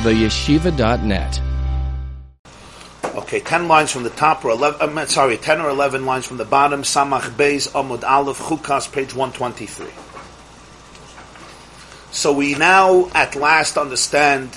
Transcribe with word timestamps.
theyeshiva.net. 0.00 1.40
Okay, 3.04 3.40
10 3.40 3.68
lines 3.68 3.90
from 3.90 4.02
the 4.02 4.10
top, 4.10 4.44
or 4.44 4.50
11, 4.50 4.98
uh, 4.98 5.06
sorry, 5.06 5.36
10 5.36 5.60
or 5.60 5.68
11 5.68 6.06
lines 6.06 6.26
from 6.26 6.36
the 6.36 6.44
bottom, 6.44 6.82
Samach 6.82 7.30
Beis 7.30 7.68
Amud 7.72 8.02
Aleph, 8.04 8.38
Chukas, 8.38 8.90
page 8.90 9.14
123. 9.14 9.86
So 12.12 12.32
we 12.32 12.54
now 12.54 13.10
at 13.14 13.36
last 13.36 13.76
understand 13.76 14.50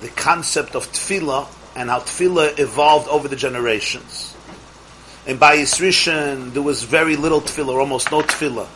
the 0.00 0.08
concept 0.08 0.74
of 0.74 0.86
tefillah 0.92 1.46
and 1.76 1.88
how 1.88 2.00
tefillah 2.00 2.58
evolved 2.58 3.08
over 3.08 3.28
the 3.28 3.36
generations. 3.36 4.34
In 5.26 5.38
Bayis 5.38 5.78
Rishon, 5.80 6.52
there 6.52 6.62
was 6.62 6.82
very 6.82 7.16
little 7.16 7.40
tefillah, 7.40 7.78
almost 7.78 8.10
no 8.10 8.22
tefillah, 8.22 8.68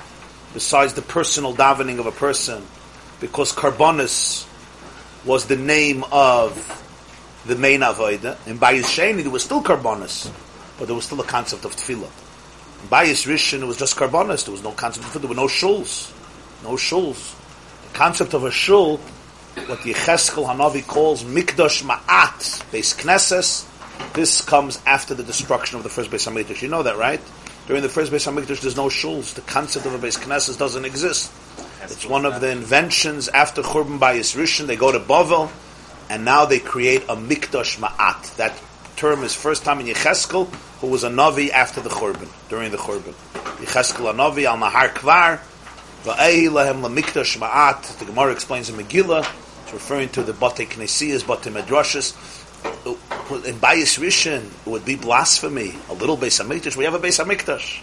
besides 0.52 0.94
the 0.94 1.02
personal 1.02 1.54
davening 1.54 1.98
of 1.98 2.06
a 2.06 2.12
person, 2.12 2.62
because 3.20 3.52
Karbonis 3.52 4.46
was 5.24 5.46
the 5.46 5.56
name 5.56 6.04
of 6.12 6.54
the 7.46 7.56
main 7.56 7.80
avodah. 7.80 8.46
In 8.46 8.58
Bayis 8.58 8.84
Sheni, 8.84 9.22
there 9.22 9.30
was 9.30 9.44
still 9.44 9.62
Karbonis, 9.62 10.30
but 10.78 10.86
there 10.86 10.94
was 10.94 11.04
still 11.04 11.20
a 11.20 11.24
concept 11.24 11.64
of 11.64 11.74
tefillah. 11.74 12.10
In 12.82 12.88
Bayis 12.88 13.26
Rishon, 13.26 13.62
it 13.62 13.66
was 13.66 13.76
just 13.76 13.96
Karbonis, 13.96 14.44
there 14.44 14.52
was 14.52 14.62
no 14.62 14.72
concept 14.72 15.06
of 15.06 15.12
tefillah, 15.12 15.20
there 15.20 15.28
were 15.28 15.34
no 15.34 15.46
shuls. 15.46 16.12
No 16.62 16.70
shuls. 16.72 17.34
The 17.88 17.98
concept 17.98 18.34
of 18.34 18.44
a 18.44 18.50
shul, 18.50 18.98
what 19.66 19.82
the 19.82 19.92
Yecheskel 19.92 20.46
Hanavi 20.46 20.86
calls 20.86 21.22
Mikdash 21.24 21.82
Ma'at, 21.82 22.62
Beis 22.70 22.94
Knesses, 22.96 23.70
this 24.12 24.40
comes 24.42 24.80
after 24.86 25.14
the 25.14 25.22
destruction 25.22 25.76
of 25.76 25.82
the 25.82 25.88
first 25.88 26.10
Beis 26.10 26.30
Hamikdash. 26.30 26.62
You 26.62 26.68
know 26.68 26.82
that, 26.82 26.96
right? 26.96 27.20
During 27.66 27.82
the 27.82 27.88
first 27.88 28.12
Beis 28.12 28.30
Hamikdash, 28.30 28.60
there's 28.60 28.76
no 28.76 28.86
shuls. 28.86 29.34
The 29.34 29.40
concept 29.42 29.86
of 29.86 29.94
a 29.94 29.98
Beis 29.98 30.18
Knesses 30.18 30.58
doesn't 30.58 30.84
exist. 30.84 31.32
It's 31.90 32.06
one 32.06 32.24
of 32.24 32.40
the 32.40 32.50
inventions 32.50 33.28
after 33.28 33.60
Churban 33.60 33.98
Bayis 33.98 34.34
Rishon. 34.34 34.66
They 34.66 34.76
go 34.76 34.90
to 34.90 34.98
Bavel, 34.98 35.50
and 36.08 36.24
now 36.24 36.46
they 36.46 36.58
create 36.58 37.02
a 37.10 37.16
Mikdash 37.16 37.78
Ma'at. 37.78 38.36
That 38.36 38.58
term 38.96 39.22
is 39.22 39.34
first 39.34 39.64
time 39.64 39.80
in 39.80 39.86
Yecheskel, 39.86 40.48
who 40.80 40.86
was 40.86 41.04
a 41.04 41.10
Navi 41.10 41.50
after 41.50 41.82
the 41.82 41.90
Churban, 41.90 42.28
during 42.48 42.70
the 42.70 42.78
Churban. 42.78 43.12
Yecheskel 43.58 44.08
a 44.08 44.14
Navi, 44.14 44.44
al 44.46 44.56
Nahar 44.56 44.94
Kvar, 44.94 45.40
Va'ehi 46.04 46.48
lahem 46.48 46.80
Mikdash 46.94 47.36
Ma'at. 47.36 47.98
The 47.98 48.06
Gemara 48.06 48.32
explains 48.32 48.70
in 48.70 48.76
Megillah, 48.76 49.20
it's 49.64 49.72
referring 49.74 50.08
to 50.10 50.22
the 50.22 50.32
Bate 50.32 50.70
Knesiyas, 50.70 51.26
Bate 51.26 51.52
Medrashas. 51.52 52.14
In 53.46 53.56
Bayis 53.56 53.98
Rishon, 53.98 54.42
it 54.66 54.70
would 54.70 54.86
be 54.86 54.96
blasphemy. 54.96 55.74
A 55.90 55.92
little 55.92 56.16
Beis 56.16 56.42
Hamikdash. 56.42 56.76
We 56.76 56.84
have 56.84 56.94
a 56.94 56.98
Beis 56.98 57.22
Hamikdash. 57.22 57.82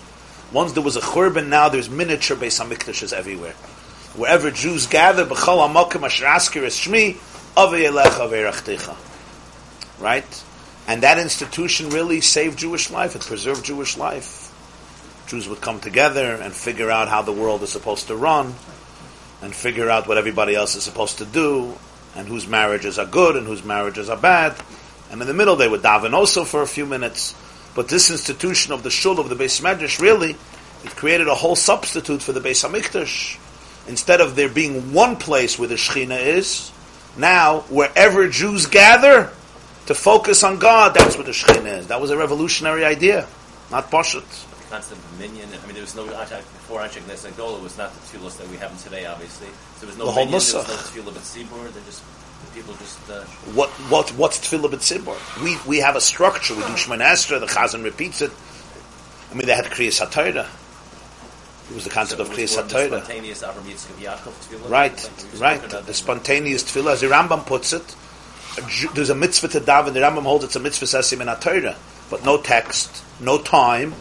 Once 0.51 0.71
there 0.71 0.81
was 0.81 0.95
a 0.95 1.01
Churban, 1.01 1.49
now 1.49 1.69
there's 1.69 1.87
miniature 1.87 2.35
Beis 2.35 2.59
Hamikdashes 2.59 3.13
everywhere 3.13 3.53
wherever 4.15 4.51
Jews 4.51 4.87
gather, 4.87 5.25
b'chol 5.25 5.67
ha'mokim 5.67 6.03
asher 6.03 6.25
askir 6.25 6.63
es 6.63 6.87
Right? 9.99 10.43
And 10.87 11.03
that 11.03 11.19
institution 11.19 11.89
really 11.89 12.21
saved 12.21 12.59
Jewish 12.59 12.89
life. 12.89 13.15
It 13.15 13.21
preserved 13.21 13.65
Jewish 13.65 13.97
life. 13.97 14.47
Jews 15.27 15.47
would 15.47 15.61
come 15.61 15.79
together 15.79 16.35
and 16.35 16.53
figure 16.53 16.89
out 16.89 17.07
how 17.07 17.21
the 17.21 17.31
world 17.31 17.63
is 17.63 17.71
supposed 17.71 18.07
to 18.07 18.15
run, 18.15 18.55
and 19.41 19.55
figure 19.55 19.89
out 19.89 20.07
what 20.07 20.17
everybody 20.17 20.55
else 20.55 20.75
is 20.75 20.83
supposed 20.83 21.19
to 21.19 21.25
do, 21.25 21.73
and 22.15 22.27
whose 22.27 22.47
marriages 22.47 22.99
are 22.99 23.05
good 23.05 23.35
and 23.35 23.47
whose 23.47 23.63
marriages 23.63 24.09
are 24.09 24.17
bad. 24.17 24.55
And 25.09 25.21
in 25.21 25.27
the 25.27 25.33
middle, 25.33 25.55
they 25.55 25.67
would 25.67 25.81
daven 25.81 26.13
also 26.13 26.43
for 26.43 26.61
a 26.61 26.67
few 26.67 26.85
minutes. 26.85 27.35
But 27.73 27.87
this 27.87 28.11
institution 28.11 28.73
of 28.73 28.83
the 28.83 28.89
shul 28.89 29.19
of 29.19 29.29
the 29.29 29.35
Beis 29.35 29.61
Medrash 29.61 30.01
really, 30.01 30.31
it 30.83 30.95
created 30.95 31.27
a 31.27 31.35
whole 31.35 31.55
substitute 31.55 32.21
for 32.21 32.33
the 32.33 32.41
Beis 32.41 32.67
Hamikdash 32.67 33.37
instead 33.91 34.21
of 34.21 34.35
there 34.35 34.49
being 34.49 34.93
one 34.93 35.17
place 35.17 35.59
where 35.59 35.67
the 35.67 35.75
Shechina 35.75 36.19
is, 36.19 36.71
now 37.17 37.59
wherever 37.69 38.27
Jews 38.29 38.65
gather 38.65 39.29
to 39.87 39.93
focus 39.93 40.43
on 40.43 40.57
God, 40.57 40.95
that's 40.95 41.15
where 41.17 41.25
the 41.25 41.33
Shechina 41.33 41.79
is. 41.79 41.87
That 41.87 41.99
was 41.99 42.09
a 42.09 42.17
revolutionary 42.17 42.85
idea, 42.85 43.27
not 43.69 43.91
Pashut. 43.91 44.23
Constant 44.69 45.01
dominion. 45.11 45.49
I 45.51 45.65
mean, 45.65 45.73
there 45.73 45.83
was 45.83 45.95
no 45.95 46.05
before 46.05 46.79
Anshek 46.79 47.03
Nesagola 47.03 47.61
was 47.61 47.77
not 47.77 47.91
the 47.93 47.99
tefillos 47.99 48.37
that 48.37 48.47
we 48.47 48.55
have 48.57 48.71
today. 48.81 49.05
Obviously, 49.05 49.47
so 49.75 49.81
there 49.81 49.89
was 49.89 49.97
no 49.97 50.05
the 50.05 50.11
whole 50.11 50.25
minyan, 50.25 50.39
there 50.39 50.59
was 50.59 50.67
no 50.95 51.01
tefillah 51.01 51.13
but. 51.13 51.73
They 51.75 51.81
just 51.85 52.01
people 52.55 52.73
just. 52.75 53.09
Uh, 53.09 53.25
What 53.53 53.69
what 53.91 54.09
what's 54.11 54.39
tefillah 54.39 54.71
b'tzibur? 54.71 55.43
We 55.43 55.57
we 55.67 55.79
have 55.79 55.97
a 55.97 56.01
structure. 56.01 56.55
We 56.55 56.61
do 56.61 56.77
Shemon 56.79 57.03
Esra. 57.03 57.41
The 57.41 57.47
Chazan 57.47 57.83
repeats 57.83 58.21
it. 58.21 58.31
I 59.29 59.33
mean, 59.33 59.45
they 59.45 59.55
had 59.55 59.65
Kriyas 59.65 59.99
HaTorah. 59.99 60.47
It 61.71 61.75
was 61.75 61.85
the 61.85 61.89
concept 61.89 62.17
so 62.17 62.25
of 62.25 62.31
Kriyas 62.31 62.57
was 62.57 62.57
more 62.57 62.63
the 62.63 62.73
HaTorah. 62.73 63.03
Spontaneous 63.05 63.43
Avram 63.43 63.63
Yitzchak 63.63 63.95
Yaakov 64.03 64.33
tefillah. 64.33 64.69
Right, 64.69 64.91
like 64.91 65.03
we 65.03 65.37
spoke 65.37 65.41
right. 65.41 65.85
The 65.85 65.93
spontaneous 65.93 66.63
tefillah, 66.65 66.91
as 66.91 66.99
the 66.99 67.07
Rambam 67.07 67.45
puts 67.45 67.71
it, 67.71 67.95
there's 68.93 69.09
a 69.09 69.15
mitzvah 69.15 69.47
to 69.47 69.61
daven. 69.61 69.93
The 69.93 70.01
Rambam 70.01 70.23
holds 70.23 70.43
it's 70.43 70.57
a 70.57 70.59
mitzvah 70.59 70.85
sesim 70.85 71.21
in 71.21 71.39
Torah, 71.39 71.77
but 72.09 72.25
no 72.25 72.41
text, 72.41 73.05
no 73.21 73.37
time, 73.37 73.93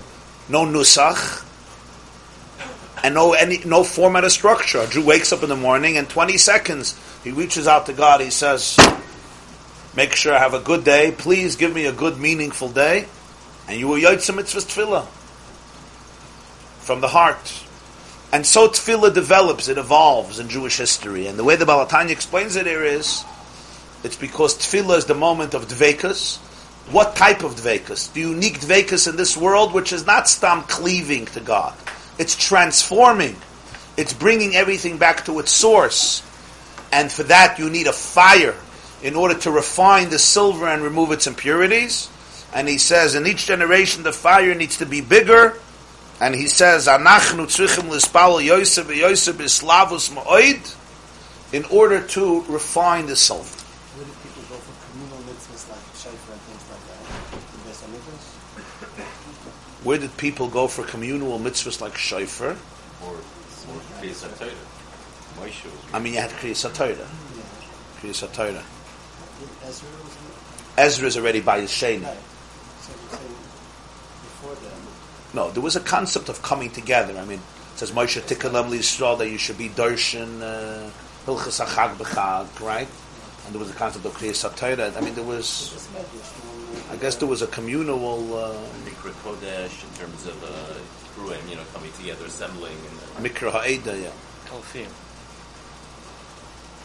no 0.48 0.66
nusach, 0.66 1.46
and 3.04 3.14
no 3.14 3.34
any 3.34 3.58
no 3.64 3.84
format 3.84 4.24
or 4.24 4.30
structure. 4.30 4.80
A 4.80 4.88
Jew 4.88 5.04
wakes 5.04 5.32
up 5.32 5.44
in 5.44 5.48
the 5.48 5.54
morning 5.54 5.96
and 5.96 6.08
20 6.08 6.38
seconds 6.38 6.98
he 7.22 7.30
reaches 7.30 7.68
out 7.68 7.86
to 7.86 7.92
God. 7.92 8.20
He 8.20 8.30
says, 8.30 8.76
"Make 9.94 10.16
sure 10.16 10.34
I 10.34 10.40
have 10.40 10.54
a 10.54 10.60
good 10.60 10.82
day. 10.82 11.12
Please 11.12 11.54
give 11.54 11.72
me 11.72 11.86
a 11.86 11.92
good, 11.92 12.18
meaningful 12.18 12.68
day." 12.68 13.06
And 13.68 13.78
you 13.78 13.86
will 13.86 14.00
yotze 14.00 14.34
mitzvah 14.34 14.62
tefillah 14.62 15.06
from 16.80 17.00
the 17.00 17.08
heart. 17.08 17.59
And 18.32 18.46
so 18.46 18.68
tefillah 18.68 19.12
develops, 19.12 19.68
it 19.68 19.78
evolves 19.78 20.38
in 20.38 20.48
Jewish 20.48 20.76
history. 20.76 21.26
And 21.26 21.38
the 21.38 21.44
way 21.44 21.56
the 21.56 21.64
Balatanya 21.64 22.10
explains 22.10 22.56
it 22.56 22.66
here 22.66 22.84
is, 22.84 23.24
it's 24.04 24.16
because 24.16 24.56
tefillah 24.56 24.98
is 24.98 25.06
the 25.06 25.14
moment 25.14 25.54
of 25.54 25.66
dvekas. 25.66 26.38
What 26.92 27.16
type 27.16 27.42
of 27.42 27.56
dvekas? 27.56 28.12
The 28.12 28.20
unique 28.20 28.60
dvekas 28.60 29.08
in 29.08 29.16
this 29.16 29.36
world, 29.36 29.74
which 29.74 29.92
is 29.92 30.06
not 30.06 30.28
stam 30.28 30.62
cleaving 30.62 31.26
to 31.26 31.40
God. 31.40 31.74
It's 32.18 32.36
transforming. 32.36 33.36
It's 33.96 34.12
bringing 34.12 34.54
everything 34.54 34.96
back 34.98 35.24
to 35.26 35.38
its 35.40 35.52
source. 35.52 36.22
And 36.92 37.10
for 37.10 37.24
that, 37.24 37.58
you 37.58 37.68
need 37.68 37.86
a 37.86 37.92
fire 37.92 38.56
in 39.02 39.16
order 39.16 39.34
to 39.40 39.50
refine 39.50 40.10
the 40.10 40.18
silver 40.18 40.68
and 40.68 40.82
remove 40.82 41.12
its 41.12 41.26
impurities. 41.26 42.08
And 42.52 42.68
he 42.68 42.78
says, 42.78 43.14
in 43.14 43.26
each 43.26 43.46
generation, 43.46 44.02
the 44.02 44.12
fire 44.12 44.54
needs 44.54 44.78
to 44.78 44.86
be 44.86 45.00
bigger. 45.00 45.58
And 46.20 46.34
he 46.34 46.48
says, 46.48 46.86
"Anachnu 46.86 47.46
tzrichim 47.46 47.88
lispal 47.88 48.44
Yosef 48.44 48.94
Yosef 48.94 49.36
islavus 49.36 50.10
ma'oid," 50.10 50.74
in 51.52 51.64
order 51.66 52.00
to 52.08 52.42
refine 52.48 53.06
the 53.06 53.16
silver. 53.16 53.44
Where 53.44 54.04
did 54.04 54.14
people 54.22 54.42
go 54.48 54.56
for 54.60 54.74
communal 54.86 55.18
mitzvahs 55.26 55.68
like 55.70 55.84
Shaifa 55.96 56.32
and 56.32 56.42
things 56.46 56.64
like 56.70 56.84
that? 56.88 57.00
In 57.54 57.60
Beis 57.64 57.80
Hamikdash? 57.84 58.26
Where 59.84 59.98
did 59.98 60.16
people 60.18 60.48
go 60.48 60.68
for 60.68 60.84
communal 60.84 61.38
mitzvahs 61.38 61.80
like 61.80 61.96
shofar? 61.96 62.56
or 63.02 63.12
or 63.12 63.16
Kriyas 64.00 64.22
HaTorah. 64.26 64.66
Moshe 65.38 65.64
was 65.64 65.72
I 65.92 65.98
mean, 65.98 66.14
you 66.14 66.20
had 66.20 66.30
Kriyas 66.30 66.64
HaTorah. 66.68 66.98
Yeah. 66.98 68.00
Kriyas 68.00 68.22
HaTorah. 68.28 68.64
Ezra 70.76 71.06
is 71.08 71.16
already 71.16 71.40
by 71.40 71.60
Yesheni. 71.60 72.04
Right. 72.04 72.16
So 72.80 72.92
you're 72.92 73.10
saying 73.10 73.36
before 74.22 74.54
that. 74.54 74.74
No, 75.32 75.50
there 75.50 75.62
was 75.62 75.76
a 75.76 75.80
concept 75.80 76.28
of 76.28 76.42
coming 76.42 76.70
together. 76.70 77.16
I 77.18 77.24
mean, 77.24 77.38
it 77.38 77.78
says 77.78 77.92
Moshe 77.92 78.20
Tikkalem 78.20 78.70
Yisrael 78.70 79.18
that 79.18 79.28
you 79.30 79.38
should 79.38 79.58
be 79.58 79.68
Darshan 79.68 80.42
uh, 80.42 80.90
Hilchas 81.26 81.64
Achag 81.64 81.96
B'Chag, 81.96 82.60
right? 82.60 82.88
And 83.46 83.54
there 83.54 83.60
was 83.60 83.70
a 83.70 83.74
concept 83.74 84.04
of 84.04 84.12
Kriyas 84.16 84.48
HaTorah. 84.48 84.96
I 84.96 85.00
mean, 85.00 85.14
there 85.14 85.24
was, 85.24 85.88
I 86.90 86.96
guess, 86.96 87.16
there 87.16 87.28
was 87.28 87.42
a 87.42 87.46
communal 87.46 88.34
uh, 88.36 88.54
Mikra 88.84 89.12
Kodesh 89.22 89.82
in 89.82 89.90
terms 89.98 90.26
of 90.26 90.36
uh, 90.44 90.74
Purim, 91.16 91.40
you 91.48 91.56
know, 91.56 91.64
coming 91.72 91.92
together, 91.92 92.26
assembling, 92.26 92.76
and 92.76 92.98
uh, 93.00 93.28
Mikra 93.28 93.50
Ha'eda. 93.50 93.96
Yeah, 93.98 94.10
Kalfim. 94.46 94.90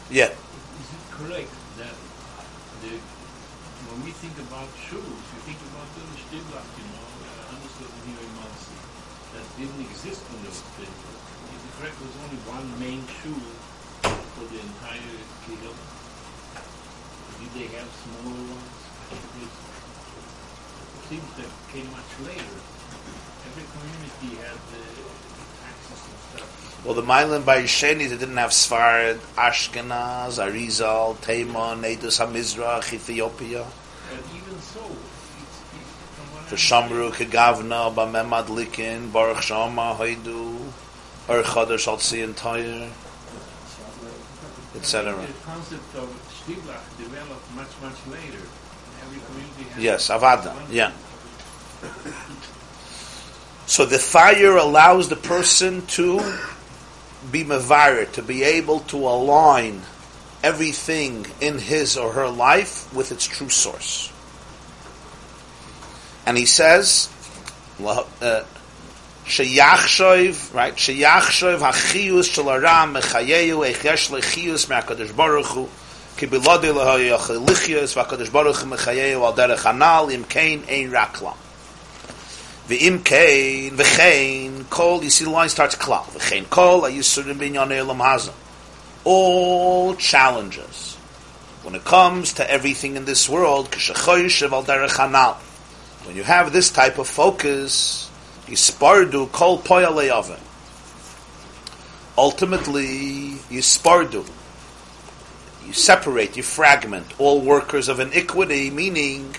yeah. 0.10 0.32
Is 0.32 0.90
it 0.96 1.06
correct 1.12 1.52
that 1.78 1.94
the, 2.82 2.96
when 3.92 4.06
we 4.06 4.12
think 4.12 4.38
about 4.48 4.70
shuls, 4.88 5.26
you 5.34 5.40
think 5.44 5.60
about 5.74 5.90
the 5.92 6.04
Shtiblat, 6.24 6.66
you 6.80 6.88
know, 6.88 7.04
uh, 7.04 7.52
understood 7.52 7.92
here 8.08 8.22
in 8.22 8.32
Monsey, 8.40 8.80
that 9.36 9.44
didn't 9.58 9.82
exist 9.88 10.22
were 10.44 10.52
split. 10.52 10.92
Is 10.92 11.62
it 11.64 11.74
correct 11.80 11.96
there 11.96 12.12
was 12.12 12.20
only 12.28 12.40
one 12.44 12.68
main 12.80 13.08
shul 13.08 13.40
for 14.04 14.46
the 14.52 14.60
entire 14.60 15.16
kingdom? 15.48 15.76
Did 17.40 17.52
they 17.56 17.68
have 17.80 17.88
smaller 18.04 18.36
ones? 18.52 18.80
It 19.16 19.52
seems 21.08 21.30
that 21.40 21.52
came 21.72 21.88
much 21.92 22.12
later. 22.28 22.60
Every 23.48 23.64
community 23.72 24.44
had 24.44 24.60
uh, 24.60 25.68
access 25.72 26.04
and 26.04 26.20
stuff. 26.36 26.84
Well, 26.84 26.96
the 26.96 27.04
Mailand 27.04 27.46
by 27.46 27.64
Yesheni, 27.64 28.10
they 28.10 28.18
didn't 28.18 28.38
have 28.38 28.52
Sfarad, 28.52 29.20
Ashkenaz, 29.38 30.38
Arizal, 30.38 31.16
Taimon, 31.18 31.82
Edus 31.84 32.20
HaMizrach, 32.20 32.92
Ethiopia. 32.92 33.66
But 34.10 34.20
even 34.36 34.60
so, 34.60 34.84
it's, 36.52 36.54
it's 36.54 36.70
from 36.70 36.90
what 36.90 36.92
For 36.92 36.96
I 36.96 37.10
Shamru, 37.10 37.12
Kegavna, 37.12 37.96
Bamemad 37.96 38.46
Likin, 38.48 39.12
Baruch 39.12 39.42
Shama, 39.42 39.96
Haidu, 40.00 40.60
Ur 41.30 41.44
Chodesh 41.44 41.88
Al 41.88 41.98
Tzion 41.98 42.34
Toyer. 42.34 42.92
etc. 44.76 45.16
The 45.16 45.34
concept 45.46 45.96
of 45.96 46.10
developed 46.98 47.56
much, 47.56 47.68
much 47.82 48.08
later. 48.08 48.42
Every 49.02 49.20
community 49.26 49.64
has 49.74 49.84
Yes, 49.84 50.10
avada. 50.10 50.56
Yeah. 50.72 50.92
So 53.68 53.86
the 53.86 53.98
fire 53.98 54.58
allows 54.58 55.10
the 55.10 55.16
person 55.16 55.86
to 55.88 56.20
be 57.32 57.44
mavar, 57.44 58.12
to 58.12 58.22
be 58.22 58.44
able 58.44 58.82
to 58.82 58.98
align 58.98 59.82
everything 60.44 61.26
in 61.42 61.58
his 61.58 61.98
or 61.98 62.14
her 62.14 62.30
life 62.30 62.94
with 62.94 63.12
its 63.12 63.26
true 63.26 63.50
source. 63.50 64.12
And 66.26 66.38
he 66.38 66.46
says, 66.46 67.10
uh, 67.80 68.44
Sheyachshoiv, 69.26 70.54
right? 70.54 70.76
Sheyachshoiv 70.76 71.60
hachiyus 71.60 72.32
shel 72.32 72.50
aram 72.50 72.94
mechayeyu 72.94 73.66
eichesh 73.66 74.12
lechiyus 74.12 74.70
me'akadosh 74.70 75.16
baruch 75.16 75.48
hu 75.48 75.68
ki 76.16 76.28
bilodi 76.28 76.72
leho 76.72 77.18
yochel 77.18 77.44
v'akadosh 77.44 78.32
baruch 78.32 78.58
hu 78.58 78.68
mechayeyu 78.70 79.26
al 79.26 79.34
derech 79.34 79.66
anal 79.66 80.10
im 80.10 80.24
kein 80.26 80.64
ein 80.70 80.92
raklam. 80.92 81.36
V'im 82.68 83.04
kein 83.04 83.76
v'chein 83.76 84.70
kol, 84.70 85.04
you 85.04 85.10
see 85.10 85.26
the 85.26 85.32
line 85.32 85.50
starts 85.50 85.76
klal. 85.76 86.06
V'chein 86.06 86.48
kol 86.48 86.82
ayisurim 86.82 87.40
binyan 87.40 87.72
elam 87.72 87.98
hazah. 87.98 88.34
All 89.06 89.96
challenges 89.96 90.98
when 91.64 91.74
it 91.74 91.84
comes 91.84 92.34
to 92.34 92.50
everything 92.50 92.96
in 92.96 93.06
this 93.06 93.28
world, 93.28 93.72
k'shechoyishev 93.72 94.52
al 94.52 94.64
derech 94.64 95.04
anal. 95.04 95.40
When 96.06 96.16
you 96.16 96.24
have 96.24 96.54
this 96.54 96.70
type 96.70 97.00
of 97.00 97.08
focus, 97.08 98.12
Yispardu 98.46 99.32
kol 99.32 99.60
poyale 99.60 100.10
oven. 100.10 100.40
Ultimately, 102.18 103.40
Yispardu. 103.50 104.30
You 105.66 105.74
separate, 105.74 106.38
you 106.38 106.44
fragment 106.44 107.08
all 107.18 107.42
workers 107.42 107.90
of 107.90 108.00
iniquity, 108.00 108.70
meaning 108.70 109.36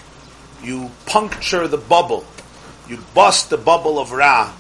you 0.61 0.91
puncture 1.07 1.69
the 1.69 1.79
bubble. 1.79 2.27
You 2.89 2.99
bust 3.15 3.51
the 3.51 3.59
bubble 3.59 4.01
of 4.01 4.11
Ra 4.11 4.53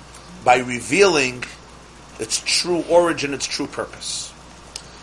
by 0.44 0.58
revealing 0.58 1.42
its 2.20 2.40
true 2.40 2.84
origin, 2.88 3.34
its 3.34 3.46
true 3.46 3.66
purpose. 3.66 4.32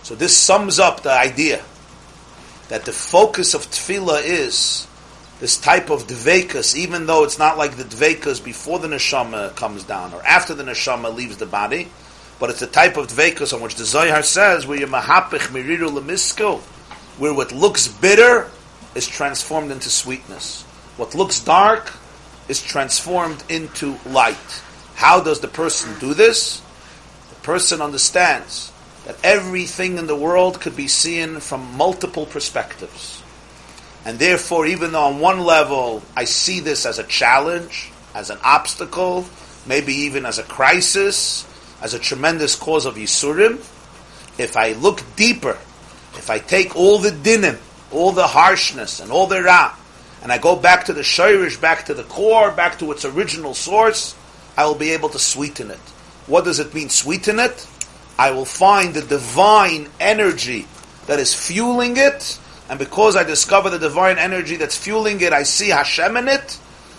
So 0.03 0.15
this 0.15 0.35
sums 0.35 0.79
up 0.79 1.03
the 1.03 1.11
idea 1.11 1.61
that 2.69 2.85
the 2.85 2.94
focus 2.94 3.53
of 3.53 3.69
tefillah 3.69 4.21
is 4.23 4.88
this 5.44 5.57
type 5.57 5.90
of 5.90 6.07
dvekas, 6.07 6.74
even 6.74 7.06
though 7.06 7.25
it's 7.25 7.38
not 7.38 7.57
like 7.57 7.75
the 7.75 7.84
dvekas 7.84 8.42
before 8.42 8.80
the 8.80 8.88
neshama 8.88 9.54
comes 9.57 9.84
down 9.84 10.13
or 10.13 10.25
after 10.25 10.54
the 10.54 10.63
neshama 10.63 11.13
leaves 11.13 11.36
the 11.36 11.45
body, 11.45 11.90
but 12.40 12.50
it's 12.50 12.62
a 12.62 12.68
type 12.68 12.95
of 12.95 13.07
dvekas 13.07 13.54
on 13.54 13.60
which 13.60 13.75
the 13.75 13.84
Zohar 13.84 14.24
says, 14.24 14.66
where 14.66 14.80
you 14.80 14.88
mahapich 14.88 15.50
miriru 15.50 15.90
lemisko, 15.90 16.62
where 17.19 17.34
what 17.34 17.51
looks 17.51 17.90
bitter 17.90 18.50
is 18.95 19.06
transformed 19.06 19.69
into 19.69 19.90
sweetness. 19.90 20.62
What 20.95 21.13
looks 21.13 21.42
dark 21.42 21.92
is 22.48 22.63
transformed 22.63 23.44
into 23.50 23.98
light. 24.06 24.63
How 24.95 25.19
does 25.19 25.42
the 25.42 25.50
person 25.50 25.94
do 26.00 26.13
this? 26.13 26.62
The 27.31 27.42
person 27.42 27.81
understands 27.81 28.72
that 29.04 29.18
everything 29.25 29.98
in 29.98 30.07
the 30.07 30.16
world 30.16 30.62
could 30.62 30.78
be 30.78 30.88
seen 30.88 31.42
from 31.42 31.75
multiple 31.75 32.25
perspectives. 32.25 33.22
And 34.05 34.19
therefore, 34.19 34.65
even 34.65 34.91
though 34.91 35.05
on 35.05 35.19
one 35.19 35.39
level 35.39 36.03
I 36.15 36.25
see 36.25 36.59
this 36.59 36.85
as 36.85 37.00
a 37.00 37.03
challenge, 37.03 37.91
as 38.13 38.29
an 38.29 38.38
obstacle, 38.44 39.25
maybe 39.65 39.94
even 39.94 40.25
as 40.25 40.39
a 40.39 40.44
crisis, 40.44 41.47
as 41.81 41.94
a 41.94 42.00
tremendous 42.00 42.55
cause 42.55 42.85
of 42.85 42.95
Yisurim, 42.95 43.59
if 44.38 44.57
I 44.57 44.73
look 44.73 45.01
deeper, 45.15 45.57
if 46.15 46.29
I 46.29 46.39
take 46.39 46.75
all 46.75 46.97
the 47.00 47.11
dinim, 47.11 47.59
all 47.91 48.11
the 48.11 48.27
harshness 48.27 49.00
and 49.00 49.11
all 49.11 49.27
the 49.27 49.41
ra, 49.41 49.75
and 50.21 50.31
I 50.31 50.38
go 50.38 50.56
back 50.56 50.85
to 50.85 50.94
the 50.94 51.01
shirish, 51.01 51.59
back 51.59 51.85
to 51.85 51.94
the 51.94 52.03
core, 52.03 52.51
back 52.51 52.79
to 52.79 52.91
its 52.91 53.06
original 53.06 53.53
source, 53.53 54.15
I 54.57 54.65
will 54.65 54.75
be 54.75 54.91
able 54.91 55.09
to 55.09 55.19
sweeten 55.19 55.71
it. 55.71 55.79
What 56.27 56.45
does 56.45 56.59
it 56.59 56.73
mean, 56.73 56.89
sweeten 56.89 57.39
it? 57.39 57.67
I 58.17 58.31
will 58.31 58.45
find 58.45 58.94
the 58.94 59.01
divine 59.01 59.89
energy 59.99 60.67
that 61.07 61.19
is 61.19 61.33
fueling 61.33 61.97
it, 61.97 62.39
and 62.69 62.80
because 62.80 63.15
I 63.15 63.24
discover 63.24 63.69
the 63.69 63.80
divine 63.80 64.18
energy 64.18 64.56
that's 64.56 64.77
fueling 64.77 65.21
it, 65.21 65.33
I 65.33 65.44
see 65.44 65.69
Hashem 65.69 66.18
in 66.18 66.27
it, 66.27 66.57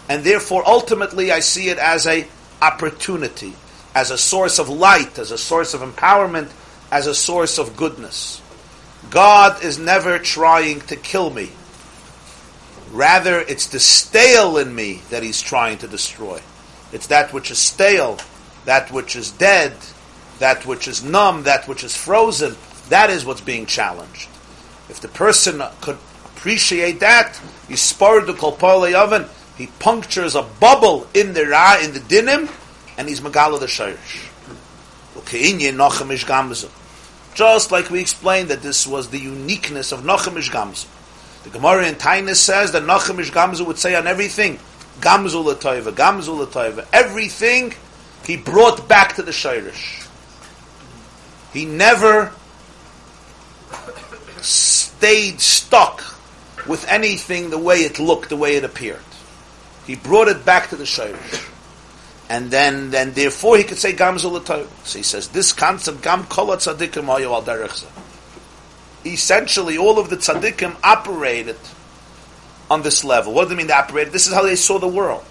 and 0.09 0.23
therefore 0.23 0.63
ultimately 0.67 1.33
I 1.33 1.41
see 1.41 1.69
it 1.69 1.79
as 1.79 2.07
a 2.07 2.27
opportunity, 2.61 3.55
as 3.95 4.11
a 4.11 4.19
source 4.19 4.59
of 4.59 4.69
light, 4.69 5.19
as 5.19 5.31
a 5.31 5.39
source 5.39 5.75
of 5.75 5.81
empowerment, 5.81 6.51
as 6.91 7.07
a 7.07 7.15
source 7.15 7.59
of 7.59 7.77
goodness. 7.77 8.41
God 9.11 9.65
is 9.65 9.79
never 9.79 10.19
trying 10.19 10.81
to 10.83 10.97
kill 10.97 11.31
me. 11.31 11.51
Rather, 12.91 13.41
it's 13.41 13.67
the 13.67 13.81
stale 13.81 14.57
in 14.59 14.75
me 14.75 15.03
that 15.11 15.23
He's 15.23 15.43
trying 15.43 15.79
to 15.79 15.89
destroy. 15.89 16.41
It's 16.93 17.09
that 17.09 17.33
which 17.33 17.51
is 17.51 17.59
stale, 17.59 18.19
that 18.67 18.93
which 18.93 19.17
is 19.17 19.33
dead, 19.33 19.73
that 20.39 20.65
which 20.65 20.87
is 20.87 21.03
numb, 21.03 21.43
that 21.45 21.67
which 21.67 21.83
is 21.83 21.97
frozen. 21.97 22.55
That 22.91 23.11
is 23.11 23.25
what's 23.25 23.41
being 23.41 23.67
challenged. 23.67 24.29
If 24.89 25.01
the 25.01 25.09
person 25.09 25.63
could 25.81 25.99
appreciate 26.25 27.01
that, 27.01 27.41
he 27.69 27.77
spurred 27.77 28.27
the 28.27 28.35
kolpole 28.35 28.95
oven, 28.95 29.27
he 29.57 29.69
punctures 29.79 30.35
a 30.35 30.43
bubble 30.43 31.07
in 31.15 31.33
the 31.33 31.47
ra, 31.47 31.79
in 31.83 31.93
the 31.93 32.01
dinim, 32.01 32.51
and 32.99 33.09
he's 33.09 33.21
megala 33.21 33.59
the 33.61 33.67
shirish. 33.67 34.31
Just 37.35 37.73
like 37.73 37.91
we 37.91 38.01
explained 38.01 38.49
that 38.49 38.63
this 38.63 38.87
was 38.87 39.09
the 39.09 39.19
uniqueness 39.19 39.91
of 39.93 40.01
Nochum 40.01 40.37
Ish 40.37 40.51
Gamzu. 40.51 40.87
The 41.45 41.51
Gemara 41.51 41.89
in 41.89 41.95
Tainus 41.95 42.37
says 42.37 42.73
that 42.73 42.83
Nochum 42.83 43.19
Ish 43.21 43.31
Gamzu 43.31 43.67
would 43.67 43.79
say 43.79 43.95
on 43.95 44.07
everything, 44.07 44.59
Gamzu 45.01 45.45
l'toiva, 45.45 45.93
Gamzu 45.93 46.37
l'toiva. 46.39 46.87
Everything 46.93 47.75
he 48.27 48.37
brought 48.37 48.89
back 48.89 49.17
to 49.17 49.23
the 49.23 49.33
Shirish. 49.33 50.09
He 51.53 51.65
never 51.65 52.33
stayed 54.45 55.41
stuck 55.41 56.03
with 56.67 56.87
anything 56.89 57.51
the 57.51 57.59
way 57.59 57.79
it 57.79 57.99
looked, 57.99 58.29
the 58.29 58.37
way 58.37 58.57
it 58.57 58.65
appeared. 58.65 59.01
He 59.87 59.97
brought 59.97 60.29
it 60.29 60.45
back 60.45 60.71
to 60.71 60.77
the 60.77 60.85
Shirish. 60.85 61.51
And 62.29 62.51
then, 62.51 62.91
then 62.91 63.13
therefore 63.13 63.59
he 63.59 63.65
could 63.65 63.77
say 63.77 63.93
Gamzu 63.93 64.31
l'toiva. 64.31 64.69
So 64.87 64.99
he 64.99 65.03
says, 65.03 65.29
this 65.29 65.53
concept, 65.53 66.03
Gam 66.03 66.25
kolat 66.25 66.59
tzadikim 66.59 67.07
al 67.09 67.43
derechzeh 67.43 67.91
essentially 69.05 69.77
all 69.77 69.99
of 69.99 70.11
the 70.11 70.17
tzaddikim 70.17 70.77
operated 70.83 71.59
on 72.71 72.83
this 72.83 73.05
level. 73.05 73.33
What 73.33 73.45
do 73.45 73.51
they 73.51 73.57
mean 73.57 73.67
they 73.67 73.75
operated? 73.75 74.13
This 74.13 74.27
is 74.27 74.35
how 74.35 74.43
they 74.43 74.57
saw 74.57 74.79
the 74.79 74.89
world. 74.89 75.25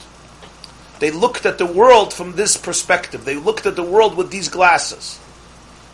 They 1.00 1.12
looked 1.12 1.46
at 1.46 1.58
the 1.58 1.66
world 1.66 2.14
from 2.14 2.34
this 2.34 2.56
perspective. 2.56 3.26
They 3.26 3.36
looked 3.36 3.66
at 3.66 3.76
the 3.76 3.84
world 3.84 4.16
with 4.16 4.32
these 4.32 4.48
glasses. 4.48 5.18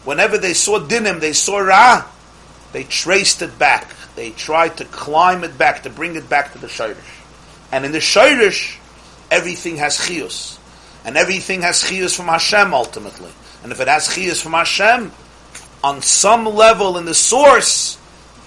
Whenever 0.04 0.38
they 0.38 0.54
saw 0.54 0.80
dinim, 0.80 1.20
they 1.20 1.34
saw 1.34 1.60
ra, 1.60 2.06
they 2.72 2.84
traced 2.84 3.42
it 3.42 3.58
back. 3.58 3.94
They 4.16 4.32
tried 4.32 4.78
to 4.78 4.86
climb 4.86 5.44
it 5.44 5.58
back, 5.58 5.84
to 5.84 5.90
bring 5.90 6.16
it 6.16 6.30
back 6.30 6.54
to 6.54 6.58
the 6.58 6.68
shirish. 6.68 6.98
And 7.72 7.86
in 7.86 7.92
the 7.92 8.00
shirish, 8.00 8.78
everything 9.32 9.78
has 9.78 9.98
chiyus. 9.98 10.58
And 11.06 11.18
everything 11.18 11.62
has 11.62 11.84
chiyus 11.84 12.16
from 12.16 12.28
Hashem 12.28 12.74
ultimately. 12.74 13.32
And 13.64 13.72
if 13.72 13.80
it 13.80 13.88
has 13.88 14.08
chiyus 14.08 14.42
from 14.42 14.54
Hashem, 14.54 15.12
on 15.84 16.02
some 16.02 16.46
level 16.46 16.98
in 16.98 17.06
the 17.06 17.14
source, 17.14 17.98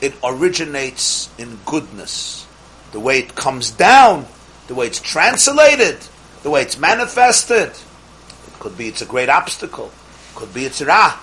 it 0.01 0.15
originates 0.23 1.31
in 1.39 1.59
goodness. 1.65 2.47
The 2.93 3.01
way 3.01 3.21
it 3.21 3.35
comes 3.35 3.71
down, 3.71 4.27
the 4.67 4.75
way 4.75 4.87
it's 4.87 5.01
translated, 5.01 5.99
the 6.43 6.51
way 6.51 6.63
it's 6.63 6.79
manifested. 6.79 7.71
It 7.71 8.59
could 8.59 8.77
be 8.77 8.89
it's 8.89 9.03
a 9.03 9.07
great 9.07 9.29
obstacle. 9.29 9.87
It 10.31 10.37
could 10.37 10.53
be 10.53 10.67
it's 10.67 10.83
ra. 10.83 11.19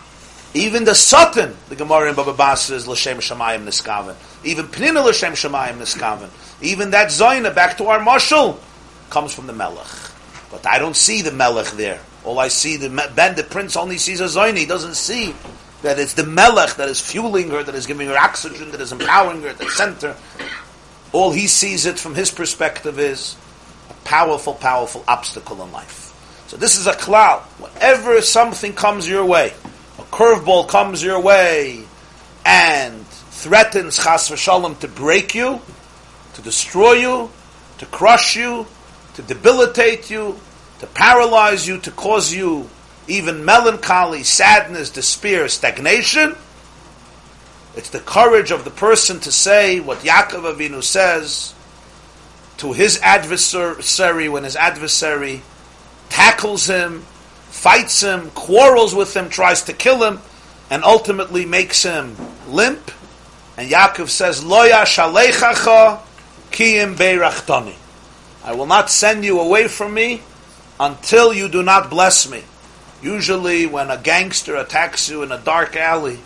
Even 0.53 0.84
the 0.84 0.96
Satan, 0.96 1.56
the 1.70 1.75
Gemara 1.75 2.10
in 2.10 2.15
Baba 2.15 2.34
Basra 2.34 2.75
is 2.75 2.88
L'Shem 2.88 3.18
Shemayim 3.18 3.65
Niskaven. 3.65 4.15
Even 4.44 4.65
Pnina 4.68 5.06
L'Shem 5.06 5.34
Shemayim 5.34 5.77
Niskaven. 5.77 6.29
Even 6.62 6.91
that 6.91 7.10
Zoyna, 7.10 7.53
back 7.53 7.77
to 7.77 7.86
our 7.86 8.00
Marshal, 8.00 8.60
comes 9.10 9.34
from 9.34 9.48
the 9.48 9.53
Melech. 9.53 9.88
But 10.50 10.65
I 10.65 10.79
don't 10.79 10.96
see 10.96 11.22
the 11.22 11.32
Melech 11.32 11.68
there. 11.72 12.01
All 12.24 12.39
I 12.39 12.48
see, 12.48 12.77
the 12.77 12.89
Ben, 13.15 13.36
the 13.36 13.44
prince 13.44 13.77
only 13.77 13.98
sees 13.98 14.22
a 14.22 14.25
Zoyna. 14.25 14.58
He 14.58 14.65
doesn't 14.65 14.96
see 14.96 15.36
that 15.82 16.00
it's 16.00 16.13
the 16.13 16.25
melech 16.25 16.75
that 16.75 16.89
is 16.89 17.00
fueling 17.00 17.50
her, 17.51 17.63
that 17.63 17.75
is 17.75 17.86
giving 17.86 18.08
her 18.08 18.18
oxygen, 18.18 18.72
that 18.72 18.82
is 18.82 18.91
empowering 18.91 19.41
her 19.44 19.50
at 19.50 19.58
the 19.58 19.70
center. 19.70 20.15
All 21.12 21.32
he 21.32 21.48
sees 21.48 21.86
it 21.86 21.98
from 21.98 22.15
his 22.15 22.32
perspective 22.32 23.00
is 23.00 23.38
a 23.89 23.94
powerful, 24.06 24.53
powerful 24.53 25.03
obstacle 25.08 25.63
in 25.63 25.72
life. 25.72 26.08
So 26.48 26.58
this 26.58 26.77
is 26.77 26.88
a 26.88 26.94
cloud. 26.94 27.41
Whenever 27.60 28.22
something 28.22 28.74
comes 28.74 29.08
your 29.08 29.24
way, 29.24 29.53
curveball 30.19 30.67
comes 30.67 31.01
your 31.01 31.21
way, 31.21 31.81
and 32.45 33.07
threatens 33.07 33.95
chas 34.03 34.29
v'shalom 34.29 34.77
to 34.77 34.88
break 34.89 35.33
you, 35.33 35.61
to 36.33 36.41
destroy 36.41 36.91
you, 36.91 37.31
to 37.77 37.85
crush 37.85 38.35
you, 38.35 38.65
to 39.13 39.21
debilitate 39.21 40.11
you, 40.11 40.38
to 40.79 40.88
paralyze 40.88 41.65
you, 41.65 41.77
to 41.77 41.89
cause 41.91 42.33
you 42.33 42.69
even 43.07 43.45
melancholy, 43.45 44.23
sadness, 44.23 44.89
despair, 44.89 45.47
stagnation, 45.47 46.35
It's 47.77 47.89
the 47.89 48.01
courage 48.01 48.51
of 48.51 48.65
the 48.65 48.71
person 48.71 49.21
to 49.21 49.31
say 49.31 49.79
what 49.79 49.99
Yaakov 49.99 50.53
Avinu 50.53 50.83
says 50.83 51.53
to 52.57 52.73
his 52.73 52.99
adversary 53.01 54.27
when 54.27 54.43
his 54.43 54.57
adversary 54.57 55.43
tackles 56.09 56.65
him, 56.65 57.05
fights 57.50 58.01
him, 58.01 58.29
quarrels 58.32 58.96
with 58.96 59.15
him, 59.15 59.29
tries 59.29 59.63
to 59.63 59.74
kill 59.74 60.03
him, 60.03 60.20
and 60.70 60.84
ultimately 60.84 61.46
makes 61.46 61.84
him 61.84 62.15
limp. 62.48 62.91
And 63.58 63.70
Yaakov 63.70 64.10
says, 64.10 64.44
Loya 64.44 64.84
shalechacha 64.84 66.00
kiyim 66.51 66.96
beirachtani. 66.96 67.75
I 68.44 68.53
will 68.53 68.65
not 68.65 68.89
send 68.89 69.25
you 69.25 69.39
away 69.39 69.68
from 69.68 69.94
me 69.94 70.22
until 70.79 71.34
you 71.34 71.50
do 71.50 71.62
not 71.62 71.89
bless 71.89 72.29
me. 72.29 72.44
Usually, 73.01 73.65
when 73.65 73.89
a 73.89 73.98
gangster 73.98 74.56
attacks 74.56 75.10
you 75.10 75.24
in 75.24 75.32
a 75.32 75.38
dark 75.38 75.75
alley 75.75 76.20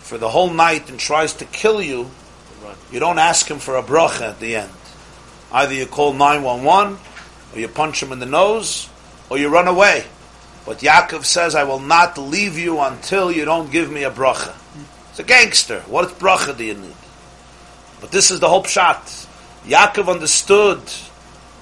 for 0.00 0.18
the 0.18 0.28
whole 0.28 0.50
night 0.50 0.90
and 0.90 0.98
tries 0.98 1.34
to 1.34 1.44
kill 1.46 1.80
you, 1.80 2.10
you 2.92 3.00
don't 3.00 3.18
ask 3.18 3.50
him 3.50 3.58
for 3.58 3.76
a 3.76 3.82
bracha 3.82 4.30
at 4.30 4.40
the 4.40 4.56
end. 4.56 4.70
Either 5.52 5.74
you 5.74 5.86
call 5.86 6.12
911, 6.12 6.98
or 7.54 7.58
you 7.58 7.68
punch 7.68 8.02
him 8.02 8.12
in 8.12 8.18
the 8.18 8.26
nose, 8.26 8.88
or 9.28 9.38
you 9.38 9.48
run 9.48 9.68
away. 9.68 10.04
But 10.70 10.78
Yaakov 10.78 11.24
says, 11.24 11.56
I 11.56 11.64
will 11.64 11.80
not 11.80 12.16
leave 12.16 12.56
you 12.56 12.78
until 12.78 13.32
you 13.32 13.44
don't 13.44 13.72
give 13.72 13.90
me 13.90 14.04
a 14.04 14.10
bracha. 14.12 14.54
It's 15.10 15.18
a 15.18 15.24
gangster. 15.24 15.80
What 15.88 16.10
bracha 16.20 16.56
do 16.56 16.62
you 16.62 16.74
need? 16.74 16.94
But 18.00 18.12
this 18.12 18.30
is 18.30 18.38
the 18.38 18.48
whole 18.48 18.62
shot. 18.62 19.04
Yaakov 19.64 20.08
understood 20.08 20.80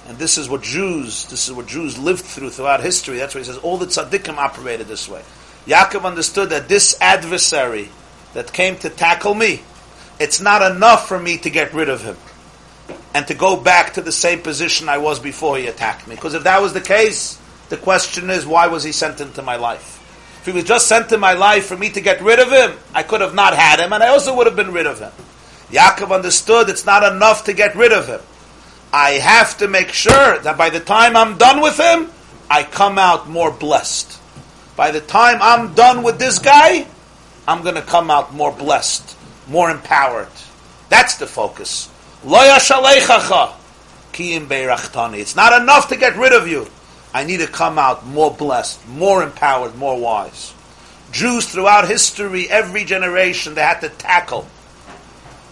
and 0.09 0.19
this 0.19 0.37
is 0.37 0.47
what 0.47 0.61
Jews, 0.61 1.25
this 1.31 1.49
is 1.49 1.55
what 1.55 1.67
Jews 1.67 1.97
lived 1.97 2.23
through 2.23 2.51
throughout 2.51 2.83
history. 2.83 3.17
That's 3.17 3.35
why 3.35 3.41
he 3.41 3.47
says 3.47 3.57
all 3.57 3.79
the 3.79 3.87
tzaddikim 3.87 4.37
operated 4.37 4.89
this 4.89 5.09
way. 5.09 5.23
Yaakov 5.65 6.05
understood 6.05 6.51
that 6.51 6.69
this 6.69 6.95
adversary 7.01 7.89
that 8.35 8.53
came 8.53 8.77
to 8.77 8.91
tackle 8.91 9.33
me, 9.33 9.63
it's 10.21 10.43
not 10.43 10.61
enough 10.61 11.09
for 11.09 11.19
me 11.19 11.39
to 11.39 11.49
get 11.49 11.73
rid 11.73 11.89
of 11.89 12.03
him 12.05 12.19
and 13.15 13.27
to 13.29 13.33
go 13.33 13.57
back 13.57 13.95
to 13.95 14.03
the 14.03 14.13
same 14.13 14.43
position 14.43 14.91
I 14.91 14.99
was 14.99 15.19
before 15.19 15.57
he 15.57 15.67
attacked 15.67 16.07
me. 16.07 16.15
Because 16.15 16.35
if 16.35 16.45
that 16.45 16.61
was 16.61 16.75
the 16.75 16.83
case, 16.83 17.39
the 17.69 17.77
question 17.77 18.31
is, 18.31 18.47
why 18.47 18.69
was 18.69 18.85
he 18.85 18.93
sent 18.93 19.21
into 19.21 19.43
my 19.43 19.57
life? 19.57 19.97
If 20.41 20.47
he 20.47 20.53
was 20.53 20.65
just 20.65 20.87
sent 20.87 21.13
in 21.13 21.21
my 21.21 21.35
life 21.35 21.67
for 21.67 21.77
me 21.77 21.91
to 21.91 22.01
get 22.01 22.23
rid 22.23 22.39
of 22.39 22.51
him, 22.51 22.79
I 22.95 23.03
could 23.03 23.21
have 23.21 23.35
not 23.35 23.55
had 23.55 23.81
him, 23.81 23.93
and 23.93 24.03
I 24.03 24.09
also 24.09 24.35
would 24.37 24.47
have 24.47 24.57
been 24.57 24.73
rid 24.73 24.87
of 24.87 24.99
him. 24.99 25.13
Yaakov 25.71 26.15
understood 26.15 26.69
it's 26.69 26.87
not 26.87 27.03
enough 27.03 27.45
to 27.45 27.53
get 27.53 27.75
rid 27.75 27.93
of 27.93 28.07
him. 28.07 28.21
I 28.93 29.13
have 29.13 29.57
to 29.59 29.69
make 29.69 29.93
sure 29.93 30.39
that 30.39 30.57
by 30.57 30.71
the 30.71 30.81
time 30.81 31.17
I'm 31.17 31.37
done 31.37 31.61
with 31.61 31.79
him, 31.79 32.11
I 32.49 32.63
come 32.63 32.99
out 32.99 33.29
more 33.29 33.51
blessed. 33.51 34.19
By 34.77 34.91
the 34.91 35.03
time 35.03 35.39
I'm 35.43 35.75
done 35.75 36.03
with 36.03 36.19
this 36.19 36.39
guy, 36.39 36.87
I'm 37.47 37.63
going 37.63 37.75
to 37.75 37.83
come 37.83 38.11
out 38.11 38.33
more 38.33 38.53
blessed, 38.53 39.17
more 39.49 39.71
empowered. 39.71 40.29
That's 40.89 41.17
the 41.17 41.27
focus. 41.27 41.91
It's 42.25 42.71
not 45.37 45.63
enough 45.63 45.89
to 45.89 45.97
get 45.97 46.17
rid 46.17 46.33
of 46.33 46.49
you. 46.49 46.67
I 47.13 47.25
need 47.25 47.39
to 47.39 47.47
come 47.47 47.79
out 47.79 48.07
more 48.07 48.33
blessed, 48.33 48.87
more 48.89 49.23
empowered, 49.23 49.77
more 49.77 49.99
wise. 49.99 50.55
Jews 51.11 51.47
throughout 51.49 51.89
history, 51.89 52.49
every 52.51 52.85
generation, 52.85 53.55
they 53.55 53.63
had 53.63 53.81
to 53.81 53.89
tackle 53.89 54.47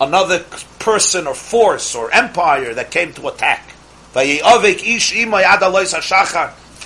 another 0.00 0.40
person 0.78 1.26
or 1.26 1.34
force 1.34 1.94
or 1.94 2.12
empire 2.12 2.74
that 2.74 2.90
came 2.90 3.12
to 3.14 3.28
attack. 3.28 3.70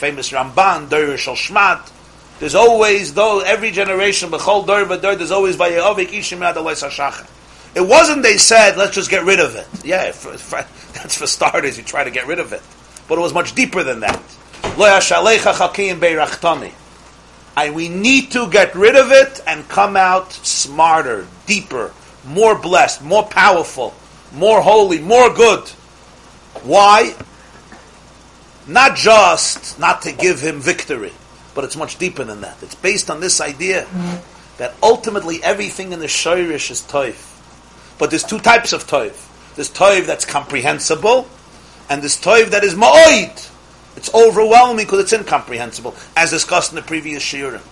Famous 0.01 0.31
Ramban, 0.31 0.89
Derish 0.89 1.27
Shmat. 1.35 1.91
There's 2.39 2.55
always, 2.55 3.13
though, 3.13 3.41
every 3.41 3.71
generation, 3.71 4.31
Bechol 4.31 4.67
Dor 4.67 4.85
there's 5.17 5.31
always 5.31 5.57
It 7.73 7.81
wasn't 7.83 8.23
they 8.23 8.39
said, 8.39 8.77
let's 8.77 8.95
just 8.95 9.11
get 9.11 9.25
rid 9.25 9.41
of 9.41 9.55
it. 9.57 9.67
Yeah, 9.85 10.11
for, 10.13 10.33
for, 10.39 10.57
that's 10.95 11.17
for 11.19 11.27
starters, 11.27 11.77
you 11.77 11.85
try 11.85 12.03
to 12.03 12.11
get 12.11 12.27
rid 12.27 12.39
of 12.39 12.53
it. 12.53 12.63
But 13.09 13.19
it 13.19 13.21
was 13.21 13.35
much 13.35 13.55
deeper 13.55 13.85
than 13.85 14.01
that. 14.01 14.21
I, 17.57 17.71
we 17.71 17.89
need 17.89 18.31
to 18.33 18.49
get 18.49 18.75
rid 18.75 18.97
of 18.97 19.11
it 19.11 19.43
and 19.47 19.69
come 19.69 19.97
out 19.97 20.33
smarter, 20.33 21.27
deeper, 21.47 21.93
more 22.25 22.57
blessed, 22.57 23.03
more 23.03 23.25
powerful, 23.25 23.95
more 24.33 24.63
holy, 24.63 25.01
more 25.01 25.31
good. 25.33 25.69
Why? 26.63 27.15
Not 28.67 28.97
just 28.97 29.79
not 29.79 30.03
to 30.03 30.13
give 30.13 30.41
him 30.41 30.61
victory, 30.61 31.13
but 31.55 31.65
it's 31.65 31.77
much 31.77 31.99
deeper 31.99 32.25
than 32.25 32.43
that. 32.43 32.63
It's 32.63 32.75
based 32.75 33.11
on 33.11 33.21
this 33.21 33.41
idea 33.41 33.87
that 34.59 34.75
ultimately 34.83 35.43
everything 35.43 35.93
in 35.93 35.99
the 35.99 36.07
Shirish 36.07 36.71
is 36.71 36.83
toif. 36.83 37.27
But 37.99 38.11
there's 38.11 38.25
two 38.25 38.39
types 38.39 38.73
of 38.73 38.87
toif. 38.87 39.27
There's 39.57 39.71
toiv 39.71 40.07
that's 40.07 40.25
comprehensible, 40.25 41.29
and 41.89 42.01
there's 42.01 42.21
toiv 42.21 42.51
that 42.51 42.63
is 42.65 42.75
ma'oid. 42.75 43.50
It's 44.01 44.13
overwhelming 44.15 44.85
because 44.85 45.01
it's 45.01 45.13
incomprehensible, 45.13 45.95
as 46.17 46.31
discussed 46.31 46.73
in 46.73 46.77
the 46.77 46.83
previous 46.83 47.23
shiurim 47.23 47.63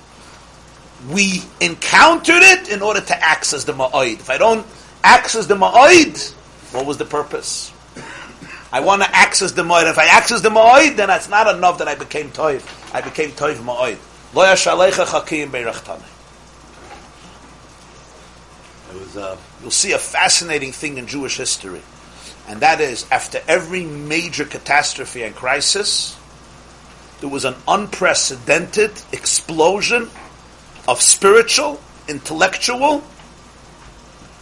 we 1.07 1.43
encountered 1.61 2.43
it 2.43 2.69
in 2.69 2.83
order 2.83 3.01
to 3.01 3.25
access 3.25 3.65
the 3.65 3.73
ma'oid. 3.73 4.15
If 4.15 4.31
I 4.31 4.39
don't 4.39 4.67
access 5.05 5.47
the 5.47 5.55
ma'oid, 5.55 6.33
what 6.73 6.87
was 6.87 6.99
the 6.99 7.05
purpose? 7.05 7.73
I 8.73 8.81
want 8.81 9.03
to 9.03 9.17
access 9.17 9.53
the 9.53 9.63
ma'oid. 9.63 9.91
If 9.91 9.99
I 9.99 10.07
access 10.07 10.41
the 10.41 10.51
ma'oid, 10.51 10.97
then 10.97 11.09
it's 11.11 11.29
not 11.29 11.55
enough 11.55 11.79
that 11.79 11.89
I 11.89 11.95
became 11.95 12.31
toiv. 12.31 12.63
I 12.93 13.01
became 13.01 13.31
toiv 13.31 13.57
yashalecha 14.35 15.07
chakim 15.07 15.51
beirachtane. 15.51 16.03
Uh, 19.17 19.37
you'll 19.63 19.71
see 19.71 19.93
a 19.93 19.99
fascinating 19.99 20.73
thing 20.73 20.99
in 20.99 21.07
Jewish 21.07 21.37
history, 21.37 21.81
and 22.47 22.61
that 22.61 22.81
is 22.81 23.07
after 23.11 23.41
every 23.49 23.85
major 23.85 24.45
catastrophe 24.45 25.23
and 25.23 25.35
crisis, 25.35 26.18
there 27.21 27.29
was 27.29 27.45
an 27.45 27.55
unprecedented 27.67 28.93
explosion 29.13 30.09
of 30.87 31.03
spiritual, 31.03 31.81
intellectual, 32.09 33.03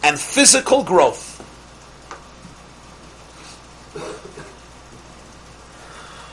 and 0.03 0.19
physical 0.19 0.83
growth. 0.83 1.35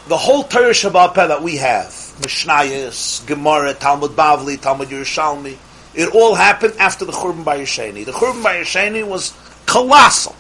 The 0.06 0.18
whole 0.18 0.44
Torah 0.44 0.70
Shabbat 0.70 1.14
that 1.14 1.42
we 1.42 1.56
have, 1.56 1.86
Mishnayos, 2.20 3.26
Gemara, 3.26 3.72
Talmud 3.72 4.10
Bavli, 4.10 4.60
Talmud 4.60 4.88
Yerushalmi, 4.88 5.56
it 5.94 6.14
all 6.14 6.34
happened 6.34 6.74
after 6.78 7.06
the 7.06 7.12
Churban 7.12 7.42
Bayesheni. 7.42 8.04
The 8.04 8.12
Churban 8.12 8.42
Bayesheni 8.42 9.06
was 9.06 9.32
colossal. 9.64 10.36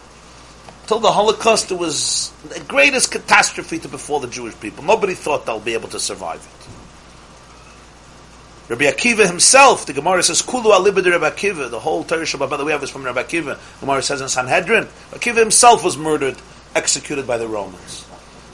Till 0.86 1.00
the 1.00 1.12
Holocaust, 1.12 1.70
it 1.70 1.78
was 1.78 2.30
the 2.48 2.60
greatest 2.60 3.10
catastrophe 3.10 3.78
to 3.78 3.88
befall 3.88 4.20
the 4.20 4.28
Jewish 4.28 4.58
people. 4.60 4.84
Nobody 4.84 5.14
thought 5.14 5.46
they'll 5.46 5.60
be 5.60 5.72
able 5.72 5.88
to 5.88 6.00
survive 6.00 6.40
it. 6.40 6.64
Rabbi 8.68 8.84
Akiva 8.84 9.26
himself, 9.26 9.84
the 9.86 9.92
Gemara 9.92 10.22
says, 10.22 10.40
Kulu 10.40 10.70
alibid 10.70 11.10
Rabbi 11.10 11.30
Akiva, 11.30 11.70
the 11.70 11.80
whole 11.80 12.02
Torah 12.02 12.22
Shabbat 12.22 12.50
that 12.50 12.64
we 12.64 12.72
have 12.72 12.82
is 12.82 12.90
from 12.90 13.04
Rabbi 13.04 13.22
Akiva. 13.22 13.58
Gemara 13.80 14.02
says 14.02 14.20
in 14.22 14.28
Sanhedrin, 14.28 14.84
Akiva 15.10 15.36
himself 15.36 15.84
was 15.84 15.98
murdered, 15.98 16.36
executed 16.74 17.26
by 17.26 17.36
the 17.36 17.46
Romans. 17.46 18.06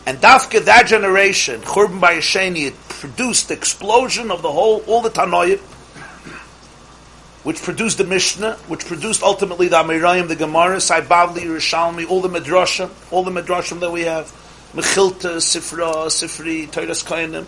And 0.06 0.18
Dafka, 0.18 0.64
that 0.64 0.88
generation, 0.88 1.60
Churban 1.60 2.00
Bayesheni, 2.00 2.66
it 2.66 2.74
produced 2.88 3.48
the 3.48 3.54
explosion 3.54 4.32
of 4.32 4.42
the 4.42 4.50
whole, 4.50 4.82
all 4.88 5.00
the 5.00 5.10
Tanoim, 5.10 5.60
which 7.42 7.62
produced 7.62 7.98
the 7.98 8.04
Mishnah, 8.04 8.54
which 8.68 8.84
produced 8.84 9.22
ultimately 9.22 9.68
the 9.68 9.76
Amirayim, 9.76 10.28
the 10.28 10.36
Gemara, 10.36 10.80
Sai 10.80 11.00
Bavli, 11.00 11.40
Yerushalmi, 11.40 12.08
all 12.08 12.20
the 12.20 12.28
Midrashim, 12.28 12.90
all 13.10 13.22
the 13.22 13.30
Midrashim 13.30 13.80
that 13.80 13.90
we 13.90 14.02
have, 14.02 14.26
Mechilta, 14.74 15.36
Sifra, 15.38 16.06
Sifri, 16.06 16.68
Toiras 16.68 17.04
Kainim, 17.04 17.46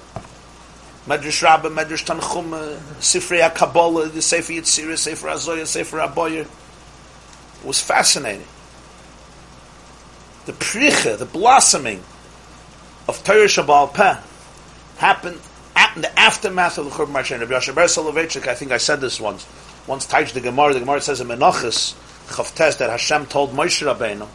Medrash 1.07 1.43
Rabbah, 1.43 1.69
Medrash 1.69 2.05
Tanchum, 2.05 2.77
Sifrei 3.01 3.49
HaKabbalah, 3.49 4.13
the 4.13 4.23
Sefer 4.23 4.53
Yitzirah, 4.53 4.97
Sefer 4.97 5.29
Azoya, 5.29 5.67
Sefer 5.67 5.99
Aboyer. 5.99 6.43
It 6.43 7.67
was 7.67 7.81
fascinating. 7.81 8.47
The 10.47 10.53
pricha, 10.53 11.19
the 11.19 11.27
blossoming 11.27 12.03
of 13.09 13.23
Torah 13.25 13.45
Shabbal 13.45 13.93
Peh 13.93 14.17
happened 14.99 15.41
in 15.95 16.03
the 16.03 16.19
aftermath 16.19 16.79
of 16.79 16.87
the 16.87 16.91
Churban 16.91 17.13
Marshen. 17.13 17.41
Rabbi 17.41 17.53
Yasher 17.53 17.75
Ber 17.75 18.51
I 18.51 18.55
think 18.55 18.73
I 18.73 18.79
said 18.79 19.01
this 19.01 19.21
once, 19.21 19.45
once 19.87 20.07
touched 20.07 20.35
the 20.35 20.41
Gemara, 20.41 20.75
the 20.75 20.81
Gemara 20.81 21.01
says 21.01 21.21
in 21.21 21.29
Menachos, 21.29 21.95
Chavtes, 22.29 22.79
that 22.79 22.91
Hashem 22.91 23.27
told 23.27 23.53
Moshe 23.53 23.85
Rabbeinu, 23.87 24.29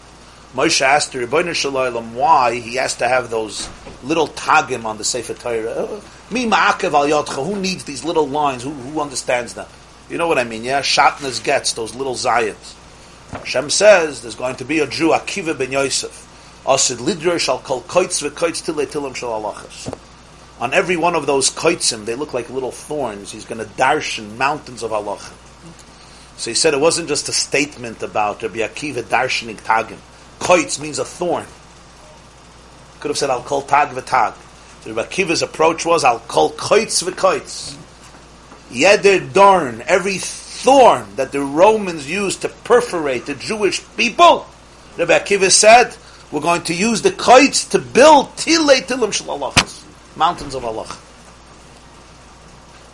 Moshe 0.53 0.81
asked 0.81 1.11
the 1.11 1.19
Rebbeinu 1.19 1.53
Shalom 1.53 2.15
why 2.15 2.55
he 2.55 2.75
has 2.75 2.95
to 2.95 3.07
have 3.07 3.29
those 3.29 3.69
little 4.03 4.27
tagim 4.29 4.85
on 4.85 4.97
the 4.97 5.03
Sefer 5.03 5.33
Torah. 5.33 6.01
Mi 6.31 6.45
ma'akev 6.45 6.93
al 6.93 7.07
yotcha. 7.07 7.45
Who 7.45 7.59
needs 7.59 7.83
these 7.83 8.03
little 8.05 8.27
lines? 8.27 8.63
Who, 8.63 8.71
who 8.71 9.01
understands 9.01 9.53
them? 9.53 9.67
You 10.09 10.17
know 10.17 10.27
what 10.27 10.39
I 10.39 10.45
mean? 10.45 10.63
Yeah, 10.63 10.81
Shatnas 10.81 11.43
gets 11.43 11.73
those 11.73 11.95
little 11.95 12.15
zayats. 12.15 12.75
Hashem 13.31 13.69
says 13.69 14.21
there's 14.21 14.35
going 14.35 14.55
to 14.55 14.65
be 14.65 14.79
a 14.79 14.87
Jew, 14.87 15.09
Akiva 15.09 15.57
ben 15.57 15.71
Yosef. 15.73 16.23
Asid 16.65 16.99
lidro 16.99 17.37
shall 17.37 17.59
kol 17.59 17.81
koitz 17.81 18.27
v'koitz 18.27 18.65
tile 18.65 18.85
tilim 18.85 19.15
shal 19.15 19.41
alachas. 19.41 19.93
On 20.59 20.73
every 20.73 20.97
one 20.97 21.15
of 21.15 21.25
those 21.25 21.49
koitzim, 21.51 22.05
they 22.05 22.15
look 22.15 22.33
like 22.33 22.49
little 22.49 22.71
thorns. 22.71 23.31
He's 23.31 23.45
going 23.45 23.59
to 23.59 23.71
darshan 23.73 24.37
mountains 24.37 24.81
of 24.83 24.91
halacha. 24.91 25.33
So 26.37 26.51
he 26.51 26.55
said 26.55 26.73
it 26.73 26.79
wasn't 26.79 27.07
just 27.07 27.29
a 27.29 27.31
statement 27.31 28.01
about 28.03 28.41
Rabbi 28.41 28.59
Akiva 28.59 29.03
darshanik 29.03 29.57
tagim. 29.57 29.97
Koitz 30.39 30.79
means 30.79 30.99
a 30.99 31.05
thorn. 31.05 31.45
Could 32.99 33.09
have 33.09 33.17
said 33.17 33.29
I'll 33.29 33.41
call 33.41 33.61
tag 33.61 33.89
v'tag. 33.89 34.35
So 34.81 34.93
Rabbi 34.93 35.09
Akiva's 35.09 35.41
approach 35.41 35.85
was 35.85 36.03
I'll 36.03 36.19
call 36.19 36.51
koitz 36.51 37.03
v'koitz. 37.03 37.75
Yeder 38.71 39.31
darn, 39.31 39.83
every 39.87 40.17
thorn 40.17 41.05
that 41.15 41.31
the 41.31 41.41
Romans 41.41 42.09
used 42.09 42.41
to 42.41 42.49
perforate 42.49 43.25
the 43.25 43.35
Jewish 43.35 43.81
people, 43.95 44.47
Rabbi 44.97 45.17
Akiva 45.17 45.51
said, 45.51 45.95
we're 46.31 46.41
going 46.41 46.63
to 46.63 46.73
use 46.73 47.01
the 47.01 47.11
kites 47.11 47.65
to 47.69 47.79
build 47.79 48.27
tilei 48.35 48.81
tilim 48.81 49.13
shalalachas, 49.13 49.76
mountains 50.17 50.55
of 50.55 50.65
Allah. 50.65 50.87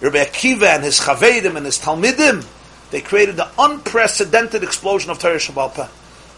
Rabbi 0.02 0.18
Akiva 0.18 0.76
and 0.76 0.84
his 0.84 1.00
chavedim 1.00 1.56
and 1.56 1.66
his 1.66 1.80
talmidim, 1.80 2.46
they 2.92 3.02
created 3.02 3.38
the 3.38 3.50
unprecedented 3.58 4.62
explosion 4.62 5.10
of 5.10 5.18
Torah 5.18 5.38
Shabbat. 5.38 5.88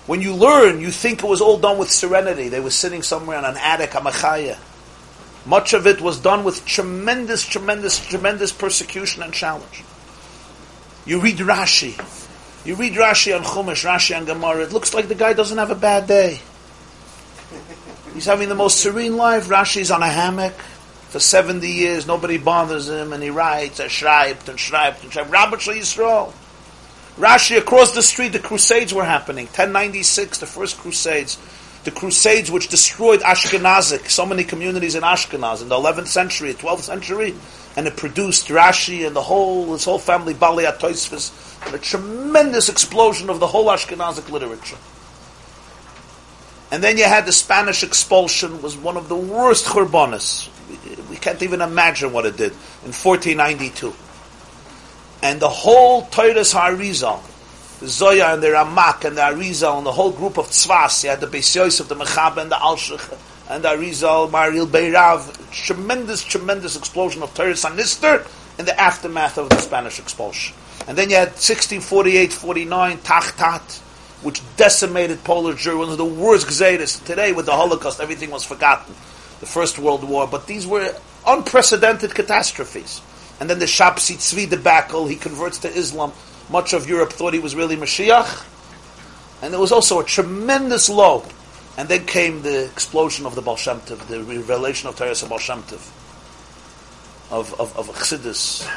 When 0.05 0.21
you 0.21 0.35
learn, 0.35 0.81
you 0.81 0.91
think 0.91 1.23
it 1.23 1.27
was 1.27 1.41
all 1.41 1.57
done 1.57 1.79
with 1.79 1.89
serenity. 1.91 2.47
They 2.47 2.59
were 2.59 2.69
sitting 2.69 3.01
somewhere 3.01 3.39
in 3.39 3.45
an 3.45 3.57
attic, 3.57 3.91
Amachaya. 3.91 4.57
Much 5.47 5.73
of 5.73 5.87
it 5.87 5.99
was 5.99 6.19
done 6.19 6.43
with 6.43 6.63
tremendous, 6.65 7.43
tremendous, 7.43 7.99
tremendous 8.05 8.51
persecution 8.51 9.23
and 9.23 9.33
challenge. 9.33 9.83
You 11.05 11.19
read 11.19 11.37
Rashi. 11.37 11.93
You 12.65 12.75
read 12.75 12.93
Rashi 12.93 13.35
on 13.35 13.43
Chumash, 13.43 13.83
Rashi 13.83 14.15
on 14.15 14.25
Gemara. 14.25 14.63
It 14.63 14.73
looks 14.73 14.93
like 14.93 15.07
the 15.07 15.15
guy 15.15 15.33
doesn't 15.33 15.57
have 15.57 15.71
a 15.71 15.75
bad 15.75 16.07
day. 16.07 16.39
He's 18.13 18.25
having 18.25 18.49
the 18.49 18.55
most 18.55 18.79
serene 18.79 19.17
life. 19.17 19.47
Rashi's 19.47 19.91
on 19.91 20.01
a 20.01 20.07
hammock 20.07 20.53
for 21.09 21.19
70 21.19 21.67
years. 21.67 22.07
Nobody 22.07 22.37
bothers 22.37 22.89
him, 22.89 23.13
and 23.13 23.23
he 23.23 23.29
writes, 23.29 23.79
and 23.79 23.89
schreibt, 23.89 24.49
and 24.49 24.59
schreibt, 24.59 25.03
and 25.03 25.11
schreibt. 25.11 25.31
Rabbi 25.31 25.55
Yisrael. 25.55 26.33
Rashi, 27.17 27.57
across 27.57 27.93
the 27.93 28.03
street, 28.03 28.33
the 28.33 28.39
Crusades 28.39 28.93
were 28.93 29.05
happening. 29.05 29.45
1096, 29.45 30.39
the 30.39 30.45
first 30.45 30.77
Crusades. 30.77 31.37
The 31.85 31.91
Crusades 31.91 32.51
which 32.51 32.67
destroyed 32.67 33.21
Ashkenazic, 33.21 34.09
so 34.09 34.25
many 34.25 34.43
communities 34.43 34.95
in 34.95 35.03
Ashkenaz 35.03 35.61
in 35.61 35.69
the 35.69 35.75
11th 35.75 36.07
century, 36.07 36.53
12th 36.53 36.81
century, 36.81 37.35
and 37.77 37.87
it 37.87 37.95
produced 37.95 38.47
Rashi 38.47 39.05
and 39.05 39.15
the 39.15 39.21
whole, 39.21 39.71
his 39.71 39.85
whole 39.85 39.99
family, 39.99 40.33
Bali 40.33 40.65
Atoisvis, 40.65 41.65
and 41.65 41.75
a 41.75 41.77
tremendous 41.77 42.69
explosion 42.69 43.29
of 43.29 43.39
the 43.39 43.47
whole 43.47 43.67
Ashkenazic 43.67 44.29
literature. 44.29 44.77
And 46.71 46.83
then 46.83 46.97
you 46.97 47.03
had 47.05 47.25
the 47.25 47.31
Spanish 47.31 47.83
expulsion, 47.83 48.61
was 48.61 48.75
one 48.75 48.97
of 48.97 49.07
the 49.07 49.15
worst 49.15 49.65
churbanas. 49.65 50.49
We, 51.09 51.17
can't 51.17 51.41
even 51.41 51.61
imagine 51.61 52.11
what 52.11 52.25
it 52.25 52.37
did 52.37 52.51
in 52.83 52.91
1492 52.91 53.93
and 55.25 55.39
the 55.39 55.49
whole 55.49 56.03
Toiras 56.03 56.53
Harizal, 56.53 57.19
the 57.79 57.87
Zoya 57.87 58.35
and 58.35 58.43
the 58.43 58.49
Ramak 58.49 59.05
and 59.05 59.17
the 59.17 59.23
Arizal 59.23 59.77
and 59.79 59.85
the 59.85 59.91
whole 59.91 60.11
group 60.11 60.37
of 60.37 60.45
Tzvas, 60.45 61.03
you 61.03 61.09
had 61.09 61.19
the 61.19 61.25
Beis 61.25 61.55
Yosef, 61.55 61.87
the 61.87 61.95
Mechab 61.95 62.37
and 62.37 62.51
the 62.51 62.55
Alshich 62.55 63.17
and 63.49 63.63
the 63.63 63.69
Arizal, 63.69 64.29
Maril 64.29 64.67
Beirav, 64.67 65.51
tremendous, 65.51 66.23
tremendous 66.23 66.75
explosion 66.75 67.23
of 67.23 67.33
Toiras 67.33 67.67
Hanister 67.67 68.27
in 68.59 68.65
the 68.65 68.79
aftermath 68.79 69.39
of 69.39 69.49
the 69.49 69.57
Spanish 69.57 69.97
expulsion. 69.97 70.55
And 70.87 70.95
then 70.95 71.09
you 71.09 71.15
had 71.15 71.29
1648-49, 71.29 72.97
Tachtat, 72.97 73.81
which 74.25 74.41
decimated 74.57 75.23
Polish 75.23 75.63
Jewry, 75.63 75.77
one 75.77 75.89
of 75.89 75.99
the 75.99 76.03
worst 76.03 76.47
Gzeiris. 76.47 77.05
Today, 77.05 77.31
with 77.31 77.45
the 77.45 77.51
Holocaust, 77.51 77.99
everything 77.99 78.31
was 78.31 78.43
forgotten. 78.43 78.95
The 79.39 79.45
First 79.45 79.77
World 79.77 80.03
War, 80.03 80.27
but 80.27 80.47
these 80.47 80.65
were 80.65 80.95
unprecedented 81.27 82.15
catastrophes. 82.15 83.01
And 83.39 83.47
then 83.47 83.59
the 83.59 83.65
Shapsi 83.65 84.15
Tzvi 84.15 84.49
debacle, 84.49 85.05
he 85.05 85.15
converts 85.15 85.59
to 85.59 85.67
Islam. 85.67 86.11
Much 86.49 86.73
of 86.73 86.89
Europe 86.89 87.13
thought 87.13 87.33
he 87.33 87.39
was 87.39 87.53
really 87.53 87.75
Mashiach. 87.75 88.43
And 89.43 89.53
there 89.53 89.59
was 89.59 89.71
also 89.71 89.99
a 89.99 90.03
tremendous 90.03 90.89
low. 90.89 91.23
And 91.77 91.87
then 91.87 92.07
came 92.07 92.41
the 92.41 92.65
explosion 92.65 93.27
of 93.27 93.35
the 93.35 93.43
Baal 93.43 93.57
Shem 93.57 93.79
the 93.85 94.23
revelation 94.23 94.89
of 94.89 94.95
Teres 94.95 95.21
Baal 95.21 95.37
Shem 95.37 95.59
of, 95.59 97.53
of, 97.59 97.77
of 97.77 97.89
Chassidus, 97.89 98.67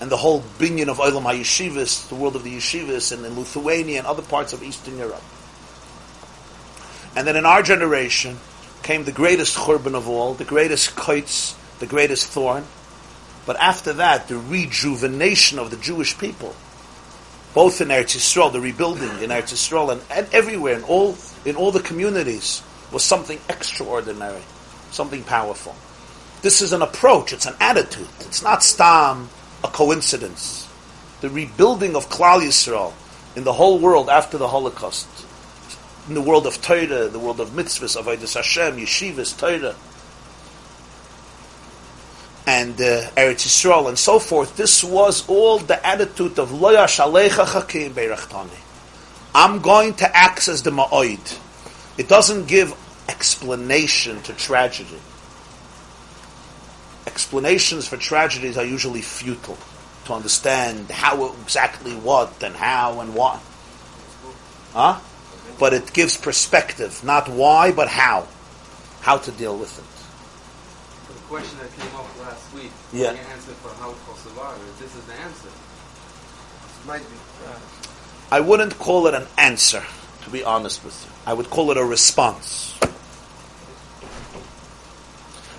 and 0.00 0.10
the 0.10 0.16
whole 0.16 0.42
binyan 0.58 0.88
of 0.88 0.98
Olam 0.98 1.22
HaYeshivas, 1.22 2.08
the 2.08 2.14
world 2.14 2.36
of 2.36 2.44
the 2.44 2.56
Yeshivas, 2.56 3.12
and 3.12 3.24
in 3.24 3.38
Lithuania 3.38 3.98
and 3.98 4.06
other 4.06 4.22
parts 4.22 4.52
of 4.52 4.62
Eastern 4.62 4.98
Europe. 4.98 5.22
And 7.14 7.26
then 7.26 7.36
in 7.36 7.46
our 7.46 7.62
generation 7.62 8.38
came 8.82 9.04
the 9.04 9.12
greatest 9.12 9.56
churban 9.56 9.94
of 9.94 10.08
all, 10.08 10.34
the 10.34 10.44
greatest 10.44 10.94
kites, 10.96 11.56
the 11.78 11.86
greatest 11.86 12.26
thorn, 12.26 12.64
but 13.46 13.56
after 13.60 13.92
that, 13.94 14.28
the 14.28 14.36
rejuvenation 14.36 15.58
of 15.58 15.70
the 15.70 15.76
Jewish 15.76 16.18
people, 16.18 16.54
both 17.54 17.80
in 17.80 17.88
Eretz 17.88 18.16
Yisrael, 18.16 18.52
the 18.52 18.60
rebuilding 18.60 19.08
in 19.22 19.30
Eretz 19.30 19.54
Yisrael, 19.54 19.92
and, 19.92 20.02
and 20.10 20.26
everywhere, 20.34 20.74
in 20.74 20.82
all, 20.82 21.16
in 21.44 21.56
all 21.56 21.70
the 21.70 21.80
communities, 21.80 22.62
was 22.92 23.02
something 23.02 23.38
extraordinary, 23.48 24.42
something 24.90 25.22
powerful. 25.22 25.74
This 26.42 26.60
is 26.60 26.72
an 26.72 26.82
approach, 26.82 27.32
it's 27.32 27.46
an 27.46 27.54
attitude. 27.60 28.08
It's 28.20 28.42
not 28.42 28.62
stam, 28.62 29.30
a 29.66 29.70
coincidence. 29.70 30.68
The 31.20 31.30
rebuilding 31.30 31.96
of 31.96 32.08
Klal 32.08 32.40
Yisrael 32.40 32.92
in 33.34 33.44
the 33.44 33.52
whole 33.52 33.78
world 33.78 34.08
after 34.08 34.38
the 34.38 34.48
Holocaust, 34.48 35.08
in 36.08 36.14
the 36.14 36.22
world 36.22 36.46
of 36.46 36.62
Torah, 36.62 37.08
the 37.08 37.18
world 37.18 37.40
of 37.40 37.50
mitzvahs, 37.50 37.96
of 37.96 38.06
Avodah 38.06 38.34
Hashem, 38.34 38.76
yeshivas, 38.76 39.36
Torah, 39.36 39.74
and 42.46 42.74
uh, 42.80 43.10
Eretz 43.16 43.44
Yisrael 43.44 43.88
and 43.88 43.98
so 43.98 44.18
forth, 44.18 44.56
this 44.56 44.84
was 44.84 45.28
all 45.28 45.58
the 45.58 45.84
attitude 45.84 46.38
of 46.38 46.50
Loya 46.50 46.86
Shalecha 46.86 47.44
Chakim 47.44 47.90
Beirachtani. 47.90 48.62
I'm 49.34 49.60
going 49.60 49.94
to 49.94 50.16
access 50.16 50.62
the 50.62 50.70
Ma'oid. 50.70 51.38
It 51.98 52.08
doesn't 52.08 52.46
give 52.46 52.72
explanation 53.08 54.22
to 54.22 54.32
tragedy. 54.32 54.98
Explanations 57.16 57.88
for 57.88 57.96
tragedies 57.96 58.58
are 58.58 58.64
usually 58.66 59.00
futile 59.00 59.56
to 60.04 60.12
understand 60.12 60.90
how 60.90 61.32
exactly 61.40 61.92
what 61.92 62.42
and 62.42 62.54
how 62.54 63.00
and 63.00 63.14
what. 63.14 63.40
Huh? 64.74 65.00
But 65.58 65.72
it 65.72 65.94
gives 65.94 66.18
perspective, 66.18 67.02
not 67.02 67.30
why, 67.30 67.72
but 67.72 67.88
how. 67.88 68.28
How 69.00 69.16
to 69.16 69.32
deal 69.32 69.56
with 69.56 69.72
it 69.78 71.14
The 71.14 71.22
question 71.22 71.58
that 71.58 71.74
came 71.78 71.96
up 71.96 72.04
last 72.20 72.52
week. 72.52 72.70
Yeah. 72.92 73.12
The 73.12 73.20
answer 73.20 73.52
for 73.64 73.72
how 73.80 73.92
Kosovar 74.04 74.52
is 74.68 74.78
this 74.78 74.94
is 74.94 75.04
the 75.06 75.14
answer. 75.14 75.48
Might 76.86 77.00
be. 77.00 77.16
I 78.30 78.40
wouldn't 78.40 78.78
call 78.78 79.06
it 79.06 79.14
an 79.14 79.26
answer, 79.38 79.82
to 80.24 80.28
be 80.28 80.44
honest 80.44 80.84
with 80.84 81.02
you. 81.02 81.10
I 81.24 81.32
would 81.32 81.48
call 81.48 81.70
it 81.70 81.78
a 81.78 81.84
response. 81.84 82.78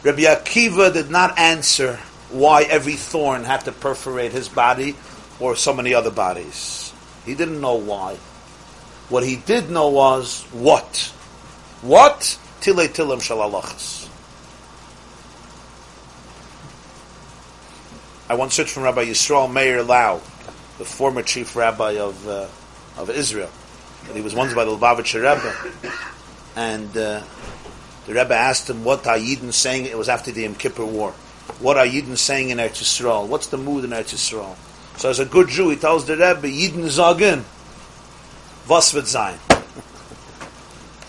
Rabbi 0.08 0.22
Akiva 0.22 0.93
did 0.93 1.12
not 1.12 1.38
answer 1.38 2.00
why 2.32 2.63
every 2.63 2.93
thorn 2.93 3.43
had 3.43 3.65
to 3.65 3.74
perforate 3.74 4.32
his 4.32 4.48
body 4.48 4.96
or 5.38 5.58
so 5.58 5.74
many 5.74 5.93
other 5.93 6.12
bodies. 6.12 6.93
He 7.26 7.36
didn't 7.36 7.60
know 7.60 7.76
why. 7.76 8.15
What 9.10 9.26
he 9.26 9.36
did 9.36 9.70
know 9.70 9.89
was 9.89 10.43
what. 10.54 11.12
What? 11.82 12.39
Tile 12.62 12.88
tilim 12.88 13.20
shalalachas. 13.20 14.08
I 18.30 18.36
once 18.36 18.56
heard 18.56 18.70
from 18.70 18.84
Rabbi 18.84 19.08
Yisrael 19.08 19.52
Meir 19.52 19.84
Lau, 19.84 20.22
the 20.78 20.86
former 20.86 21.22
chief 21.22 21.54
rabbi 21.54 21.98
of 21.98 22.26
uh, 22.26 22.48
of 22.96 23.10
Israel. 23.10 23.50
He 24.13 24.22
was 24.22 24.34
once 24.34 24.54
by 24.54 24.63
the 24.63 24.72
Lubavitcher 24.72 25.20
Rebbe, 25.20 25.93
and 26.56 26.96
uh, 26.96 27.24
the 28.08 28.13
Rebbe 28.13 28.34
asked 28.34 28.70
him, 28.70 28.84
"What 28.84 29.06
are 29.06 29.17
Yidden 29.17 29.54
saying?" 29.54 29.86
It 29.86 29.98
was 29.98 30.10
after 30.10 30.32
the 30.32 30.41
Yom 30.41 30.56
Kippur 30.56 30.86
War. 30.86 31.12
What 31.60 31.78
are 31.78 31.86
Yidden 31.86 32.17
saying 32.17 32.50
in 32.50 32.58
Eretz 32.58 32.82
Yisrael? 32.82 33.28
What's 33.28 33.48
the 33.48 33.58
mood 33.58 33.84
in 33.84 33.91
Eretz 33.91 34.15
Yisrael? 34.15 34.56
So, 34.98 35.10
as 35.10 35.20
a 35.20 35.26
good 35.26 35.50
Jew, 35.50 35.70
he 35.70 35.76
tells 35.76 36.06
the 36.06 36.13
Rebbe, 36.13 36.48
"Yidden 36.48 36.89
sagen, 36.89 37.43
was 38.67 38.91
wird 38.93 39.08
sein? 39.08 39.38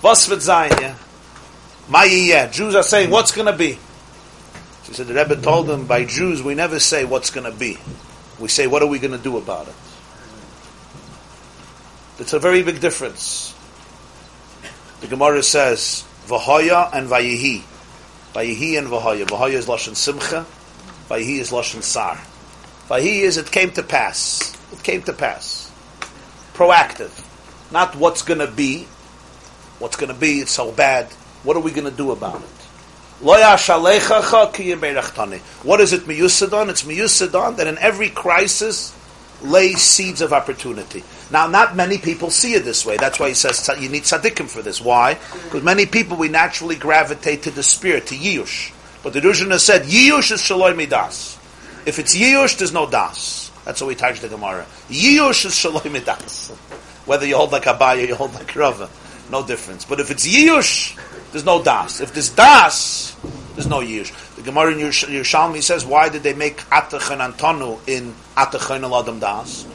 was 0.03 0.29
wird 0.29 0.43
sein? 0.43 0.71
Yeah, 0.81 0.95
my 1.89 2.07
Jews 2.53 2.75
are 2.75 2.83
saying, 2.83 3.11
what's 3.11 3.33
going 3.33 3.47
to 3.47 3.57
be?" 3.57 3.79
She 4.89 4.95
said 4.95 5.07
the 5.07 5.15
Rebbe 5.15 5.37
told 5.37 5.67
them, 5.67 5.85
by 5.87 6.05
Jews, 6.07 6.43
we 6.43 6.55
never 6.55 6.81
say 6.81 7.05
what's 7.05 7.29
going 7.29 7.45
to 7.45 7.57
be. 7.57 7.77
We 8.39 8.49
say, 8.49 8.67
what 8.67 8.83
are 8.83 8.87
we 8.87 8.99
going 8.99 9.13
to 9.13 9.19
do 9.19 9.37
about 9.37 9.69
it? 9.69 9.75
It's 12.19 12.33
a 12.33 12.39
very 12.39 12.63
big 12.63 12.81
difference. 12.81 13.55
The 15.01 15.07
Gemara 15.07 15.43
says, 15.43 16.05
Vahaya 16.29 16.91
and 16.93 17.09
Vayihi. 17.09 17.63
Vayihi 18.35 18.79
and 18.79 18.89
Vahaya. 18.89 19.27
Vahaya 19.27 19.55
is 19.55 19.67
Lashon 19.67 19.97
Simcha. 19.97 20.47
Vayihi 21.09 21.41
is 21.41 21.51
Lashon 21.51 21.83
Sar. 21.83 22.17
Vayihi 22.89 23.23
is 23.23 23.39
it 23.39 23.51
came 23.51 23.71
to 23.73 23.83
pass. 23.83 24.55
It 24.73 24.83
came 24.83 25.03
to 25.03 25.13
pass. 25.13 25.73
Proactive. 26.55 27.25
Not 27.73 27.97
what's 27.97 28.23
going 28.23 28.41
to 28.41 28.47
be. 28.47 28.87
What's 29.79 29.97
going 29.97 30.13
to 30.13 30.19
be, 30.19 30.41
it's 30.41 30.53
so 30.53 30.73
bad. 30.73 31.07
What 31.45 31.57
are 31.57 31.61
we 31.61 31.71
going 31.71 31.89
to 31.89 31.97
do 31.97 32.11
about 32.11 32.43
it? 32.43 32.49
What 33.21 33.41
is 33.41 33.69
it 35.93 36.03
miyusadon? 36.03 36.69
It's 36.69 36.83
miyusadon 36.83 37.57
that 37.57 37.67
in 37.67 37.79
every 37.79 38.11
crisis 38.11 38.95
lay 39.43 39.75
seeds 39.75 40.21
of 40.21 40.33
opportunity. 40.33 41.03
Now, 41.31 41.47
not 41.47 41.77
many 41.77 41.99
people 41.99 42.31
see 42.31 42.55
it 42.55 42.65
this 42.65 42.87
way. 42.87 42.97
That's 42.97 43.21
why 43.21 43.29
he 43.29 43.35
says 43.35 43.69
you 43.79 43.89
need 43.89 44.05
tzaddikim 44.05 44.49
for 44.49 44.63
this. 44.63 44.81
Why? 44.81 45.15
Because 45.45 45.63
many 45.63 45.85
people, 45.85 46.17
we 46.17 46.29
naturally 46.29 46.77
gravitate 46.77 47.43
to 47.43 47.51
the 47.51 47.63
spirit, 47.63 48.07
to 48.07 48.15
Yiyush. 48.15 48.73
But 49.03 49.13
the 49.13 49.21
Rishon 49.21 49.57
said, 49.59 49.83
Yiyush 49.83 50.33
is 50.33 50.41
shaloi 50.41 50.75
midas. 50.75 51.39
If 51.85 51.99
it's 51.99 52.17
Yiyush, 52.17 52.59
there's 52.59 52.73
no 52.73 52.89
das. 52.89 53.51
That's 53.65 53.81
what 53.81 53.89
we 53.89 53.95
touch 53.95 54.21
the 54.21 54.29
Gemara. 54.29 54.65
Yiyush 54.89 55.45
is 55.47 55.53
shaloi 55.53 55.93
midas. 55.93 56.49
Whether 57.05 57.27
you 57.27 57.37
hold 57.37 57.53
like 57.53 57.65
Abaya 57.65 58.07
you 58.09 58.15
hold 58.15 58.35
like 58.35 58.55
Rava, 58.57 58.89
no 59.31 59.47
difference. 59.47 59.85
But 59.85 60.01
if 60.01 60.11
it's 60.11 60.27
Yiyush, 60.27 60.99
there's 61.33 61.45
no 61.45 61.63
das. 61.63 62.01
If 62.01 62.15
there's 62.15 62.31
das, 62.31 63.15
there's 63.55 63.67
no 63.67 63.81
Yiyush. 63.81 64.37
The 64.37 64.43
Gemara 64.43 64.73
in 64.73 64.79
Yerusha- 64.79 65.09
Yerushalmi 65.09 65.63
says, 65.63 65.85
why 65.85 66.09
did 66.09 66.23
they 66.23 66.33
make 66.33 66.59
Atach 66.71 67.11
and 67.11 67.35
Antonu 67.35 67.79
in 67.87 68.15
Atach 68.37 68.75
and 68.75 68.85
Adam 68.87 69.21
Das? 69.21 69.67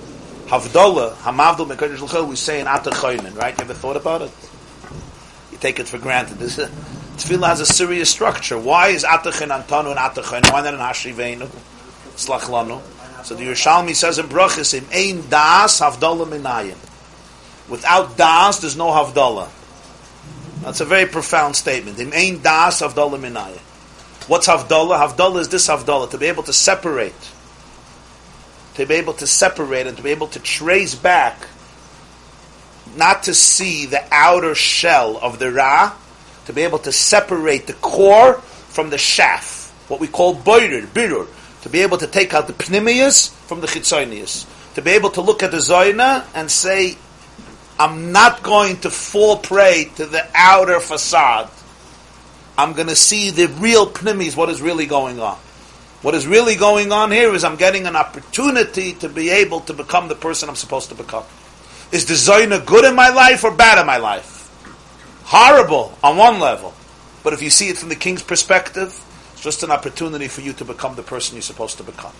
Havdolah, 0.48 1.14
Hamavdol, 1.16 1.68
Mekadosh 1.68 2.02
L'chel, 2.02 2.28
we 2.28 2.36
say 2.36 2.60
in 2.60 2.68
Atach 2.68 3.02
right? 3.36 3.58
You 3.58 3.64
ever 3.64 3.74
thought 3.74 3.96
about 3.96 4.22
it? 4.22 4.32
You 5.52 5.58
take 5.58 5.80
it 5.80 5.88
for 5.88 5.98
granted. 5.98 6.38
This, 6.38 6.60
uh, 6.60 6.68
Tefillah 7.18 7.48
has 7.48 7.60
a 7.60 7.66
serious 7.66 8.10
structure. 8.10 8.58
Why 8.58 8.90
is 8.90 9.04
Atach 9.04 9.42
and 9.42 9.52
Antonu 9.52 9.92
and 9.92 10.00
Atach 10.00 10.52
Why 10.52 10.62
not 10.62 10.74
in 10.74 10.80
Hashivenu? 10.80 11.48
Slach 12.16 12.42
Lanu. 12.42 12.82
So 13.24 13.36
the 13.36 13.46
Yerushalmi 13.46 13.96
says 13.96 14.20
in 14.20 14.28
Brachis, 14.28 14.74
in 14.74 14.86
Ein 14.92 15.30
Das, 15.30 15.80
Havdolah 15.80 16.28
Minayim. 16.28 16.76
Without 17.70 18.18
Das, 18.18 18.60
there's 18.60 18.76
no 18.76 18.88
Havdalah. 18.88 19.50
That's 20.62 20.82
a 20.82 20.86
very 20.86 21.06
profound 21.06 21.56
statement. 21.56 22.00
Im 22.00 22.12
Ein 22.14 22.42
Das, 22.42 22.82
Havdalah 22.82 23.20
Minayim. 23.20 23.60
What's 24.28 24.48
Havdalah? 24.48 25.08
Havdalah 25.08 25.40
is 25.40 25.50
this 25.50 25.68
Havdalah, 25.68 26.10
to 26.10 26.18
be 26.18 26.26
able 26.26 26.44
to 26.44 26.54
separate. 26.54 27.14
To 28.76 28.86
be 28.86 28.96
able 28.96 29.14
to 29.14 29.28
separate 29.28 29.88
and 29.88 29.96
to 29.98 30.04
be 30.04 30.10
able 30.10 30.28
to 30.28 30.40
trace 30.40 30.96
back, 30.96 31.48
not 32.96 33.24
to 33.24 33.34
see 33.34 33.86
the 33.86 34.04
outer 34.12 34.56
shell 34.56 35.18
of 35.18 35.40
the 35.40 35.52
Ra, 35.52 35.96
to 36.46 36.54
be 36.54 36.64
able 36.64 36.80
to 36.80 36.92
separate 36.92 37.68
the 37.68 37.74
core 37.74 38.34
from 38.34 38.90
the 38.90 38.98
shaft, 38.98 39.72
what 39.90 40.00
we 40.00 40.08
call 40.08 40.36
boirer, 40.36 40.86
birur, 40.88 41.28
to 41.62 41.70
be 41.70 41.82
able 41.82 41.98
to 41.98 42.08
take 42.08 42.34
out 42.34 42.48
the 42.48 42.54
pnimius 42.54 43.32
from 43.48 43.62
the 43.62 43.68
chitzonius, 43.68 44.46
to 44.76 44.82
be 44.82 44.92
able 44.92 45.12
to 45.12 45.22
look 45.22 45.44
at 45.44 45.52
the 45.52 45.58
zoina 45.58 46.26
and 46.36 46.50
say, 46.50 46.98
I'm 47.80 48.12
not 48.12 48.44
going 48.44 48.78
to 48.82 48.90
fall 48.90 49.38
prey 49.38 49.90
to 49.96 50.06
the 50.06 50.28
outer 50.36 50.80
facade. 50.80 51.50
I'm 52.58 52.74
going 52.74 52.88
to 52.88 52.96
see 52.96 53.30
the 53.30 53.48
real 53.48 53.90
pnimis, 53.90 54.36
what 54.36 54.50
is 54.50 54.62
really 54.62 54.86
going 54.86 55.20
on. 55.20 55.38
What 56.04 56.16
is 56.16 56.28
really 56.28 56.58
going 56.58 56.92
on 56.92 57.12
here 57.12 57.34
is 57.34 57.46
I'm 57.46 57.56
getting 57.56 57.88
an 57.88 57.96
opportunity 57.96 58.92
to 58.96 59.08
be 59.08 59.30
able 59.30 59.62
to 59.62 59.74
become 59.74 60.10
the 60.10 60.16
person 60.16 60.50
I'm 60.50 60.56
supposed 60.56 60.89
to 60.89 60.96
become. 60.96 61.24
Is 61.94 62.06
the 62.08 62.16
Zoina 62.16 62.66
good 62.66 62.84
in 62.84 62.94
my 62.94 63.08
life 63.08 63.46
or 63.46 63.52
bad 63.52 63.80
in 63.80 63.88
my 63.88 63.96
life? 63.98 64.52
Horrible 65.24 65.98
on 66.04 66.18
one 66.18 66.42
level. 66.42 66.74
But 67.24 67.32
if 67.32 67.42
you 67.42 67.50
see 67.50 67.70
it 67.70 67.78
from 67.78 67.88
the 67.88 67.96
king's 67.96 68.22
perspective, 68.22 69.02
it's 69.32 69.42
just 69.42 69.63
an 69.63 69.72
opportunity 69.72 70.28
for 70.28 70.42
you 70.42 70.52
to 70.54 70.66
become 70.66 70.96
the 70.96 71.04
person 71.04 71.36
you're 71.36 71.42
supposed 71.42 71.78
to 71.78 71.84
become. 71.84 72.12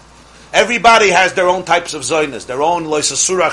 Everybody 0.54 1.10
has 1.10 1.34
their 1.34 1.50
own 1.50 1.66
types 1.66 1.94
of 1.94 2.04
zoinas, 2.04 2.46
their 2.46 2.62
own 2.62 2.86
loisasura 2.86 3.52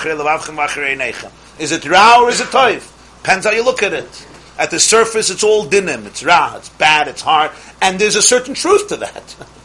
Is 1.59 1.73
it 1.73 1.85
ra 1.89 2.21
or 2.23 2.29
is 2.29 2.41
it 2.41 2.47
toiv? 2.47 3.17
Depends 3.23 3.47
how 3.47 3.53
you 3.53 3.65
look 3.65 3.83
at 3.83 3.93
it. 3.93 4.27
At 4.57 4.71
the 4.71 4.79
surface, 4.79 5.29
it's 5.29 5.43
all 5.43 5.67
dinim. 5.67 6.07
It's 6.07 6.23
ra, 6.23 6.55
it's 6.57 6.69
bad, 6.69 7.09
it's 7.09 7.23
hard, 7.23 7.51
and 7.83 7.99
there's 7.99 8.15
a 8.15 8.23
certain 8.23 8.55
truth 8.55 8.87
to 8.89 8.97
that. 8.99 9.35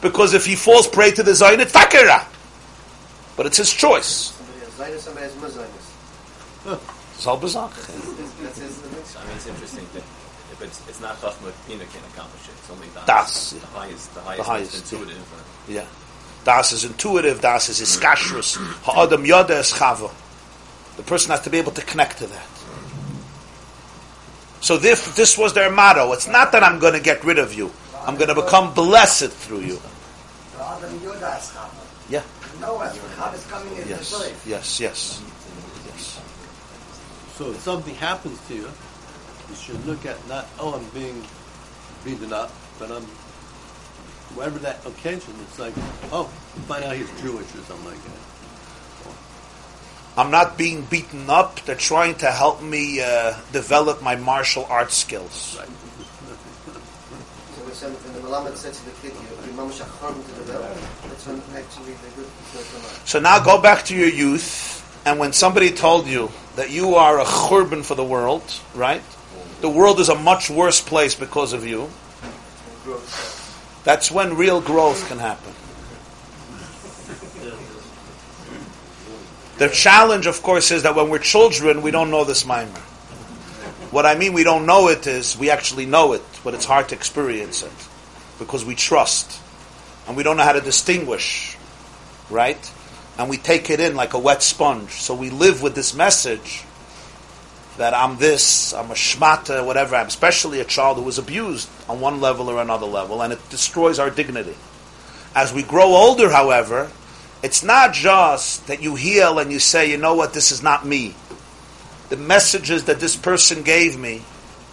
because 0.00 0.34
if 0.34 0.44
he 0.46 0.54
falls 0.56 0.86
prey 0.86 1.10
to 1.12 1.22
the 1.22 1.32
zoin, 1.32 1.58
it's 1.58 1.72
takira. 1.72 2.24
But 3.36 3.46
it's 3.46 3.56
his 3.58 3.72
choice. 3.72 4.32
It's 6.66 7.26
all 7.26 7.36
bizarre. 7.36 7.68
That's 7.70 8.58
his 8.58 9.16
I 9.16 9.24
mean, 9.24 9.34
it's 9.36 9.46
interesting 9.46 9.86
that 9.94 10.02
if 10.52 10.62
it's, 10.62 10.88
it's 10.88 11.00
not 11.00 11.16
Chachma 11.16 11.52
Pina 11.66 11.84
can 11.86 12.02
accomplish 12.12 12.48
it. 12.48 12.54
It's 12.58 12.70
only 12.70 12.86
Das. 12.94 13.06
Das, 13.06 13.50
The 13.52 13.66
highest, 13.66 14.14
the 14.14 14.20
highest, 14.20 14.36
the 14.38 14.44
highest, 14.44 14.92
intuitive. 14.92 15.16
uh, 15.16 15.72
Yeah. 15.72 15.86
Das 16.44 16.72
is 16.72 16.84
intuitive, 16.84 17.40
das 17.40 17.68
is 17.68 17.80
iskashrus. 17.80 18.56
Ha'adam 18.84 19.24
yoda 19.24 19.50
es 19.50 19.72
chava. 19.72 20.10
The 20.96 21.02
person 21.02 21.30
has 21.30 21.40
to 21.42 21.50
be 21.50 21.58
able 21.58 21.72
to 21.72 21.82
connect 21.82 22.18
to 22.18 22.26
that. 22.26 22.46
So 24.60 24.76
this, 24.76 25.14
this 25.14 25.36
was 25.38 25.54
their 25.54 25.70
motto. 25.70 26.12
It's 26.12 26.26
not 26.28 26.52
that 26.52 26.62
I'm 26.64 26.78
going 26.78 26.94
to 26.94 27.00
get 27.00 27.24
rid 27.24 27.38
of 27.38 27.54
you. 27.54 27.70
I'm 28.08 28.16
going 28.16 28.34
to 28.34 28.34
become 28.34 28.72
blessed 28.72 29.28
through 29.28 29.60
you. 29.60 29.78
The 30.56 30.64
Adam 30.64 30.98
Yoda 31.00 31.36
is 31.36 31.50
Chava. 31.52 31.84
Yeah. 32.08 32.22
No, 32.58 32.80
as 32.80 32.96
Chava 32.96 33.34
is 33.34 33.46
coming 33.48 33.68
in 33.76 33.82
the 33.82 33.88
Yes. 33.90 34.44
Yes, 34.46 34.80
yes. 34.80 35.22
Yes. 35.84 36.20
So 37.34 37.50
if 37.50 37.60
something 37.60 37.94
happens 37.96 38.40
to 38.48 38.54
you, 38.54 38.70
you 39.50 39.54
should 39.54 39.84
look 39.84 40.06
at 40.06 40.16
not, 40.26 40.46
oh, 40.58 40.72
I'm 40.72 40.88
being 40.98 41.22
beaten 42.02 42.32
up, 42.32 42.50
but 42.78 42.90
I'm, 42.90 43.02
whatever 44.34 44.58
that 44.60 44.86
occasion, 44.86 45.34
it's 45.42 45.58
like, 45.58 45.74
oh, 46.10 46.24
find 46.66 46.84
out 46.84 46.96
he's 46.96 47.10
Jewish 47.20 47.54
or 47.56 47.60
something 47.68 47.84
like 47.84 48.02
that. 48.04 49.12
I'm 50.16 50.30
not 50.30 50.56
being 50.56 50.80
beaten 50.80 51.28
up. 51.28 51.60
They're 51.60 51.76
trying 51.76 52.14
to 52.24 52.30
help 52.30 52.62
me 52.62 53.02
uh, 53.02 53.34
develop 53.52 54.02
my 54.02 54.16
martial 54.16 54.64
arts 54.64 54.96
skills. 54.96 55.58
Right. 55.60 55.68
The 57.80 58.20
Malamed 58.20 58.56
said 58.56 58.74
to 58.74 58.84
the 58.84 58.90
kid, 59.02 59.12
to 59.12 59.46
the 59.46 59.52
bell. 59.52 59.68
That's 59.68 61.26
when 61.26 61.40
actually 61.54 61.92
the 61.92 62.10
good. 62.16 62.26
So 63.06 63.20
now 63.20 63.38
go 63.38 63.60
back 63.62 63.84
to 63.86 63.96
your 63.96 64.08
youth, 64.08 65.02
and 65.06 65.20
when 65.20 65.32
somebody 65.32 65.70
told 65.70 66.08
you 66.08 66.30
that 66.56 66.70
you 66.70 66.96
are 66.96 67.20
a 67.20 67.24
churban 67.24 67.84
for 67.84 67.94
the 67.94 68.04
world, 68.04 68.42
right? 68.74 69.02
The 69.60 69.68
world 69.68 70.00
is 70.00 70.08
a 70.08 70.16
much 70.16 70.50
worse 70.50 70.80
place 70.80 71.14
because 71.14 71.52
of 71.52 71.64
you. 71.66 71.88
That's 73.84 74.10
when 74.10 74.36
real 74.36 74.60
growth 74.60 75.06
can 75.08 75.18
happen. 75.18 75.52
The 79.58 79.68
challenge, 79.68 80.26
of 80.26 80.42
course, 80.42 80.70
is 80.70 80.82
that 80.82 80.94
when 80.94 81.10
we're 81.10 81.18
children, 81.18 81.82
we 81.82 81.90
don't 81.90 82.10
know 82.10 82.24
this 82.24 82.44
mimer. 82.44 82.80
What 83.90 84.04
I 84.04 84.14
mean, 84.16 84.32
we 84.32 84.44
don't 84.44 84.66
know 84.66 84.88
it 84.88 85.06
is 85.06 85.36
we 85.38 85.50
actually 85.50 85.86
know 85.86 86.12
it, 86.12 86.22
but 86.48 86.54
it's 86.54 86.64
hard 86.64 86.88
to 86.88 86.94
experience 86.94 87.62
it 87.62 87.88
because 88.38 88.64
we 88.64 88.74
trust 88.74 89.38
and 90.06 90.16
we 90.16 90.22
don't 90.22 90.38
know 90.38 90.42
how 90.42 90.52
to 90.52 90.62
distinguish, 90.62 91.58
right? 92.30 92.72
And 93.18 93.28
we 93.28 93.36
take 93.36 93.68
it 93.68 93.80
in 93.80 93.94
like 93.94 94.14
a 94.14 94.18
wet 94.18 94.42
sponge. 94.42 94.92
So 94.92 95.14
we 95.14 95.28
live 95.28 95.60
with 95.60 95.74
this 95.74 95.92
message 95.92 96.64
that 97.76 97.92
I'm 97.92 98.16
this, 98.16 98.72
I'm 98.72 98.90
a 98.90 98.94
shmata, 98.94 99.62
whatever. 99.66 99.94
I'm 99.94 100.06
especially 100.06 100.60
a 100.60 100.64
child 100.64 100.96
who 100.96 101.02
was 101.02 101.18
abused 101.18 101.68
on 101.86 102.00
one 102.00 102.22
level 102.22 102.48
or 102.48 102.62
another 102.62 102.86
level, 102.86 103.20
and 103.20 103.30
it 103.30 103.50
destroys 103.50 103.98
our 103.98 104.08
dignity. 104.08 104.56
As 105.34 105.52
we 105.52 105.62
grow 105.62 105.88
older, 105.88 106.30
however, 106.30 106.90
it's 107.42 107.62
not 107.62 107.92
just 107.92 108.68
that 108.68 108.80
you 108.80 108.94
heal 108.94 109.38
and 109.38 109.52
you 109.52 109.58
say, 109.58 109.90
you 109.90 109.98
know 109.98 110.14
what, 110.14 110.32
this 110.32 110.50
is 110.50 110.62
not 110.62 110.86
me. 110.86 111.14
The 112.08 112.16
messages 112.16 112.84
that 112.84 113.00
this 113.00 113.16
person 113.16 113.64
gave 113.64 113.98
me 113.98 114.22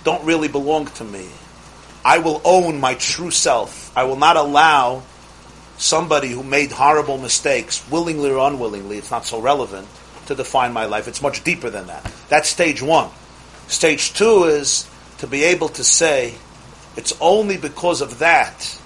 don't 0.06 0.24
really 0.24 0.48
belong 0.48 0.86
to 0.86 1.04
me. 1.04 1.28
I 2.06 2.20
will 2.20 2.40
own 2.46 2.80
my 2.80 2.94
true 2.94 3.32
self. 3.32 3.92
I 3.98 4.04
will 4.04 4.16
not 4.16 4.38
allow 4.38 5.02
somebody 5.78 6.30
who 6.30 6.44
made 6.44 6.72
horrible 6.72 7.18
mistakes, 7.18 7.84
willingly 7.90 8.30
or 8.30 8.48
unwillingly, 8.48 9.00
it's 9.00 9.10
not 9.10 9.26
so 9.26 9.42
relevant, 9.42 9.88
to 10.28 10.36
define 10.36 10.72
my 10.72 10.86
life. 10.86 11.08
It's 11.08 11.24
much 11.24 11.44
deeper 11.44 11.72
than 11.72 11.88
that. 11.88 12.10
That's 12.30 12.48
stage 12.48 12.82
one. 12.82 13.10
Stage 13.68 14.14
two 14.14 14.44
is 14.44 14.88
to 15.18 15.28
be 15.28 15.44
able 15.44 15.70
to 15.70 15.84
say, 15.84 16.36
it's 16.96 17.14
only 17.20 17.58
because 17.58 18.02
of 18.02 18.20
that 18.20 18.80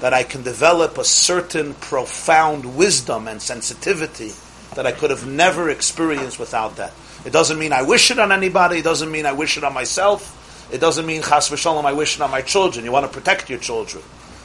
that 0.00 0.14
I 0.14 0.22
can 0.22 0.42
develop 0.42 0.96
a 0.96 1.04
certain 1.04 1.74
profound 1.74 2.76
wisdom 2.76 3.28
and 3.28 3.40
sensitivity 3.40 4.32
that 4.74 4.86
I 4.86 4.92
could 4.92 5.10
have 5.10 5.26
never 5.26 5.68
experienced 5.68 6.38
without 6.38 6.76
that. 6.76 6.94
It 7.26 7.32
doesn't 7.34 7.58
mean 7.58 7.74
I 7.74 7.82
wish 7.82 8.10
it 8.10 8.18
on 8.18 8.32
anybody. 8.32 8.78
It 8.78 8.84
doesn't 8.84 9.10
mean 9.10 9.26
I 9.26 9.32
wish 9.32 9.58
it 9.58 9.64
on 9.64 9.74
myself. 9.74 10.38
It 10.72 10.80
doesn't 10.80 11.06
mean 11.06 11.22
chas 11.22 11.48
v'shalom 11.50 11.84
I 11.84 11.92
wish 11.92 12.20
on 12.20 12.30
my 12.30 12.42
children. 12.42 12.84
You 12.84 12.92
want 12.92 13.10
to 13.10 13.12
protect 13.12 13.50
your 13.50 13.58
children. 13.58 14.02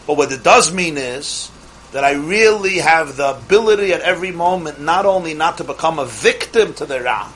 But 0.08 0.18
what 0.18 0.32
it 0.32 0.44
does 0.44 0.74
mean 0.74 0.98
is 0.98 1.52
that 1.92 2.04
I 2.04 2.14
really 2.14 2.78
have 2.78 3.18
the 3.18 3.38
ability 3.38 3.94
at 3.94 4.02
every 4.02 4.32
moment 4.32 4.82
not 4.82 5.06
only 5.06 5.34
not 5.34 5.58
to 5.58 5.64
become 5.64 6.00
a 6.00 6.06
victim 6.06 6.74
to 6.76 6.86
the 6.86 7.02
Ra, 7.02 7.32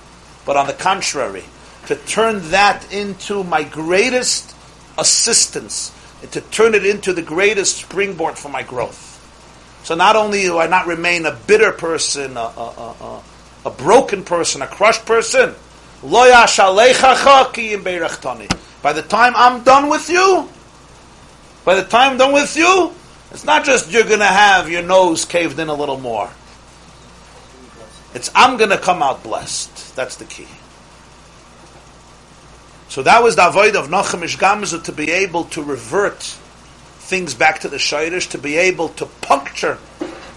but 0.45 0.57
on 0.57 0.67
the 0.67 0.73
contrary, 0.73 1.43
to 1.87 1.95
turn 1.95 2.49
that 2.51 2.91
into 2.91 3.43
my 3.43 3.63
greatest 3.63 4.55
assistance, 4.97 5.93
and 6.21 6.31
to 6.31 6.41
turn 6.41 6.75
it 6.75 6.85
into 6.85 7.13
the 7.13 7.21
greatest 7.21 7.77
springboard 7.77 8.37
for 8.37 8.49
my 8.49 8.63
growth. 8.63 9.05
So 9.83 9.95
not 9.95 10.15
only 10.15 10.41
do 10.41 10.57
I 10.57 10.67
not 10.67 10.87
remain 10.87 11.25
a 11.25 11.31
bitter 11.31 11.71
person, 11.71 12.35
a, 12.35 12.41
a, 12.41 12.43
a, 12.43 12.95
a, 13.01 13.21
a 13.67 13.69
broken 13.71 14.23
person, 14.23 14.61
a 14.61 14.67
crushed 14.67 15.05
person, 15.05 15.55
by 18.81 18.93
the 18.93 19.01
time 19.01 19.33
I'm 19.35 19.63
done 19.63 19.89
with 19.89 20.09
you, 20.09 20.49
by 21.65 21.75
the 21.75 21.83
time 21.83 22.13
I'm 22.13 22.17
done 22.17 22.33
with 22.33 22.55
you, 22.55 22.93
it's 23.31 23.45
not 23.45 23.65
just 23.65 23.91
you're 23.91 24.05
going 24.05 24.19
to 24.19 24.25
have 24.25 24.69
your 24.69 24.81
nose 24.81 25.25
caved 25.25 25.59
in 25.59 25.67
a 25.67 25.73
little 25.73 25.99
more. 25.99 26.29
It's 28.13 28.31
I'm 28.33 28.57
going 28.57 28.71
to 28.71 28.77
come 28.77 29.03
out 29.03 29.21
blessed. 29.23 29.95
That's 29.95 30.15
the 30.15 30.25
key. 30.25 30.47
So 32.87 33.03
that 33.03 33.21
was 33.21 33.35
the 33.35 33.47
avoid 33.47 33.75
of 33.75 33.87
Nachum 33.89 34.23
Ish 34.23 34.37
Gamzu 34.37 34.83
to 34.85 34.91
be 34.91 35.11
able 35.11 35.43
to 35.45 35.61
revert 35.61 36.23
things 36.23 37.35
back 37.35 37.59
to 37.59 37.67
the 37.67 37.77
Shirish, 37.77 38.31
to 38.31 38.39
be 38.39 38.57
able 38.57 38.89
to 38.89 39.05
puncture 39.05 39.77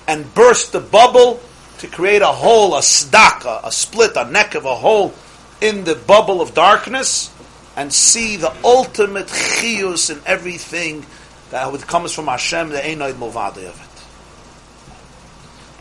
and 0.06 0.34
burst 0.34 0.72
the 0.72 0.80
bubble, 0.80 1.40
to 1.78 1.86
create 1.86 2.20
a 2.20 2.26
hole, 2.26 2.74
a 2.74 2.80
sdak, 2.80 3.46
a, 3.46 3.66
a 3.66 3.72
split, 3.72 4.16
a 4.16 4.30
neck 4.30 4.54
of 4.54 4.66
a 4.66 4.74
hole 4.74 5.14
in 5.62 5.84
the 5.84 5.94
bubble 5.94 6.42
of 6.42 6.52
darkness, 6.52 7.32
and 7.76 7.92
see 7.92 8.36
the 8.36 8.52
ultimate 8.64 9.26
chiyus 9.26 10.10
in 10.10 10.20
everything 10.26 11.04
that 11.50 11.70
comes 11.82 12.12
from 12.12 12.26
Hashem, 12.26 12.70
the 12.70 12.78
Einoid 12.78 13.14
Movade 13.14 13.68
of 13.68 13.80
it. 13.80 13.88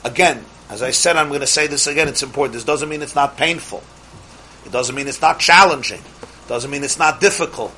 Again, 0.09 0.43
as 0.69 0.81
I 0.81 0.91
said, 0.91 1.17
I'm 1.17 1.27
going 1.27 1.41
to 1.41 1.47
say 1.47 1.67
this 1.67 1.87
again, 1.87 2.07
it's 2.07 2.23
important. 2.23 2.53
This 2.53 2.63
doesn't 2.63 2.87
mean 2.87 3.01
it's 3.01 3.15
not 3.15 3.37
painful. 3.37 3.83
It 4.65 4.71
doesn't 4.71 4.95
mean 4.95 5.07
it's 5.07 5.21
not 5.21 5.39
challenging. 5.39 5.99
It 5.99 6.47
doesn't 6.47 6.71
mean 6.71 6.83
it's 6.83 6.99
not 6.99 7.19
difficult. 7.19 7.75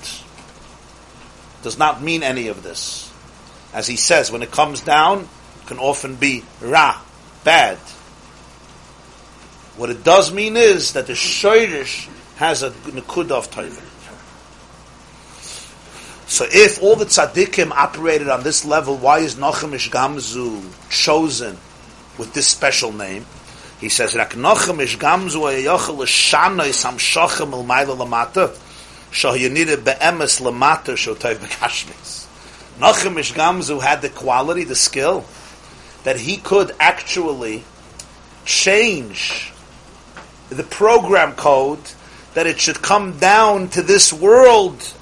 It 1.60 1.64
does 1.64 1.78
not 1.78 2.02
mean 2.02 2.24
any 2.24 2.48
of 2.48 2.62
this. 2.64 3.12
As 3.74 3.88
he 3.88 3.96
says, 3.96 4.32
when 4.32 4.44
it 4.44 4.52
comes 4.52 4.82
down, 4.82 5.28
it 5.62 5.68
can 5.68 5.80
often 5.80 6.16
be 6.16 6.44
ra, 6.62 7.02
bad. 7.44 7.78
What 9.76 9.90
it 9.90 10.04
does 10.04 10.32
mean 10.32 10.56
is 10.56 10.94
that 10.94 11.08
the 11.08 11.14
shoirish 11.14 12.08
has 12.36 12.62
a 12.62 12.70
nekudah 12.70 13.32
of 13.32 13.50
tayvin. 13.50 13.93
So 16.34 16.48
if 16.52 16.82
all 16.82 16.96
the 16.96 17.06
tzaddikim 17.06 17.70
operated 17.70 18.28
on 18.28 18.42
this 18.42 18.66
level, 18.66 18.98
why 18.98 19.20
is 19.20 19.36
Nochum 19.36 19.76
Ish 19.76 19.92
Gamzu 19.92 20.64
chosen 20.90 21.60
with 22.18 22.34
this 22.34 22.48
special 22.48 22.92
name? 22.92 23.28
He 23.80 23.88
says, 23.88 24.16
"Rak 24.16 24.32
Nochum 24.32 24.82
Ish 24.82 24.98
Gamzu 24.98 25.42
ayochel 25.42 26.00
l'shanoi 26.00 26.74
sam 26.74 26.98
shochem 26.98 27.54
el 27.54 27.64
mayla 27.64 27.96
lamata, 27.96 28.52
shah 29.12 29.34
yonida 29.34 29.78
be'emes 29.78 30.42
lamata 30.42 30.98
shotev 30.98 31.36
bekashmis." 31.36 32.24
Nochum 32.80 33.20
Ish 33.20 33.34
Gamzu 33.34 33.84
had 33.84 34.02
the 34.02 34.10
quality, 34.10 34.64
the 34.64 34.76
skill, 34.76 35.26
that 36.04 36.22
he 36.22 36.38
could 36.38 36.76
actually 36.80 37.64
change 38.44 39.54
the 40.50 40.64
program 40.64 41.34
code 41.34 41.92
that 42.34 42.48
it 42.48 42.60
should 42.60 42.82
come 42.82 43.20
down 43.20 43.68
to 43.68 43.84
this 43.84 44.12
world 44.12 44.94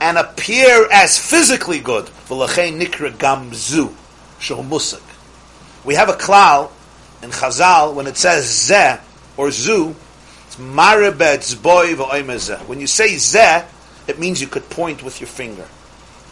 and 0.00 0.18
appear 0.18 0.88
as 0.90 1.18
physically 1.18 1.80
good. 1.80 2.10
We 5.84 5.94
have 5.94 6.08
a 6.08 6.12
klal 6.12 6.70
in 7.22 7.30
Chazal 7.30 7.94
when 7.94 8.06
it 8.06 8.16
says 8.16 8.44
zeh 8.46 9.00
or 9.36 9.50
zu, 9.50 9.96
it's 10.46 10.56
maribet 10.56 11.54
v'oimezeh. 11.56 12.66
When 12.66 12.80
you 12.80 12.86
say 12.86 13.14
zeh, 13.14 13.66
it 14.06 14.18
means 14.18 14.40
you 14.40 14.46
could 14.46 14.68
point 14.70 15.02
with 15.02 15.20
your 15.20 15.28
finger. 15.28 15.66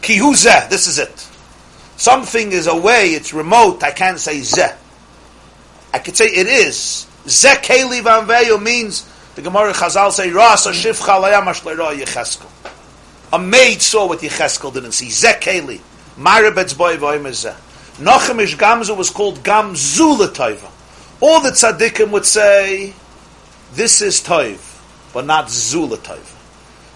Kihu 0.02 0.34
zeh, 0.34 0.68
this 0.68 0.86
is 0.86 0.98
it. 0.98 1.28
Something 1.96 2.52
is 2.52 2.66
away, 2.66 3.10
it's 3.10 3.32
remote, 3.32 3.82
I 3.82 3.90
can't 3.90 4.18
say 4.18 4.40
zeh. 4.40 4.76
I 5.94 5.98
could 5.98 6.16
say 6.16 6.26
it 6.26 6.46
is. 6.46 7.06
Zeh 7.24 7.56
keli 7.62 8.62
means, 8.62 9.08
the 9.34 9.42
Gemara 9.42 9.72
Chazal 9.72 10.10
say, 10.10 10.30
Ras 10.30 10.66
shifcha 10.66 11.20
layam 11.22 11.44
ashleira 11.44 11.94
yecheskel. 11.96 12.48
A 13.32 13.38
maid 13.38 13.80
saw 13.80 14.08
what 14.08 14.20
Yecheskel 14.20 14.72
didn't 14.74 14.92
see. 14.92 15.06
Zekeli. 15.06 15.80
Maribet's 16.16 16.74
boy 16.74 16.96
voimezeh. 16.96 17.54
Nochum 17.96 18.42
Ish 18.42 18.56
Gamzu 18.56 18.96
was 18.96 19.10
called 19.10 19.38
Gamzu 19.38 20.16
Toiva. 20.28 20.70
All 21.20 21.40
the 21.40 21.50
tzaddikim 21.50 22.10
would 22.10 22.26
say, 22.26 22.92
this 23.72 24.02
is 24.02 24.20
Toiv, 24.20 24.80
but 25.14 25.24
not 25.24 25.50
Zula 25.50 25.96
Toiv. 25.98 26.36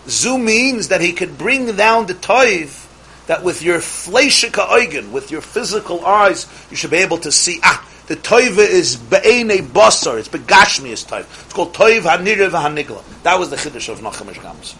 Zu 0.08 0.36
means 0.36 0.88
that 0.88 1.00
he 1.00 1.12
could 1.12 1.38
bring 1.38 1.74
down 1.76 2.06
the 2.06 2.14
Toiv 2.14 2.86
that 3.26 3.42
with 3.42 3.62
your 3.62 3.78
fleshika 3.78 4.66
oigen, 4.66 5.10
with 5.10 5.30
your 5.30 5.40
physical 5.40 6.04
eyes, 6.04 6.46
you 6.70 6.76
should 6.76 6.90
be 6.90 6.98
able 6.98 7.18
to 7.18 7.32
see, 7.32 7.58
ah, 7.62 7.86
the 8.06 8.16
toiva 8.16 8.58
is 8.58 8.96
be'ene 8.96 9.66
basar, 9.66 10.18
it's 10.18 10.28
begashmi 10.28 10.90
is 10.90 11.04
toiv. 11.04 11.22
It's 11.44 11.52
called 11.52 11.74
toiv 11.74 12.02
hanirev 12.02 12.50
hanigla. 12.50 13.02
That 13.24 13.38
was 13.38 13.50
the 13.50 13.56
chiddush 13.56 13.88
of 13.88 13.98
Nachum 14.00 14.30
Ish 14.30 14.38
Gamzu. 14.38 14.76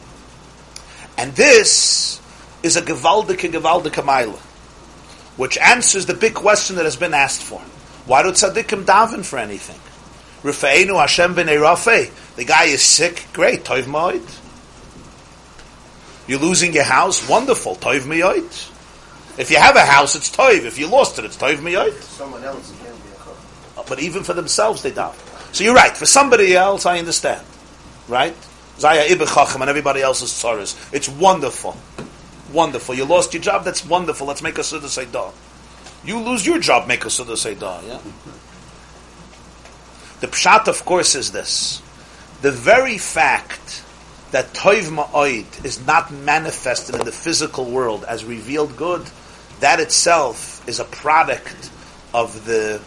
And 1.18 1.32
this 1.34 2.20
is 2.62 2.76
a 2.76 2.82
gewaldike, 2.82 3.50
gewaldike 3.50 4.02
Meile, 4.04 4.38
which 5.36 5.56
answers 5.58 6.06
the 6.06 6.14
big 6.14 6.34
question 6.34 6.76
that 6.76 6.84
has 6.84 6.96
been 6.96 7.14
asked 7.14 7.42
for. 7.42 7.60
Why 8.06 8.22
do 8.22 8.30
tzaddikim 8.30 8.84
daven 8.84 9.24
for 9.24 9.38
anything? 9.38 9.80
Rufeinu 10.42 10.98
Hashem 11.00 11.34
b'nei 11.34 11.60
Rafe. 11.60 12.36
The 12.36 12.44
guy 12.44 12.64
is 12.64 12.82
sick. 12.82 13.26
Great. 13.32 13.64
Toiv 13.64 13.84
ma'od. 13.84 14.22
You're 16.28 16.38
losing 16.38 16.72
your 16.72 16.84
house. 16.84 17.28
Wonderful. 17.28 17.76
Toiv 17.76 18.02
ma'od. 18.02 18.72
If 19.38 19.50
you 19.50 19.58
have 19.58 19.76
a 19.76 19.84
house, 19.84 20.14
it's 20.14 20.30
toiv. 20.34 20.64
If 20.64 20.78
you 20.78 20.86
lost 20.86 21.18
it, 21.18 21.24
it's 21.24 21.36
toiv 21.36 21.56
ma'od. 21.56 21.92
Someone 22.02 22.44
else 22.44 22.72
can 22.78 22.94
be 22.94 23.80
a. 23.80 23.84
But 23.88 24.00
even 24.00 24.22
for 24.22 24.34
themselves, 24.34 24.82
they 24.82 24.92
daven. 24.92 25.54
So 25.54 25.64
you're 25.64 25.74
right. 25.74 25.96
For 25.96 26.06
somebody 26.06 26.54
else, 26.54 26.86
I 26.86 26.98
understand. 26.98 27.44
Right? 28.08 28.36
Zaya 28.78 29.08
Ibechachim 29.08 29.60
and 29.60 29.70
everybody 29.70 30.02
else's 30.02 30.30
tzaras. 30.30 30.76
It's 30.92 31.08
wonderful. 31.08 31.76
Wonderful. 32.52 32.94
You 32.94 33.04
lost 33.04 33.32
your 33.32 33.42
job, 33.42 33.64
that's 33.64 33.84
wonderful. 33.84 34.26
Let's 34.26 34.42
make 34.42 34.58
a 34.58 34.64
Suda 34.64 34.86
Seidah. 34.86 35.32
You 36.04 36.20
lose 36.20 36.46
your 36.46 36.58
job, 36.58 36.86
make 36.86 37.04
a 37.04 37.10
Suda 37.10 37.32
Seidah, 37.32 37.86
yeah? 37.86 38.00
The 40.20 40.28
pshat, 40.28 40.68
of 40.68 40.84
course, 40.84 41.14
is 41.14 41.32
this. 41.32 41.82
The 42.42 42.50
very 42.50 42.98
fact 42.98 43.82
that 44.32 44.52
Toiv 44.52 44.94
Ma'oid 44.94 45.64
is 45.64 45.84
not 45.86 46.12
manifested 46.12 46.94
in 46.94 47.04
the 47.04 47.12
physical 47.12 47.64
world 47.64 48.04
as 48.04 48.24
revealed 48.24 48.76
good, 48.76 49.06
that 49.60 49.80
itself 49.80 50.66
is 50.68 50.80
a 50.80 50.84
product 50.84 51.70
of 52.12 52.44
the 52.44 52.80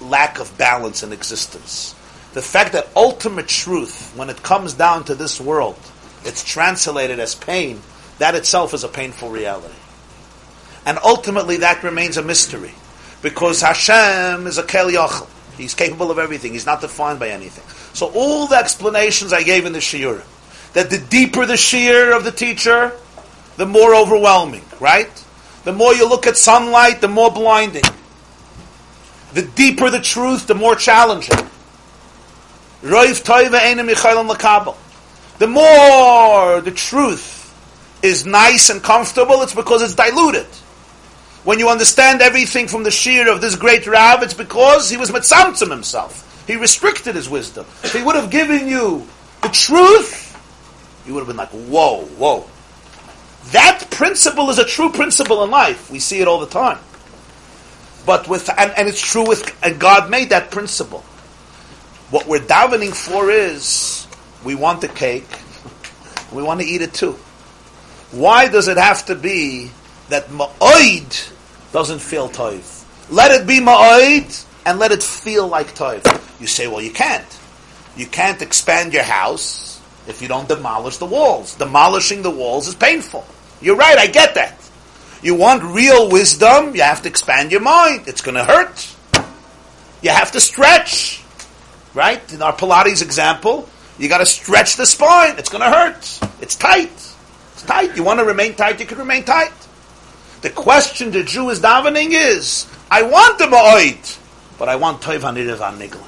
lack 0.00 0.38
of 0.38 0.56
balance 0.56 1.02
in 1.02 1.12
existence 1.12 1.95
the 2.36 2.42
fact 2.42 2.74
that 2.74 2.86
ultimate 2.94 3.48
truth, 3.48 4.12
when 4.14 4.28
it 4.28 4.42
comes 4.42 4.74
down 4.74 5.04
to 5.04 5.14
this 5.14 5.40
world, 5.40 5.78
it's 6.22 6.44
translated 6.44 7.18
as 7.18 7.34
pain, 7.34 7.80
that 8.18 8.34
itself 8.34 8.74
is 8.74 8.84
a 8.84 8.88
painful 8.88 9.30
reality. 9.30 9.72
And 10.84 10.98
ultimately 11.02 11.56
that 11.56 11.82
remains 11.82 12.18
a 12.18 12.22
mystery. 12.22 12.72
Because 13.22 13.62
Hashem 13.62 14.46
is 14.46 14.58
a 14.58 14.62
Kel 14.62 14.90
Yachel. 14.90 15.30
He's 15.56 15.72
capable 15.72 16.10
of 16.10 16.18
everything. 16.18 16.52
He's 16.52 16.66
not 16.66 16.82
defined 16.82 17.18
by 17.18 17.30
anything. 17.30 17.64
So 17.94 18.12
all 18.14 18.46
the 18.46 18.56
explanations 18.56 19.32
I 19.32 19.42
gave 19.42 19.64
in 19.64 19.72
the 19.72 19.78
Shiur, 19.78 20.22
that 20.74 20.90
the 20.90 20.98
deeper 20.98 21.46
the 21.46 21.54
Shiur 21.54 22.14
of 22.14 22.24
the 22.24 22.32
teacher, 22.32 22.92
the 23.56 23.64
more 23.64 23.94
overwhelming, 23.94 24.64
right? 24.78 25.24
The 25.64 25.72
more 25.72 25.94
you 25.94 26.06
look 26.06 26.26
at 26.26 26.36
sunlight, 26.36 27.00
the 27.00 27.08
more 27.08 27.30
blinding. 27.30 27.84
The 29.32 29.40
deeper 29.40 29.88
the 29.88 30.02
truth, 30.02 30.46
the 30.46 30.54
more 30.54 30.76
challenging. 30.76 31.48
Roiv 32.82 33.22
toiva 33.24 33.60
enim 33.60 33.86
lakabel. 33.88 34.76
The 35.38 35.46
more 35.46 36.60
the 36.60 36.70
truth 36.70 37.36
is 38.02 38.24
nice 38.24 38.70
and 38.70 38.82
comfortable, 38.82 39.42
it's 39.42 39.54
because 39.54 39.82
it's 39.82 39.94
diluted. 39.94 40.46
When 41.44 41.58
you 41.58 41.68
understand 41.68 42.22
everything 42.22 42.68
from 42.68 42.82
the 42.82 42.90
sheer 42.90 43.30
of 43.30 43.40
this 43.40 43.54
great 43.54 43.86
Rav, 43.86 44.22
it's 44.22 44.34
because 44.34 44.90
he 44.90 44.96
was 44.96 45.10
mitzamtzim 45.10 45.70
himself. 45.70 46.44
He 46.46 46.56
restricted 46.56 47.14
his 47.14 47.28
wisdom. 47.28 47.66
If 47.82 47.92
he 47.92 48.02
would 48.02 48.16
have 48.16 48.30
given 48.30 48.68
you 48.68 49.06
the 49.42 49.48
truth, 49.48 50.24
you 51.06 51.14
would 51.14 51.20
have 51.20 51.28
been 51.28 51.36
like, 51.36 51.50
whoa, 51.50 52.04
whoa. 52.04 52.48
That 53.52 53.86
principle 53.90 54.50
is 54.50 54.58
a 54.58 54.64
true 54.64 54.90
principle 54.90 55.44
in 55.44 55.50
life. 55.50 55.90
We 55.90 56.00
see 56.00 56.20
it 56.20 56.26
all 56.26 56.40
the 56.40 56.46
time. 56.46 56.78
But 58.04 58.28
with, 58.28 58.48
and, 58.56 58.72
and 58.76 58.88
it's 58.88 59.00
true 59.00 59.26
with, 59.26 59.56
and 59.64 59.78
God 59.78 60.10
made 60.10 60.30
that 60.30 60.50
principle. 60.50 61.04
What 62.16 62.26
we're 62.26 62.38
davening 62.38 62.94
for 62.94 63.30
is 63.30 64.06
we 64.42 64.54
want 64.54 64.80
the 64.80 64.88
cake, 64.88 65.28
we 66.32 66.42
want 66.42 66.62
to 66.62 66.66
eat 66.66 66.80
it 66.80 66.94
too. 66.94 67.12
Why 68.10 68.48
does 68.48 68.68
it 68.68 68.78
have 68.78 69.04
to 69.06 69.14
be 69.14 69.70
that 70.08 70.28
ma'oid 70.28 71.32
doesn't 71.74 71.98
feel 71.98 72.30
toiv? 72.30 72.84
Let 73.10 73.38
it 73.38 73.46
be 73.46 73.60
ma'oid 73.60 74.46
and 74.64 74.78
let 74.78 74.92
it 74.92 75.02
feel 75.02 75.46
like 75.46 75.74
toiv. 75.74 76.40
You 76.40 76.46
say, 76.46 76.66
well, 76.66 76.80
you 76.80 76.90
can't. 76.90 77.38
You 77.98 78.06
can't 78.06 78.40
expand 78.40 78.94
your 78.94 79.02
house 79.02 79.78
if 80.08 80.22
you 80.22 80.28
don't 80.28 80.48
demolish 80.48 80.96
the 80.96 81.04
walls. 81.04 81.54
Demolishing 81.56 82.22
the 82.22 82.30
walls 82.30 82.66
is 82.66 82.74
painful. 82.74 83.26
You're 83.60 83.76
right, 83.76 83.98
I 83.98 84.06
get 84.06 84.36
that. 84.36 84.58
You 85.20 85.34
want 85.34 85.62
real 85.62 86.08
wisdom, 86.08 86.74
you 86.74 86.80
have 86.80 87.02
to 87.02 87.10
expand 87.10 87.52
your 87.52 87.60
mind. 87.60 88.08
It's 88.08 88.22
going 88.22 88.36
to 88.36 88.44
hurt. 88.44 88.90
You 90.00 90.08
have 90.08 90.32
to 90.32 90.40
stretch. 90.40 91.24
Right? 91.96 92.20
In 92.30 92.42
our 92.42 92.52
Pilates 92.52 93.00
example, 93.00 93.66
you 93.98 94.10
got 94.10 94.18
to 94.18 94.26
stretch 94.26 94.76
the 94.76 94.84
spine. 94.84 95.38
It's 95.38 95.48
going 95.48 95.62
to 95.62 95.70
hurt. 95.70 96.20
It's 96.42 96.54
tight. 96.54 96.92
It's 97.54 97.62
tight. 97.62 97.96
You 97.96 98.04
want 98.04 98.20
to 98.20 98.26
remain 98.26 98.54
tight, 98.54 98.78
you 98.80 98.84
can 98.84 98.98
remain 98.98 99.24
tight. 99.24 99.50
The 100.42 100.50
question 100.50 101.10
the 101.10 101.24
Jew 101.24 101.48
is 101.48 101.60
davening 101.60 102.10
is, 102.10 102.70
I 102.90 103.02
want 103.02 103.38
the 103.38 103.46
ma'oid, 103.46 104.18
but 104.58 104.68
I 104.68 104.76
want 104.76 105.00
toiv 105.00 105.20
hanirav 105.20 105.78
nigla. 105.78 106.04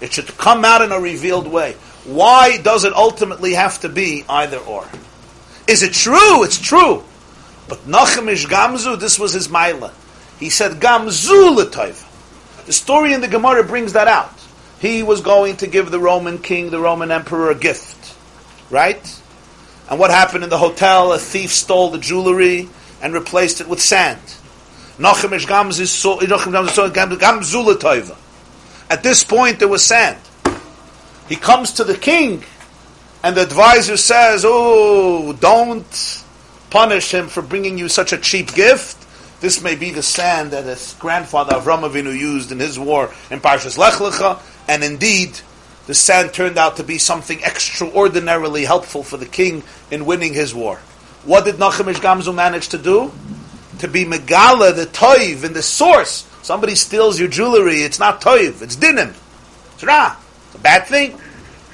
It 0.00 0.14
should 0.14 0.38
come 0.38 0.64
out 0.64 0.80
in 0.80 0.90
a 0.90 0.98
revealed 0.98 1.48
way. 1.48 1.72
Why 2.06 2.56
does 2.56 2.84
it 2.84 2.94
ultimately 2.94 3.52
have 3.52 3.80
to 3.82 3.90
be 3.90 4.24
either 4.26 4.56
or? 4.56 4.88
Is 5.68 5.82
it 5.82 5.92
true? 5.92 6.44
It's 6.44 6.58
true. 6.58 7.04
But 7.68 7.80
Nachum 7.80 8.32
Ish 8.32 8.46
Gamzu, 8.46 8.98
this 8.98 9.18
was 9.18 9.34
his 9.34 9.48
Maila. 9.48 9.92
He 10.40 10.48
said 10.48 10.80
Gamzu 10.80 11.54
l'toiv. 11.54 12.64
The 12.64 12.72
story 12.72 13.12
in 13.12 13.20
the 13.20 13.28
Gemara 13.28 13.64
brings 13.64 13.92
that 13.92 14.08
out. 14.08 14.33
He 14.84 15.02
was 15.02 15.22
going 15.22 15.56
to 15.56 15.66
give 15.66 15.90
the 15.90 15.98
Roman 15.98 16.36
king, 16.36 16.68
the 16.68 16.78
Roman 16.78 17.10
emperor, 17.10 17.50
a 17.50 17.54
gift. 17.54 18.14
Right? 18.68 19.00
And 19.88 19.98
what 19.98 20.10
happened 20.10 20.44
in 20.44 20.50
the 20.50 20.58
hotel? 20.58 21.14
A 21.14 21.18
thief 21.18 21.50
stole 21.54 21.88
the 21.88 21.96
jewelry 21.96 22.68
and 23.00 23.14
replaced 23.14 23.62
it 23.62 23.66
with 23.66 23.80
sand. 23.80 24.20
At 28.90 29.02
this 29.02 29.24
point, 29.24 29.58
there 29.58 29.68
was 29.68 29.82
sand. 29.82 30.18
He 31.30 31.36
comes 31.36 31.72
to 31.72 31.84
the 31.84 31.96
king, 31.96 32.44
and 33.22 33.34
the 33.34 33.42
advisor 33.42 33.96
says, 33.96 34.44
Oh, 34.46 35.32
don't 35.32 36.24
punish 36.68 37.10
him 37.10 37.28
for 37.28 37.40
bringing 37.40 37.78
you 37.78 37.88
such 37.88 38.12
a 38.12 38.18
cheap 38.18 38.52
gift. 38.52 38.98
This 39.40 39.62
may 39.62 39.76
be 39.76 39.92
the 39.92 40.02
sand 40.02 40.50
that 40.50 40.64
his 40.66 40.94
grandfather 40.98 41.54
Avram 41.56 41.88
Avinu 41.88 42.14
used 42.14 42.52
in 42.52 42.58
his 42.58 42.78
war 42.78 43.14
in 43.30 43.40
Parshas 43.40 43.78
Lech 43.78 43.94
Lecha, 43.94 44.40
and 44.68 44.82
indeed, 44.82 45.40
the 45.86 45.94
sand 45.94 46.32
turned 46.32 46.56
out 46.56 46.76
to 46.76 46.84
be 46.84 46.98
something 46.98 47.42
extraordinarily 47.42 48.64
helpful 48.64 49.02
for 49.02 49.16
the 49.16 49.26
king 49.26 49.62
in 49.90 50.06
winning 50.06 50.32
his 50.32 50.54
war. 50.54 50.76
What 51.24 51.44
did 51.44 51.56
Nachum 51.56 51.88
Ish 51.88 52.00
Gamzu 52.00 52.34
manage 52.34 52.68
to 52.70 52.78
do? 52.78 53.12
To 53.80 53.88
be 53.88 54.04
Megala, 54.04 54.74
the 54.74 54.86
toiv, 54.86 55.44
in 55.44 55.52
the 55.52 55.62
source. 55.62 56.26
Somebody 56.42 56.74
steals 56.74 57.18
your 57.18 57.28
jewelry, 57.28 57.82
it's 57.82 57.98
not 57.98 58.20
toiv, 58.20 58.62
it's 58.62 58.76
dinim. 58.76 59.14
It's 59.74 59.84
ra. 59.84 60.16
Ah, 60.16 60.20
it's 60.46 60.54
a 60.54 60.58
bad 60.58 60.86
thing. 60.86 61.18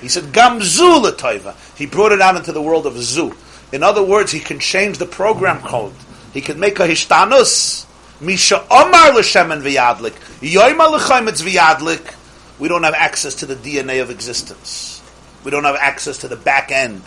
He 0.00 0.08
said, 0.08 0.24
Gamzu 0.24 1.02
la 1.02 1.10
toiva. 1.10 1.54
He 1.76 1.86
brought 1.86 2.12
it 2.12 2.20
out 2.20 2.36
into 2.36 2.52
the 2.52 2.62
world 2.62 2.86
of 2.86 2.96
zu. 2.96 3.36
In 3.72 3.82
other 3.82 4.02
words, 4.02 4.32
he 4.32 4.40
can 4.40 4.58
change 4.58 4.98
the 4.98 5.06
program 5.06 5.60
code. 5.60 5.94
He 6.32 6.40
can 6.40 6.58
make 6.58 6.80
a 6.80 6.88
hishtanus. 6.88 7.86
Misha 8.20 8.64
omar 8.70 9.12
l'shemen 9.12 9.62
v'yadlik. 9.62 10.14
Yoyma 10.40 10.90
l'chaymetz 10.90 11.42
v'yadlik. 11.42 12.14
We 12.60 12.68
don't 12.68 12.82
have 12.82 12.94
access 12.94 13.34
to 13.36 13.46
the 13.46 13.56
DNA 13.56 14.02
of 14.02 14.10
existence. 14.10 15.02
We 15.44 15.50
don't 15.50 15.64
have 15.64 15.76
access 15.76 16.18
to 16.18 16.28
the 16.28 16.36
back 16.36 16.70
end. 16.70 17.02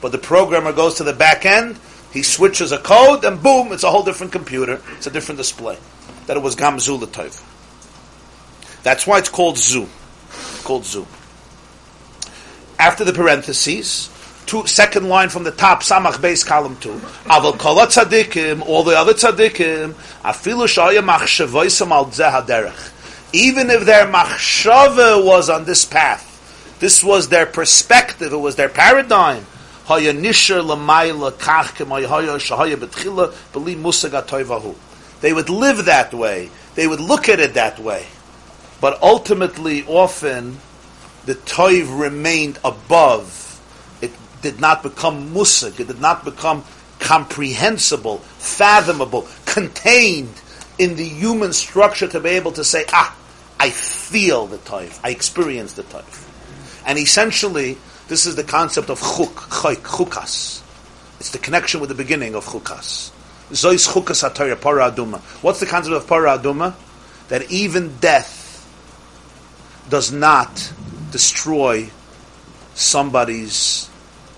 But 0.00 0.12
the 0.12 0.18
programmer 0.18 0.72
goes 0.72 0.94
to 0.94 1.04
the 1.04 1.12
back 1.12 1.44
end, 1.44 1.78
he 2.12 2.22
switches 2.22 2.72
a 2.72 2.78
code, 2.78 3.24
and 3.24 3.42
boom, 3.42 3.72
it's 3.72 3.84
a 3.84 3.90
whole 3.90 4.02
different 4.02 4.32
computer. 4.32 4.80
It's 4.96 5.06
a 5.06 5.10
different 5.10 5.36
display. 5.38 5.76
That 6.26 6.38
it 6.38 6.42
was 6.42 6.56
Gamzu 6.56 6.98
l'toiv. 6.98 7.42
That's 8.82 9.06
why 9.06 9.18
it's 9.18 9.28
called 9.28 9.58
Zu. 9.58 9.86
It's 10.28 10.64
called 10.64 10.86
Zu. 10.86 11.06
After 12.78 13.04
the 13.04 13.12
parentheses, 13.12 14.08
two, 14.46 14.66
second 14.66 15.08
line 15.08 15.28
from 15.28 15.44
the 15.44 15.50
top, 15.50 15.82
Samach 15.82 16.22
base 16.22 16.42
column 16.42 16.76
two. 16.78 16.94
Aval 17.26 17.58
kol 17.58 17.76
tzadikim, 17.76 18.62
all 18.66 18.82
the 18.82 18.96
other 18.96 19.12
tzadikim, 19.12 19.92
afilu 20.22 20.66
shaya 20.66 21.04
machshavoisam 21.04 21.90
al 21.90 22.06
zeh 22.06 22.92
Even 23.32 23.70
if 23.70 23.84
their 23.84 24.06
machshava 24.06 25.24
was 25.24 25.50
on 25.50 25.64
this 25.64 25.84
path, 25.84 26.32
this 26.78 27.02
was 27.02 27.28
their 27.28 27.46
perspective, 27.46 28.32
it 28.32 28.36
was 28.36 28.56
their 28.56 28.68
paradigm. 28.68 29.46
They 29.88 30.12
would 35.32 35.48
live 35.48 35.84
that 35.84 36.12
way. 36.12 36.50
They 36.74 36.86
would 36.86 37.00
look 37.00 37.28
at 37.28 37.40
it 37.40 37.54
that 37.54 37.78
way. 37.78 38.06
But 38.80 39.02
ultimately, 39.02 39.84
often, 39.86 40.58
the 41.24 41.34
toiv 41.34 41.98
remained 41.98 42.58
above. 42.64 43.60
It 44.02 44.12
did 44.42 44.60
not 44.60 44.82
become 44.82 45.32
musig. 45.32 45.80
It 45.80 45.86
did 45.86 46.00
not 46.00 46.24
become 46.24 46.64
comprehensible, 46.98 48.18
fathomable, 48.38 49.28
contained 49.44 50.34
in 50.78 50.96
the 50.96 51.04
human 51.04 51.52
structure 51.52 52.06
to 52.08 52.20
be 52.20 52.30
able 52.30 52.52
to 52.52 52.64
say, 52.64 52.84
ah, 52.92 53.16
I 53.58 53.70
feel 53.70 54.46
the 54.46 54.58
toiv. 54.58 54.98
I 55.02 55.10
experience 55.10 55.74
the 55.74 55.82
toiv. 55.82 56.28
And 56.86 56.98
essentially, 56.98 57.78
this 58.08 58.26
is 58.26 58.36
the 58.36 58.44
concept 58.44 58.90
of 58.90 59.00
chuk, 59.00 59.34
chayk, 59.50 59.76
chukas. 59.76 60.62
It's 61.18 61.30
the 61.30 61.38
connection 61.38 61.80
with 61.80 61.88
the 61.88 61.94
beginning 61.94 62.34
of 62.34 62.44
chukas. 62.44 63.10
Zois 63.50 63.88
chukas 63.88 64.28
hatayra, 64.28 64.60
para 64.60 64.90
aduma. 64.90 65.20
What's 65.42 65.60
the 65.60 65.66
concept 65.66 65.94
of 65.94 66.06
para 66.06 66.38
aduma? 66.38 66.74
That 67.28 67.50
even 67.50 67.96
death 67.96 68.44
does 69.88 70.12
not 70.12 70.72
destroy 71.10 71.90
somebody's 72.74 73.88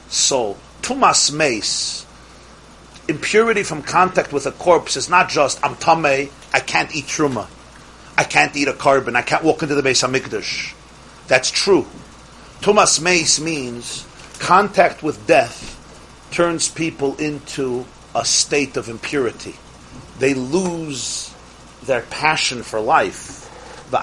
soul. 0.08 0.56
Tumas 0.82 1.32
mace, 1.32 2.06
impurity 3.08 3.62
from 3.62 3.82
contact 3.82 4.32
with 4.32 4.46
a 4.46 4.52
corpse 4.52 4.96
is 4.96 5.08
not 5.08 5.28
just 5.28 5.64
I'm 5.64 5.74
tamei, 5.76 6.30
I 6.52 6.60
can't 6.60 6.94
eat 6.94 7.06
truma, 7.06 7.48
I 8.16 8.24
can't 8.24 8.54
eat 8.54 8.68
a 8.68 8.74
carbon, 8.74 9.16
I 9.16 9.22
can't 9.22 9.42
walk 9.42 9.62
into 9.62 9.74
the 9.74 9.82
Beis 9.82 10.06
Hamikdash. 10.06 10.74
That's 11.26 11.50
true. 11.50 11.86
Tumas 12.60 13.00
mace 13.00 13.40
means 13.40 14.06
contact 14.38 15.02
with 15.02 15.26
death 15.26 15.74
turns 16.30 16.68
people 16.68 17.16
into 17.16 17.86
a 18.14 18.24
state 18.24 18.76
of 18.76 18.88
impurity. 18.88 19.54
They 20.18 20.34
lose 20.34 21.34
their 21.84 22.02
passion 22.02 22.62
for 22.62 22.80
life. 22.80 23.44
The 23.90 24.02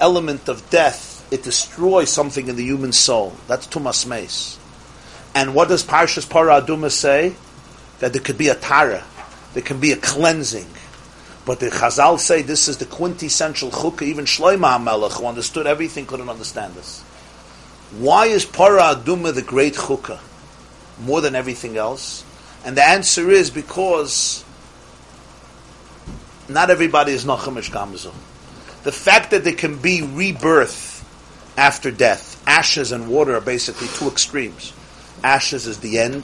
element 0.00 0.48
of 0.48 0.70
death, 0.70 1.17
it 1.30 1.42
destroys 1.42 2.10
something 2.10 2.48
in 2.48 2.56
the 2.56 2.64
human 2.64 2.92
soul. 2.92 3.34
That's 3.46 3.66
tumas 3.66 4.06
meis. 4.06 4.58
And 5.34 5.54
what 5.54 5.68
does 5.68 5.84
Parshas 5.84 6.28
Para 6.28 6.60
Aduma 6.60 6.90
say? 6.90 7.34
That 8.00 8.12
there 8.12 8.22
could 8.22 8.38
be 8.38 8.48
a 8.48 8.54
tara, 8.54 9.04
there 9.54 9.62
can 9.62 9.80
be 9.80 9.92
a 9.92 9.96
cleansing. 9.96 10.68
But 11.44 11.60
the 11.60 11.70
Chazal 11.70 12.18
say 12.18 12.42
this 12.42 12.68
is 12.68 12.76
the 12.76 12.84
quintessential 12.84 13.70
chukah. 13.70 14.02
Even 14.02 14.26
Shloimeh 14.26 14.78
HaMelech, 14.78 15.18
who 15.18 15.26
understood 15.26 15.66
everything, 15.66 16.06
couldn't 16.06 16.28
understand 16.28 16.74
this. 16.74 17.00
Why 17.98 18.26
is 18.26 18.44
Para 18.44 18.94
Aduma 18.94 19.34
the 19.34 19.42
great 19.42 19.74
chukah 19.74 20.20
more 21.00 21.20
than 21.20 21.34
everything 21.34 21.76
else? 21.76 22.24
And 22.64 22.76
the 22.76 22.84
answer 22.86 23.30
is 23.30 23.50
because 23.50 24.44
not 26.48 26.70
everybody 26.70 27.12
is 27.12 27.24
Nachum 27.24 27.58
Ish 27.58 27.70
Gamzu. 27.70 28.12
The 28.84 28.92
fact 28.92 29.30
that 29.30 29.44
there 29.44 29.54
can 29.54 29.78
be 29.78 30.02
rebirth 30.02 30.97
after 31.58 31.90
death, 31.90 32.40
ashes 32.46 32.92
and 32.92 33.08
water 33.08 33.36
are 33.36 33.40
basically 33.40 33.88
two 33.88 34.06
extremes. 34.06 34.72
Ashes 35.24 35.66
is 35.66 35.80
the 35.80 35.98
end, 35.98 36.22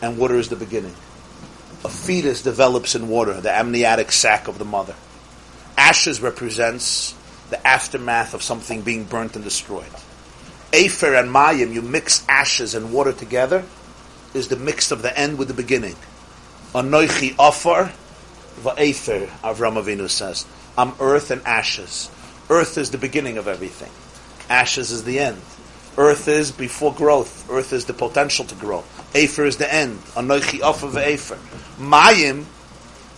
and 0.00 0.16
water 0.16 0.36
is 0.36 0.48
the 0.48 0.56
beginning. 0.56 0.94
A 1.84 1.88
fetus 1.88 2.42
develops 2.42 2.94
in 2.94 3.08
water, 3.08 3.40
the 3.40 3.50
amniotic 3.50 4.12
sac 4.12 4.46
of 4.46 4.58
the 4.58 4.64
mother. 4.64 4.94
Ashes 5.76 6.22
represents 6.22 7.12
the 7.50 7.66
aftermath 7.66 8.34
of 8.34 8.42
something 8.42 8.82
being 8.82 9.02
burnt 9.02 9.34
and 9.34 9.44
destroyed. 9.44 9.90
Afer 10.72 11.16
and 11.16 11.28
Mayim, 11.28 11.74
you 11.74 11.82
mix 11.82 12.24
ashes 12.28 12.76
and 12.76 12.92
water 12.92 13.12
together, 13.12 13.64
is 14.32 14.46
the 14.46 14.56
mix 14.56 14.92
of 14.92 15.02
the 15.02 15.18
end 15.18 15.38
with 15.38 15.48
the 15.48 15.54
beginning. 15.54 15.96
Anoichi 16.72 17.34
Afar, 17.36 17.92
Va'efer, 18.60 19.26
Avram 19.42 19.74
Avinu 19.74 20.08
says. 20.08 20.46
I'm 20.78 20.94
earth 21.00 21.32
and 21.32 21.42
ashes. 21.42 22.10
Earth 22.48 22.78
is 22.78 22.92
the 22.92 22.98
beginning 22.98 23.38
of 23.38 23.48
everything. 23.48 23.90
Ashes 24.52 24.90
is 24.90 25.04
the 25.04 25.18
end. 25.18 25.40
Earth 25.96 26.28
is 26.28 26.52
before 26.52 26.92
growth. 26.92 27.50
Earth 27.50 27.72
is 27.72 27.86
the 27.86 27.94
potential 27.94 28.44
to 28.44 28.54
grow. 28.54 28.84
Afer 29.14 29.46
is 29.46 29.56
the 29.56 29.72
end. 29.72 29.98
Anoichi 30.14 30.60
of 30.60 30.96
afer. 30.96 31.38
Mayim 31.78 32.44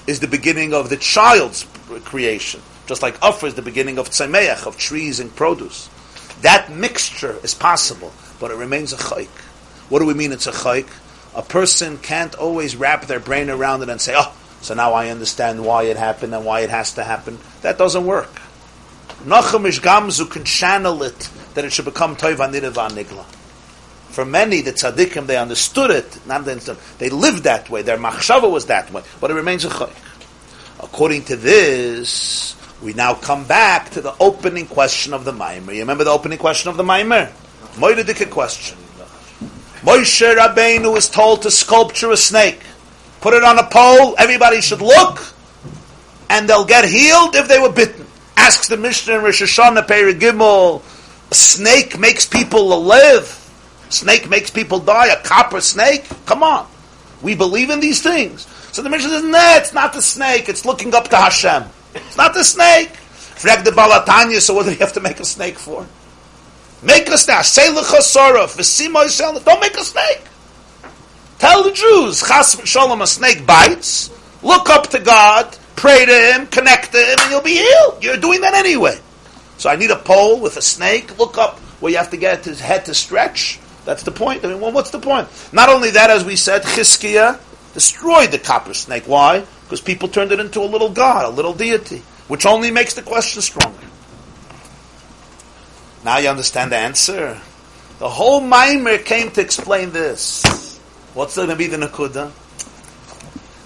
is 0.07 0.21
the 0.21 0.29
beginning 0.29 0.73
of 0.73 0.91
the 0.91 0.97
child's 0.97 1.67
creation. 2.05 2.63
Just 2.87 3.03
like 3.03 3.17
Afar 3.21 3.49
is 3.49 3.55
the 3.55 3.63
beginning 3.63 3.99
of 3.99 4.11
Tzemeach, 4.11 4.67
of 4.67 4.77
trees 4.77 5.19
and 5.19 5.35
produce. 5.35 5.89
That 6.43 6.71
mixture 6.71 7.37
is 7.43 7.53
possible, 7.53 8.13
but 8.39 8.53
it 8.53 8.57
remains 8.57 8.93
a 8.93 8.97
chayk. 8.97 9.29
What 9.89 9.99
do 9.99 10.07
we 10.07 10.15
mean 10.15 10.31
it's 10.31 10.47
a 10.47 10.53
chayk? 10.53 10.89
A 11.35 11.43
person 11.43 11.99
can't 11.99 12.35
always 12.37 12.77
wrap 12.77 13.07
their 13.07 13.21
brain 13.21 13.51
around 13.51 13.83
it 13.83 13.89
and 13.89 14.01
say, 14.01 14.15
oh, 14.17 14.33
so 14.61 14.75
now 14.75 14.93
I 14.93 15.09
understand 15.09 15.65
why 15.65 15.85
it 15.85 15.97
happened 15.97 16.33
and 16.33 16.45
why 16.45 16.61
it 16.61 16.71
has 16.71 16.93
to 16.93 17.03
happen. 17.03 17.39
That 17.63 17.77
doesn't 17.77 18.07
work. 18.07 18.41
Nachum 19.25 19.67
Ish 19.67 19.81
Gamzu 19.81 20.31
can 20.31 20.45
channel 20.45 21.03
it 21.03 21.31
that 21.55 21.65
it 21.65 21.73
should 21.73 21.85
become 21.85 22.17
Toiva 22.17 22.51
Nirva 22.53 22.91
Nigla. 22.91 23.25
For 24.11 24.25
many, 24.25 24.61
the 24.61 24.73
tzaddikim, 24.73 25.27
they 25.27 25.37
understood 25.37 25.91
it, 25.91 26.27
not 26.27 26.47
understood, 26.47 26.79
they 26.99 27.09
lived 27.11 27.45
that 27.45 27.69
way, 27.69 27.83
their 27.83 27.97
machshava 27.99 28.51
was 28.51 28.67
that 28.67 28.93
way, 28.93 29.03
but 29.21 29.31
it 29.31 29.35
remains 29.35 29.65
a 29.65 29.69
chayk. 29.69 29.93
According 30.81 31.25
to 31.25 31.37
this, 31.37 32.55
we 32.83 32.93
now 32.93 33.15
come 33.15 33.45
back 33.45 33.91
to 33.91 34.01
the 34.01 34.15
opening 34.21 34.67
question 34.67 35.15
of 35.15 35.25
the 35.25 35.33
Maimer. 35.33 35.75
You 35.75 35.81
remember 35.81 36.05
the 36.05 36.11
opening 36.11 36.39
question 36.39 36.71
of 36.71 36.77
the 36.77 36.85
Maimer? 36.85 37.33
Moedidike 37.77 38.31
question. 38.31 38.79
Moshe 39.81 40.37
Rabbeinu 40.37 40.97
is 40.97 41.09
told 41.09 41.43
to 41.43 41.51
sculpture 41.51 42.11
a 42.11 42.17
snake. 42.17 42.61
Put 43.21 43.35
it 43.35 43.43
on 43.43 43.59
a 43.59 43.65
pole, 43.65 44.15
everybody 44.19 44.61
should 44.61 44.81
look 44.81 45.35
and 46.31 46.49
they'll 46.49 46.65
get 46.65 46.85
healed 46.85 47.37
if 47.37 47.49
they 47.49 47.59
were 47.59 47.73
bitten. 47.73 48.04
Asks 48.37 48.69
the 48.69 48.77
Mishnah 48.77 49.17
in 49.17 49.23
Rosh 49.23 49.43
Hashanah, 49.43 49.87
Peri 49.87 50.15
Gimel, 50.15 50.83
a 51.31 51.35
snake 51.35 51.99
makes 51.99 52.27
people 52.27 52.83
live. 52.83 53.41
Snake 53.89 54.29
makes 54.29 54.51
people 54.51 54.81
die. 54.81 55.09
A 55.09 55.23
copper 55.23 55.61
snake? 55.61 56.05
Come 56.27 56.43
on. 56.43 56.67
We 57.23 57.35
believe 57.35 57.71
in 57.71 57.81
these 57.81 58.03
things. 58.03 58.47
So 58.73 58.83
the 58.83 58.91
Mishnah 58.91 59.09
says, 59.09 59.25
no, 59.25 59.55
it's 59.57 59.73
not 59.73 59.93
the 59.93 60.03
snake. 60.03 60.49
It's 60.49 60.65
looking 60.65 60.95
up 60.95 61.09
to 61.09 61.17
Hashem. 61.17 61.65
It's 61.95 62.17
not 62.17 62.35
the 62.35 62.45
snake. 62.45 62.91
Frag 62.91 63.65
the 63.65 63.73
Baal 63.73 63.91
HaTanya, 63.91 64.41
so 64.41 64.55
what 64.55 64.65
do 64.65 64.73
you 64.73 64.79
have 64.79 64.93
to 64.95 65.01
make 65.01 65.21
a 65.21 65.25
snake 65.25 65.59
for? 65.59 65.87
Make 66.83 67.09
a 67.09 67.17
snake. 67.17 67.45
Say. 67.45 67.73
Don't 67.73 69.61
make 69.61 69.77
a 69.77 69.85
snake. 69.85 70.23
Tell 71.39 71.63
the 71.63 71.73
Jews, 71.73 72.21
chas 72.27 72.61
shalom, 72.65 73.03
a 73.03 73.07
snake 73.07 73.47
bites. 73.47 74.11
Look 74.43 74.71
up 74.71 74.89
to 74.89 75.01
God, 75.01 75.57
pray 75.85 76.07
to 76.07 76.13
Him, 76.33 76.47
connect 76.47 76.93
to 76.93 76.99
Him, 76.99 77.19
and 77.21 77.31
you'll 77.31 77.43
be 77.43 77.57
healed. 77.57 78.03
You're 78.03 78.17
doing 78.17 78.41
that 78.41 78.55
anyway. 78.55 78.99
So 79.59 79.69
I 79.69 79.77
need 79.77 79.91
a 79.91 79.97
pole 79.97 80.41
with 80.41 80.57
a 80.57 80.63
snake. 80.63 81.19
Look 81.19 81.37
up 81.37 81.59
where 81.81 81.93
you 81.93 81.99
have 81.99 82.11
to 82.13 82.17
get 82.17 82.43
his 82.47 82.59
head 82.59 82.87
to 82.87 82.95
stretch. 82.95 83.61
That's 83.85 84.03
the 84.03 84.11
point. 84.11 84.47
I 84.47 84.49
mean, 84.49 84.61
well, 84.63 84.73
what's 84.73 84.93
the 84.93 84.99
point? 84.99 85.29
Not 85.53 85.69
only 85.69 85.91
that, 85.91 86.09
as 86.09 86.25
we 86.25 86.37
said, 86.37 86.63
Chizkiah 86.63 87.39
destroyed 87.75 88.31
the 88.31 88.39
copper 88.39 88.73
snake. 88.73 89.05
Why? 89.05 89.45
Because 89.65 89.83
people 89.83 90.09
turned 90.09 90.33
it 90.33 90.41
into 90.41 90.61
a 90.61 90.65
little 90.65 90.89
god, 90.89 91.27
a 91.27 91.29
little 91.29 91.53
deity, 91.53 91.99
which 92.29 92.47
only 92.47 92.71
makes 92.71 92.95
the 92.95 93.03
question 93.03 93.43
stronger. 93.43 93.87
Now 96.03 96.17
you 96.17 96.31
understand 96.31 96.73
the 96.73 96.79
answer. 96.79 97.39
The 97.99 98.09
whole 98.09 98.41
mimer 98.41 98.97
came 98.97 99.31
to 99.33 99.43
explain 99.43 99.93
this. 99.93 100.79
What's 101.13 101.37
going 101.37 101.51
to 101.51 101.57
be 101.57 101.67
the 101.67 101.77
Nakuda? 101.77 102.33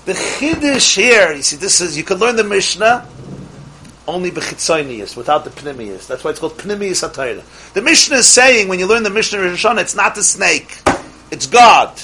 The 0.08 0.14
Chiddush 0.14 0.96
here, 0.96 1.34
you 1.34 1.42
see, 1.42 1.56
this 1.56 1.82
is, 1.82 1.94
you 1.94 2.02
can 2.02 2.16
learn 2.16 2.36
the 2.36 2.42
Mishnah 2.42 3.06
only 4.06 4.30
bechitzonius, 4.30 5.14
without 5.18 5.44
the 5.44 5.50
pnimius. 5.50 6.06
That's 6.06 6.24
why 6.24 6.30
it's 6.30 6.40
called 6.40 6.56
pnimius 6.56 7.06
atayra. 7.06 7.44
The 7.74 7.82
Mishnah 7.82 8.16
is 8.16 8.26
saying, 8.26 8.68
when 8.68 8.78
you 8.78 8.86
learn 8.86 9.02
the 9.02 9.10
Mishnah 9.10 9.38
Rosh 9.38 9.66
it's 9.66 9.94
not 9.94 10.14
the 10.14 10.22
snake, 10.22 10.78
it's 11.30 11.46
God. 11.46 11.94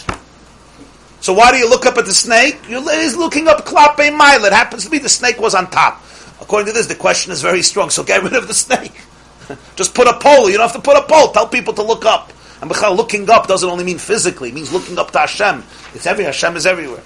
So 1.23 1.33
why 1.33 1.51
do 1.51 1.57
you 1.57 1.67
look 1.67 1.87
up 1.87 1.97
at 1.97 2.05
the 2.05 2.13
snake? 2.13 2.59
You're 2.69 2.83
looking 2.83 3.49
up 3.49 3.65
klape 3.65 4.15
mile. 4.15 4.45
It 4.45 4.53
happens 4.53 4.85
to 4.85 4.91
be 4.91 4.99
the 4.99 5.09
snake 5.09 5.41
was 5.41 5.55
on 5.55 5.71
top. 5.71 6.03
According 6.43 6.67
to 6.67 6.73
this, 6.75 6.87
the 6.89 6.95
question 6.95 7.33
is 7.33 7.41
very 7.41 7.63
strong. 7.63 7.89
So 7.89 8.03
get 8.03 8.23
rid 8.23 8.35
of 8.35 8.49
the 8.49 8.53
snake. 8.53 8.93
Just 9.77 9.95
put 9.95 10.09
a 10.09 10.19
pole. 10.19 10.51
You 10.51 10.59
don't 10.59 10.71
have 10.71 10.77
to 10.77 10.87
put 10.87 10.99
a 10.99 11.07
pole. 11.09 11.33
Tell 11.33 11.49
people 11.49 11.73
to 11.73 11.83
look 11.83 12.05
up. 12.05 12.35
And 12.61 12.71
looking 12.71 13.31
up 13.31 13.47
doesn't 13.47 13.71
only 13.71 13.85
mean 13.85 13.97
physically. 13.97 14.51
It 14.51 14.55
means 14.55 14.75
looking 14.75 14.99
up 14.99 15.11
to 15.13 15.21
Hashem. 15.21 15.65
It's 15.95 16.07
every 16.07 16.25
Hashem 16.25 16.55
is 16.57 16.67
everywhere. 16.67 17.03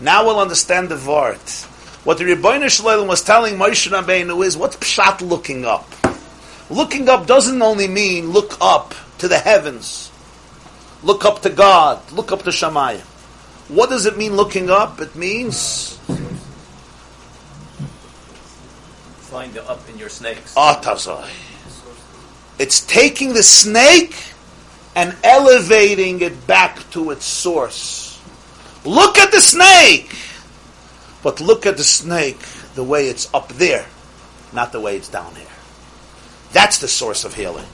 Now 0.00 0.24
we'll 0.26 0.40
understand 0.40 0.88
the 0.88 0.96
Vart. 0.96 1.64
What 2.04 2.18
the 2.18 2.24
Rebbeinu 2.24 2.70
Shalom 2.70 3.08
was 3.08 3.22
telling 3.22 3.56
Moshe 3.56 3.90
Rabbeinu 3.90 4.44
is, 4.44 4.56
what's 4.56 4.76
pshat 4.76 5.20
looking 5.20 5.64
up? 5.64 5.88
Looking 6.70 7.08
up 7.08 7.26
doesn't 7.26 7.60
only 7.60 7.88
mean 7.88 8.30
look 8.30 8.56
up 8.60 8.94
to 9.18 9.28
the 9.28 9.38
heavens. 9.38 10.10
Look 11.02 11.24
up 11.24 11.42
to 11.42 11.50
God. 11.50 12.12
Look 12.12 12.30
up 12.32 12.42
to 12.42 12.50
Shamayim. 12.50 13.00
What 13.68 13.90
does 13.90 14.06
it 14.06 14.16
mean 14.16 14.34
looking 14.36 14.70
up? 14.70 15.00
It 15.00 15.14
means 15.16 15.96
Find 19.28 19.52
the 19.52 19.68
up 19.68 19.86
in 19.90 19.98
your 19.98 20.08
snakes. 20.08 20.54
atazai. 20.54 21.28
It's 22.58 22.80
taking 22.80 23.34
the 23.34 23.42
snake 23.42 24.16
and 24.96 25.14
elevating 25.22 26.22
it 26.22 26.46
back 26.46 26.88
to 26.90 27.10
its 27.10 27.26
source. 27.26 28.07
Look 28.88 29.18
at 29.18 29.32
the 29.32 29.40
snake, 29.42 30.16
but 31.22 31.42
look 31.42 31.66
at 31.66 31.76
the 31.76 31.84
snake 31.84 32.40
the 32.74 32.82
way 32.82 33.08
it's 33.08 33.28
up 33.34 33.50
there, 33.50 33.84
not 34.54 34.72
the 34.72 34.80
way 34.80 34.96
it's 34.96 35.10
down 35.10 35.34
here. 35.34 35.44
That's 36.54 36.78
the 36.78 36.88
source 36.88 37.26
of 37.26 37.34
healing. 37.34 37.66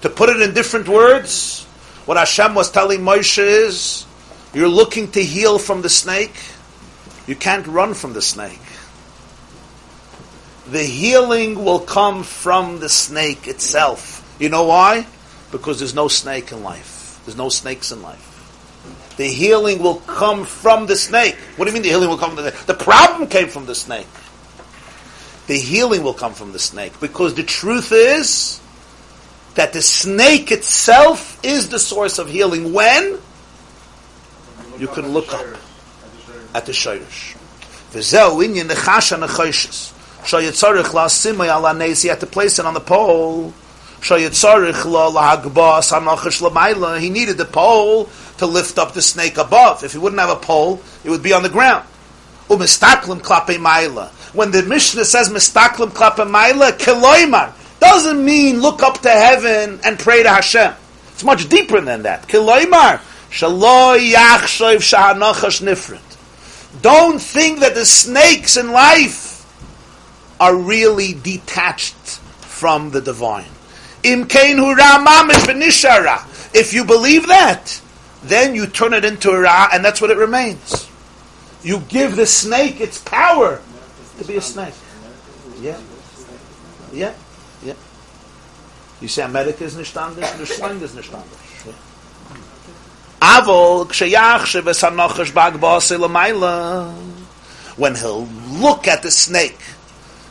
To 0.00 0.10
put 0.10 0.28
it 0.28 0.42
in 0.42 0.52
different 0.52 0.88
words, 0.88 1.62
what 2.06 2.16
Hashem 2.16 2.56
was 2.56 2.72
telling 2.72 3.02
Moshe 3.02 3.38
is 3.38 4.04
you're 4.52 4.66
looking 4.66 5.12
to 5.12 5.22
heal 5.22 5.60
from 5.60 5.82
the 5.82 5.88
snake. 5.88 6.34
You 7.28 7.36
can't 7.36 7.68
run 7.68 7.94
from 7.94 8.12
the 8.12 8.22
snake. 8.22 8.58
The 10.66 10.82
healing 10.82 11.64
will 11.64 11.78
come 11.78 12.24
from 12.24 12.80
the 12.80 12.88
snake 12.88 13.46
itself. 13.46 14.26
You 14.40 14.48
know 14.48 14.64
why? 14.64 15.06
Because 15.52 15.78
there's 15.78 15.94
no 15.94 16.08
snake 16.08 16.50
in 16.50 16.64
life. 16.64 17.20
There's 17.24 17.36
no 17.36 17.48
snakes 17.48 17.92
in 17.92 18.02
life. 18.02 18.26
The 19.20 19.28
healing 19.28 19.80
will 19.82 19.96
come 19.96 20.46
from 20.46 20.86
the 20.86 20.96
snake. 20.96 21.36
What 21.56 21.66
do 21.66 21.70
you 21.70 21.74
mean 21.74 21.82
the 21.82 21.90
healing 21.90 22.08
will 22.08 22.16
come 22.16 22.34
from 22.34 22.42
the 22.42 22.52
snake? 22.52 22.64
The 22.64 22.72
problem 22.72 23.28
came 23.28 23.48
from 23.48 23.66
the 23.66 23.74
snake. 23.74 24.06
The 25.46 25.58
healing 25.58 26.02
will 26.02 26.14
come 26.14 26.32
from 26.32 26.52
the 26.52 26.58
snake 26.58 26.98
because 27.02 27.34
the 27.34 27.42
truth 27.42 27.92
is 27.92 28.62
that 29.56 29.74
the 29.74 29.82
snake 29.82 30.50
itself 30.50 31.38
is 31.44 31.68
the 31.68 31.78
source 31.78 32.18
of 32.18 32.30
healing. 32.30 32.72
When? 32.72 33.18
you 34.78 34.88
can 34.88 35.08
look 35.08 35.34
up 35.34 35.44
at 36.54 36.64
the 36.64 36.72
Shirish. 36.72 37.36
V'zeu 37.92 38.42
inyan 38.42 38.70
nechasha 38.70 39.22
nechoshes. 39.22 39.92
Shayitzarich 40.22 40.94
la 40.94 41.08
simay 41.08 41.54
ala 41.54 41.74
nezi. 41.74 42.04
He 42.04 42.08
had 42.08 42.20
to 42.20 42.26
place 42.26 42.58
it 42.58 42.64
on 42.64 42.72
the 42.72 42.80
pole. 42.80 43.52
Shayitzarich 44.00 44.86
la 44.86 45.10
lahagba 45.10 45.82
sanachish 45.82 46.40
lamayla. 46.40 46.98
He 46.98 47.10
needed 47.10 47.36
the 47.36 47.44
pole 47.44 48.08
to 48.40 48.46
lift 48.46 48.78
up 48.78 48.92
the 48.92 49.02
snake 49.02 49.38
above. 49.38 49.84
If 49.84 49.92
he 49.92 49.98
wouldn't 49.98 50.20
have 50.20 50.30
a 50.30 50.36
pole, 50.36 50.82
it 51.04 51.10
would 51.10 51.22
be 51.22 51.32
on 51.32 51.42
the 51.42 51.48
ground. 51.48 51.86
When 52.48 52.58
the 52.58 52.66
Mishnah 54.66 55.04
says 55.04 55.28
mistaklim 55.28 55.90
klape 55.90 56.26
maila, 56.28 56.72
kiloimar, 56.72 57.52
doesn't 57.78 58.24
mean 58.24 58.60
look 58.60 58.82
up 58.82 58.98
to 59.02 59.10
heaven 59.10 59.78
and 59.84 59.98
pray 59.98 60.22
to 60.22 60.28
Hashem. 60.28 60.74
It's 61.12 61.22
much 61.22 61.48
deeper 61.48 61.80
than 61.80 62.02
that. 62.02 62.26
Kiloimar, 62.28 63.00
don't 66.82 67.18
think 67.20 67.60
that 67.60 67.74
the 67.74 67.86
snakes 67.86 68.56
in 68.56 68.72
life 68.72 69.46
are 70.40 70.56
really 70.56 71.12
detached 71.14 71.94
from 71.94 72.90
the 72.90 73.00
divine. 73.00 73.46
If 76.52 76.72
you 76.72 76.84
believe 76.84 77.28
that, 77.28 77.80
then 78.22 78.54
you 78.54 78.66
turn 78.66 78.92
it 78.92 79.04
into 79.04 79.30
a 79.30 79.40
ra, 79.40 79.68
and 79.72 79.84
that's 79.84 80.00
what 80.00 80.10
it 80.10 80.16
remains. 80.16 80.88
You 81.62 81.80
give 81.88 82.16
the 82.16 82.26
snake 82.26 82.80
its 82.80 82.98
power 82.98 83.60
to 84.18 84.24
be 84.24 84.36
a 84.36 84.40
snake. 84.40 84.74
Yeah, 85.60 85.78
yeah, 86.92 87.14
yeah. 87.62 87.74
You 89.00 89.08
say 89.08 89.22
America 89.22 89.64
is 89.64 89.76
nicht 89.76 89.96
anders, 89.96 90.32
the 90.38 90.46
slang 90.46 90.80
is 90.80 90.94
nicht 90.94 91.12
anders. 91.12 91.76
Avol 93.20 93.86
kshayach 93.86 94.46
shevesanochash 94.46 95.32
bagbase 95.32 95.98
lamaila. 95.98 96.92
When 97.76 97.94
he'll 97.94 98.26
look 98.26 98.88
at 98.88 99.02
the 99.02 99.10
snake, 99.10 99.60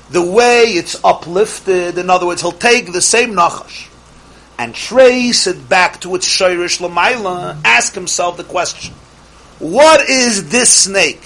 the 0.09 0.21
way 0.21 0.63
it's 0.65 1.03
uplifted, 1.03 1.97
in 1.97 2.09
other 2.09 2.25
words, 2.25 2.41
he'll 2.41 2.51
take 2.51 2.91
the 2.91 3.01
same 3.01 3.33
nachash 3.33 3.88
and 4.59 4.75
trace 4.75 5.47
it 5.47 5.67
back 5.69 6.01
to 6.01 6.13
its 6.15 6.27
shirish 6.27 6.85
lamaila, 6.85 7.57
ask 7.63 7.95
himself 7.95 8.35
the 8.35 8.43
question, 8.43 8.93
what 9.57 10.01
is 10.09 10.49
this 10.49 10.69
snake 10.69 11.23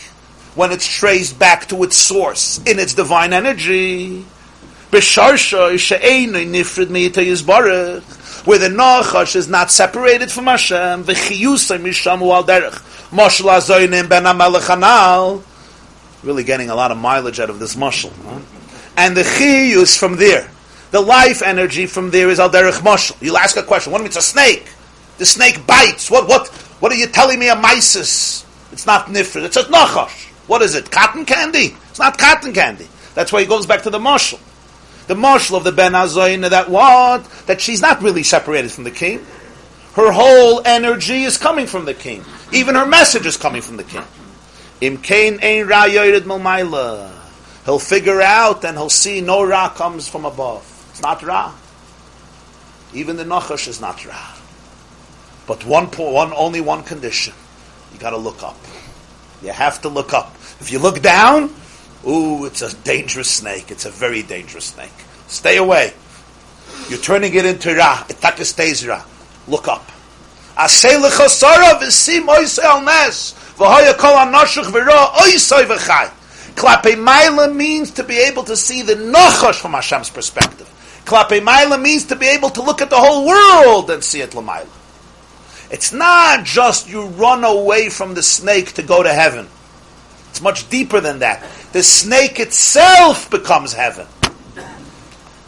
when 0.53 0.71
it's 0.71 0.87
traced 0.87 1.39
back 1.39 1.67
to 1.67 1.83
its 1.83 1.97
source 1.97 2.59
in 2.59 2.77
its 2.77 2.93
divine 2.93 3.33
energy? 3.33 4.23
Where 4.91 5.01
the 8.59 8.69
Nachash 8.69 9.35
is 9.35 9.47
not 9.47 9.71
separated 9.71 10.31
from 10.31 10.45
Hashem, 10.45 11.03
really 16.23 16.43
getting 16.43 16.69
a 16.69 16.75
lot 16.75 16.91
of 16.91 16.99
mileage 16.99 17.39
out 17.39 17.49
of 17.49 17.57
this 17.57 17.75
mushel. 17.75 18.11
Huh? 18.25 18.39
And 18.95 19.17
the 19.17 19.23
chiyus 19.23 19.97
from 19.97 20.17
there, 20.17 20.51
the 20.93 21.01
life 21.01 21.41
energy 21.41 21.87
from 21.87 22.11
there 22.11 22.29
is 22.29 22.39
al 22.39 22.49
derech 22.49 22.79
mushel. 22.79 23.21
You'll 23.21 23.37
ask 23.37 23.57
a 23.57 23.63
question, 23.63 23.91
what 23.91 23.97
do 23.97 24.03
you 24.03 24.05
mean 24.05 24.15
it's 24.15 24.17
a 24.17 24.21
snake? 24.21 24.71
The 25.17 25.25
snake 25.25 25.65
bites. 25.67 26.09
What, 26.09 26.29
what, 26.29 26.47
what 26.79 26.91
are 26.91 26.95
you 26.95 27.07
telling 27.07 27.39
me 27.39 27.49
a 27.49 27.55
mysis? 27.55 28.45
It's 28.71 28.85
not 28.85 29.07
nifrid, 29.07 29.43
it's 29.43 29.57
a 29.57 29.63
Nachash. 29.63 30.29
What 30.47 30.61
is 30.61 30.75
it? 30.75 30.91
Cotton 30.91 31.25
candy? 31.25 31.75
It's 31.89 31.99
not 31.99 32.17
cotton 32.17 32.53
candy. 32.53 32.87
That's 33.15 33.33
why 33.33 33.41
he 33.41 33.47
goes 33.47 33.65
back 33.65 33.81
to 33.83 33.89
the 33.89 33.99
mushel 33.99 34.39
the 35.07 35.15
marshal 35.15 35.57
of 35.57 35.63
the 35.63 35.71
Ben 35.71 35.93
Azayin 35.93 36.49
that 36.49 36.69
what? 36.69 37.25
That 37.47 37.59
she's 37.59 37.81
not 37.81 38.01
really 38.01 38.23
separated 38.23 38.71
from 38.71 38.83
the 38.83 38.91
king. 38.91 39.19
Her 39.95 40.11
whole 40.11 40.61
energy 40.65 41.23
is 41.23 41.37
coming 41.37 41.67
from 41.67 41.85
the 41.85 41.93
king. 41.93 42.23
Even 42.51 42.75
her 42.75 42.85
message 42.85 43.25
is 43.25 43.37
coming 43.37 43.61
from 43.61 43.77
the 43.77 43.83
king. 43.83 44.03
Im 44.81 44.97
kain 44.97 45.39
ein 45.41 45.67
ra 45.67 45.85
yoyred 45.85 47.11
He'll 47.65 47.79
figure 47.79 48.21
out 48.21 48.65
and 48.65 48.77
he'll 48.77 48.89
see 48.89 49.21
no 49.21 49.43
ra 49.43 49.69
comes 49.69 50.07
from 50.07 50.25
above. 50.25 50.69
It's 50.93 51.01
not 51.01 51.21
ra. 51.21 51.53
Even 52.93 53.17
the 53.17 53.25
nachash 53.25 53.67
is 53.67 53.81
not 53.81 54.05
ra. 54.05 54.35
But 55.45 55.65
one, 55.65 55.87
one, 55.87 56.31
only 56.33 56.61
one 56.61 56.83
condition. 56.83 57.33
You 57.91 57.99
got 57.99 58.11
to 58.11 58.17
look 58.17 58.41
up. 58.41 58.57
You 59.41 59.51
have 59.51 59.81
to 59.81 59.89
look 59.89 60.13
up. 60.13 60.33
If 60.61 60.71
you 60.71 60.79
look 60.79 61.01
down, 61.01 61.53
Ooh, 62.05 62.45
it's 62.45 62.61
a 62.61 62.75
dangerous 62.83 63.29
snake. 63.29 63.71
It's 63.71 63.85
a 63.85 63.89
very 63.89 64.23
dangerous 64.23 64.65
snake. 64.65 64.91
Stay 65.27 65.57
away. 65.57 65.93
You're 66.89 66.99
turning 66.99 67.33
it 67.33 67.45
into 67.45 67.73
Ra. 67.75 68.05
It 68.09 68.19
taka 68.19 68.43
stays 68.43 68.85
Ra. 68.85 69.03
Look 69.47 69.67
up. 69.67 69.89
Klape 76.55 76.95
Maila 76.95 77.55
means 77.55 77.91
to 77.91 78.03
be 78.03 78.17
able 78.17 78.43
to 78.43 78.55
see 78.57 78.81
the 78.81 78.95
Nachash 78.95 79.59
from 79.61 79.71
Hashem's 79.71 80.09
perspective. 80.09 80.69
Klape 81.05 81.41
Maila 81.41 81.81
means 81.81 82.05
to 82.05 82.15
be 82.15 82.27
able 82.27 82.49
to 82.51 82.61
look 82.61 82.81
at 82.81 82.89
the 82.89 82.97
whole 82.97 83.27
world 83.27 83.89
and 83.89 84.03
see 84.03 84.21
it 84.21 84.31
Lamaila. 84.31 84.67
It's 85.69 85.91
not 85.91 86.45
just 86.45 86.87
you 86.87 87.07
run 87.07 87.43
away 87.43 87.89
from 87.89 88.13
the 88.13 88.23
snake 88.23 88.73
to 88.73 88.83
go 88.83 89.03
to 89.03 89.11
heaven. 89.11 89.47
It's 90.29 90.41
much 90.41 90.69
deeper 90.69 90.99
than 90.99 91.19
that. 91.19 91.43
The 91.73 91.83
snake 91.83 92.39
itself 92.39 93.29
becomes 93.29 93.73
heaven. 93.73 94.07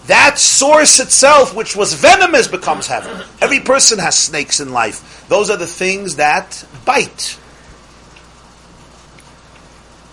That 0.07 0.37
source 0.37 0.99
itself, 0.99 1.55
which 1.55 1.75
was 1.75 1.93
venomous, 1.93 2.47
becomes 2.47 2.85
heaven. 2.85 3.25
Every 3.41 3.59
person 3.59 3.97
has 3.99 4.15
snakes 4.15 4.59
in 4.59 4.71
life. 4.71 5.25
Those 5.29 5.49
are 5.49 5.57
the 5.57 5.65
things 5.65 6.17
that 6.17 6.63
bite. 6.85 7.39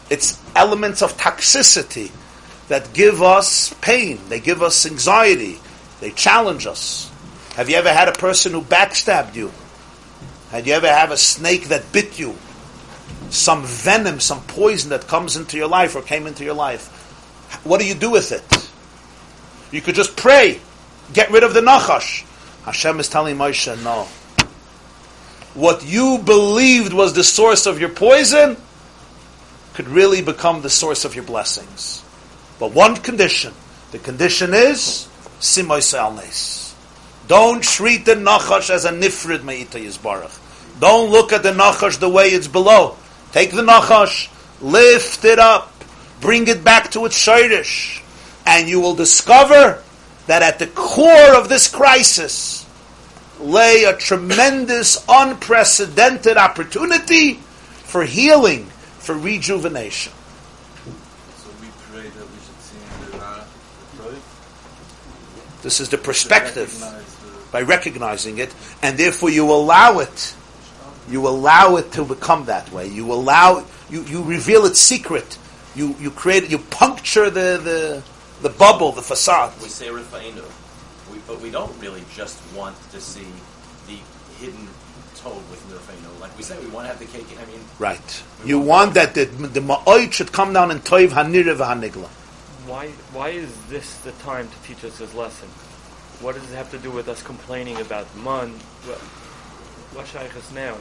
It's 0.09 0.40
elements 0.55 1.03
of 1.03 1.16
toxicity 1.16 2.11
that 2.68 2.92
give 2.92 3.22
us 3.22 3.74
pain. 3.80 4.18
They 4.28 4.40
give 4.40 4.62
us 4.62 4.86
anxiety. 4.86 5.58
They 6.00 6.10
challenge 6.10 6.66
us. 6.66 7.10
Have 7.54 7.68
you 7.68 7.76
ever 7.76 7.92
had 7.92 8.08
a 8.08 8.12
person 8.12 8.52
who 8.52 8.62
backstabbed 8.62 9.34
you? 9.34 9.52
Had 10.50 10.66
you 10.66 10.72
ever 10.74 10.88
have 10.88 11.10
a 11.10 11.16
snake 11.16 11.68
that 11.68 11.92
bit 11.92 12.18
you? 12.18 12.36
Some 13.30 13.64
venom, 13.64 14.20
some 14.20 14.42
poison 14.42 14.90
that 14.90 15.06
comes 15.06 15.36
into 15.36 15.56
your 15.56 15.68
life 15.68 15.96
or 15.96 16.02
came 16.02 16.26
into 16.26 16.44
your 16.44 16.54
life. 16.54 16.88
What 17.64 17.80
do 17.80 17.86
you 17.86 17.94
do 17.94 18.10
with 18.10 18.32
it? 18.32 18.70
You 19.74 19.80
could 19.80 19.94
just 19.94 20.16
pray. 20.16 20.60
Get 21.12 21.30
rid 21.30 21.42
of 21.42 21.54
the 21.54 21.60
nachash. 21.60 22.24
Hashem 22.64 23.00
is 23.00 23.08
telling 23.08 23.36
Moshe, 23.36 23.82
no. 23.82 24.04
What 25.54 25.84
you 25.84 26.18
believed 26.18 26.92
was 26.92 27.12
the 27.12 27.24
source 27.24 27.66
of 27.66 27.80
your 27.80 27.90
poison 27.90 28.56
could 29.74 29.88
really 29.88 30.22
become 30.22 30.62
the 30.62 30.70
source 30.70 31.04
of 31.04 31.14
your 31.14 31.24
blessings. 31.24 32.02
But 32.62 32.74
one 32.74 32.94
condition. 32.94 33.52
The 33.90 33.98
condition 33.98 34.54
is 34.54 35.08
Simoy 35.40 35.82
Salnes. 35.82 36.72
Don't 37.26 37.60
treat 37.60 38.04
the 38.04 38.14
Nachash 38.14 38.70
as 38.70 38.84
a 38.84 38.92
Nifrid 38.92 39.42
Me'ita 39.42 39.78
Yizbarach. 39.78 40.38
Don't 40.78 41.10
look 41.10 41.32
at 41.32 41.42
the 41.42 41.50
Nachash 41.50 41.98
the 41.98 42.08
way 42.08 42.26
it's 42.28 42.46
below. 42.46 42.96
Take 43.32 43.50
the 43.50 43.62
Nachash, 43.62 44.30
lift 44.60 45.24
it 45.24 45.40
up, 45.40 45.72
bring 46.20 46.46
it 46.46 46.62
back 46.62 46.92
to 46.92 47.04
its 47.04 47.18
Shirish, 47.18 48.00
and 48.46 48.68
you 48.68 48.78
will 48.78 48.94
discover 48.94 49.82
that 50.28 50.42
at 50.42 50.60
the 50.60 50.68
core 50.68 51.34
of 51.34 51.48
this 51.48 51.68
crisis 51.68 52.64
lay 53.40 53.82
a 53.82 53.96
tremendous, 53.96 55.04
unprecedented 55.08 56.36
opportunity 56.36 57.34
for 57.34 58.04
healing, 58.04 58.66
for 59.00 59.16
rejuvenation. 59.16 60.12
So 61.36 61.50
we 61.60 61.66
pray 61.90 62.08
that 62.08 62.26
we 62.30 62.38
should 62.38 62.60
see 62.62 62.78
in 62.78 63.10
the 63.10 63.18
Ra, 63.18 63.42
the 63.96 64.02
Toiv, 64.02 64.22
This 65.62 65.80
is 65.80 65.88
the 65.88 65.98
perspective 65.98 66.72
recognize 66.82 67.12
by 67.52 67.62
recognizing 67.62 68.38
it, 68.38 68.54
and 68.82 68.98
therefore 68.98 69.30
you 69.30 69.50
allow 69.50 69.98
it. 70.00 70.34
You 71.08 71.26
allow 71.28 71.76
it 71.76 71.92
to 71.92 72.04
become 72.04 72.46
that 72.46 72.70
way. 72.72 72.86
You 72.88 73.12
allow 73.12 73.64
you, 73.90 74.02
you 74.04 74.22
reveal 74.22 74.64
its 74.64 74.80
secret. 74.80 75.38
You 75.74 75.94
you 76.00 76.10
create 76.10 76.50
you 76.50 76.58
puncture 76.58 77.30
the 77.30 77.60
the, 77.62 78.02
the 78.42 78.48
bubble, 78.48 78.92
the 78.92 79.02
facade. 79.02 79.52
We 79.62 79.68
say 79.68 79.88
Rifa'inu, 79.88 80.44
we, 81.12 81.18
but 81.26 81.40
we 81.40 81.50
don't 81.50 81.78
really 81.80 82.02
just 82.14 82.40
want 82.56 82.76
to 82.90 83.00
see 83.00 83.26
the 83.86 83.98
hidden 84.38 84.68
toad 85.16 85.42
within 85.50 85.70
the 85.76 86.20
Like 86.20 86.36
we 86.36 86.42
say, 86.42 86.58
we 86.58 86.68
want 86.68 86.84
to 86.86 86.88
have 86.88 86.98
the 86.98 87.06
cake. 87.06 87.26
I 87.40 87.44
mean, 87.50 87.60
Right. 87.78 88.22
You 88.44 88.58
want 88.60 88.94
that 88.94 89.14
the 89.14 89.26
the 89.26 89.60
ma'oid 89.60 90.12
should 90.12 90.32
come 90.32 90.52
down 90.52 90.70
in 90.70 90.80
toiv 90.80 91.10
hanira 91.10 91.56
v'hanigla. 91.56 92.08
Why, 92.66 92.88
why 93.12 93.30
is 93.30 93.52
this 93.68 93.96
the 94.00 94.12
time 94.12 94.48
to 94.48 94.62
teach 94.62 94.84
us 94.84 94.98
this 94.98 95.14
lesson? 95.14 95.48
What 96.20 96.36
does 96.36 96.50
it 96.52 96.54
have 96.54 96.70
to 96.70 96.78
do 96.78 96.90
with 96.90 97.08
us 97.08 97.22
complaining 97.22 97.80
about 97.80 98.06
man? 98.16 98.50
What, 98.84 98.98
what 99.94 100.06
shaykhs 100.06 100.52
now? 100.52 100.76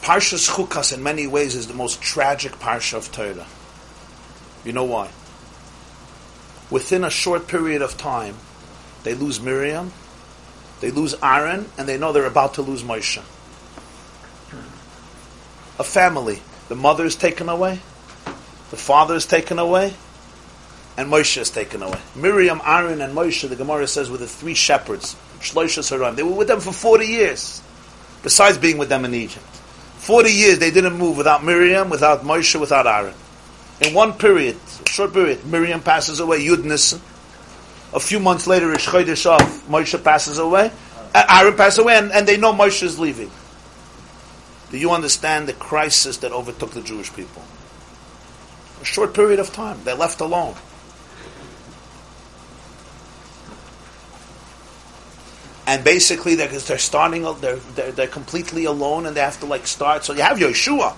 Parshas 0.00 0.48
Chukas 0.48 0.92
in 0.94 1.02
many 1.02 1.26
ways 1.26 1.54
is 1.56 1.66
the 1.66 1.74
most 1.74 2.00
tragic 2.00 2.52
parsha 2.52 2.94
of 2.94 3.10
Torah. 3.10 3.46
You 4.64 4.72
know 4.72 4.84
why? 4.84 5.10
Within 6.70 7.04
a 7.04 7.10
short 7.10 7.48
period 7.48 7.82
of 7.82 7.98
time, 7.98 8.36
they 9.02 9.14
lose 9.14 9.40
Miriam, 9.40 9.92
they 10.80 10.90
lose 10.90 11.14
Aaron, 11.22 11.68
and 11.76 11.88
they 11.88 11.98
know 11.98 12.12
they're 12.12 12.26
about 12.26 12.54
to 12.54 12.62
lose 12.62 12.82
Moshe. 12.82 13.18
A 15.78 15.84
family. 15.84 16.40
The 16.68 16.74
mother 16.74 17.04
is 17.04 17.14
taken 17.14 17.48
away, 17.48 17.80
the 18.70 18.76
father 18.76 19.14
is 19.14 19.26
taken 19.26 19.58
away, 19.58 19.94
and 20.96 21.10
Moshe 21.10 21.38
is 21.38 21.50
taken 21.50 21.82
away. 21.82 22.00
Miriam, 22.14 22.60
Aaron, 22.64 23.00
and 23.00 23.14
Moshe, 23.14 23.48
the 23.48 23.56
Gemara 23.56 23.86
says, 23.86 24.10
were 24.10 24.16
the 24.16 24.26
three 24.26 24.54
shepherds. 24.54 25.14
They 25.54 26.22
were 26.22 26.32
with 26.32 26.48
them 26.48 26.60
for 26.60 26.72
40 26.72 27.06
years, 27.06 27.62
besides 28.22 28.58
being 28.58 28.78
with 28.78 28.88
them 28.88 29.04
in 29.04 29.14
Egypt. 29.14 29.44
40 29.98 30.30
years 30.30 30.58
they 30.58 30.70
didn't 30.70 30.96
move 30.96 31.16
without 31.16 31.44
Miriam, 31.44 31.90
without 31.90 32.22
Moshe, 32.22 32.58
without 32.58 32.86
Aaron. 32.86 33.14
In 33.80 33.92
one 33.92 34.14
period, 34.14 34.56
short 34.86 35.12
period, 35.12 35.44
Miriam 35.44 35.80
passes 35.80 36.20
away, 36.20 36.44
Yud. 36.44 37.00
A 37.92 38.00
few 38.00 38.18
months 38.18 38.46
later, 38.46 38.72
Av, 38.72 38.78
Moshe 38.78 40.02
passes 40.02 40.38
away, 40.38 40.72
Aaron 41.14 41.54
passes 41.54 41.78
away, 41.78 41.96
and, 41.96 42.10
and 42.12 42.26
they 42.26 42.36
know 42.36 42.52
Moshe 42.52 42.82
is 42.82 42.98
leaving. 42.98 43.30
Do 44.70 44.78
you 44.78 44.90
understand 44.90 45.48
the 45.48 45.52
crisis 45.52 46.18
that 46.18 46.32
overtook 46.32 46.72
the 46.72 46.82
Jewish 46.82 47.12
people? 47.12 47.42
A 48.82 48.84
short 48.84 49.14
period 49.14 49.38
of 49.38 49.52
time, 49.52 49.80
they're 49.84 49.94
left 49.94 50.20
alone. 50.20 50.54
and 55.66 55.82
basically 55.82 56.36
they're, 56.36 56.48
they're 56.48 56.78
starting 56.78 57.26
uh, 57.26 57.32
they're, 57.32 57.56
they're 57.56 57.92
they're 57.92 58.06
completely 58.06 58.64
alone 58.64 59.04
and 59.04 59.16
they 59.16 59.20
have 59.20 59.40
to 59.40 59.46
like 59.46 59.66
start. 59.66 60.04
So 60.04 60.12
you 60.12 60.22
have 60.22 60.38
Yeshua 60.38 60.94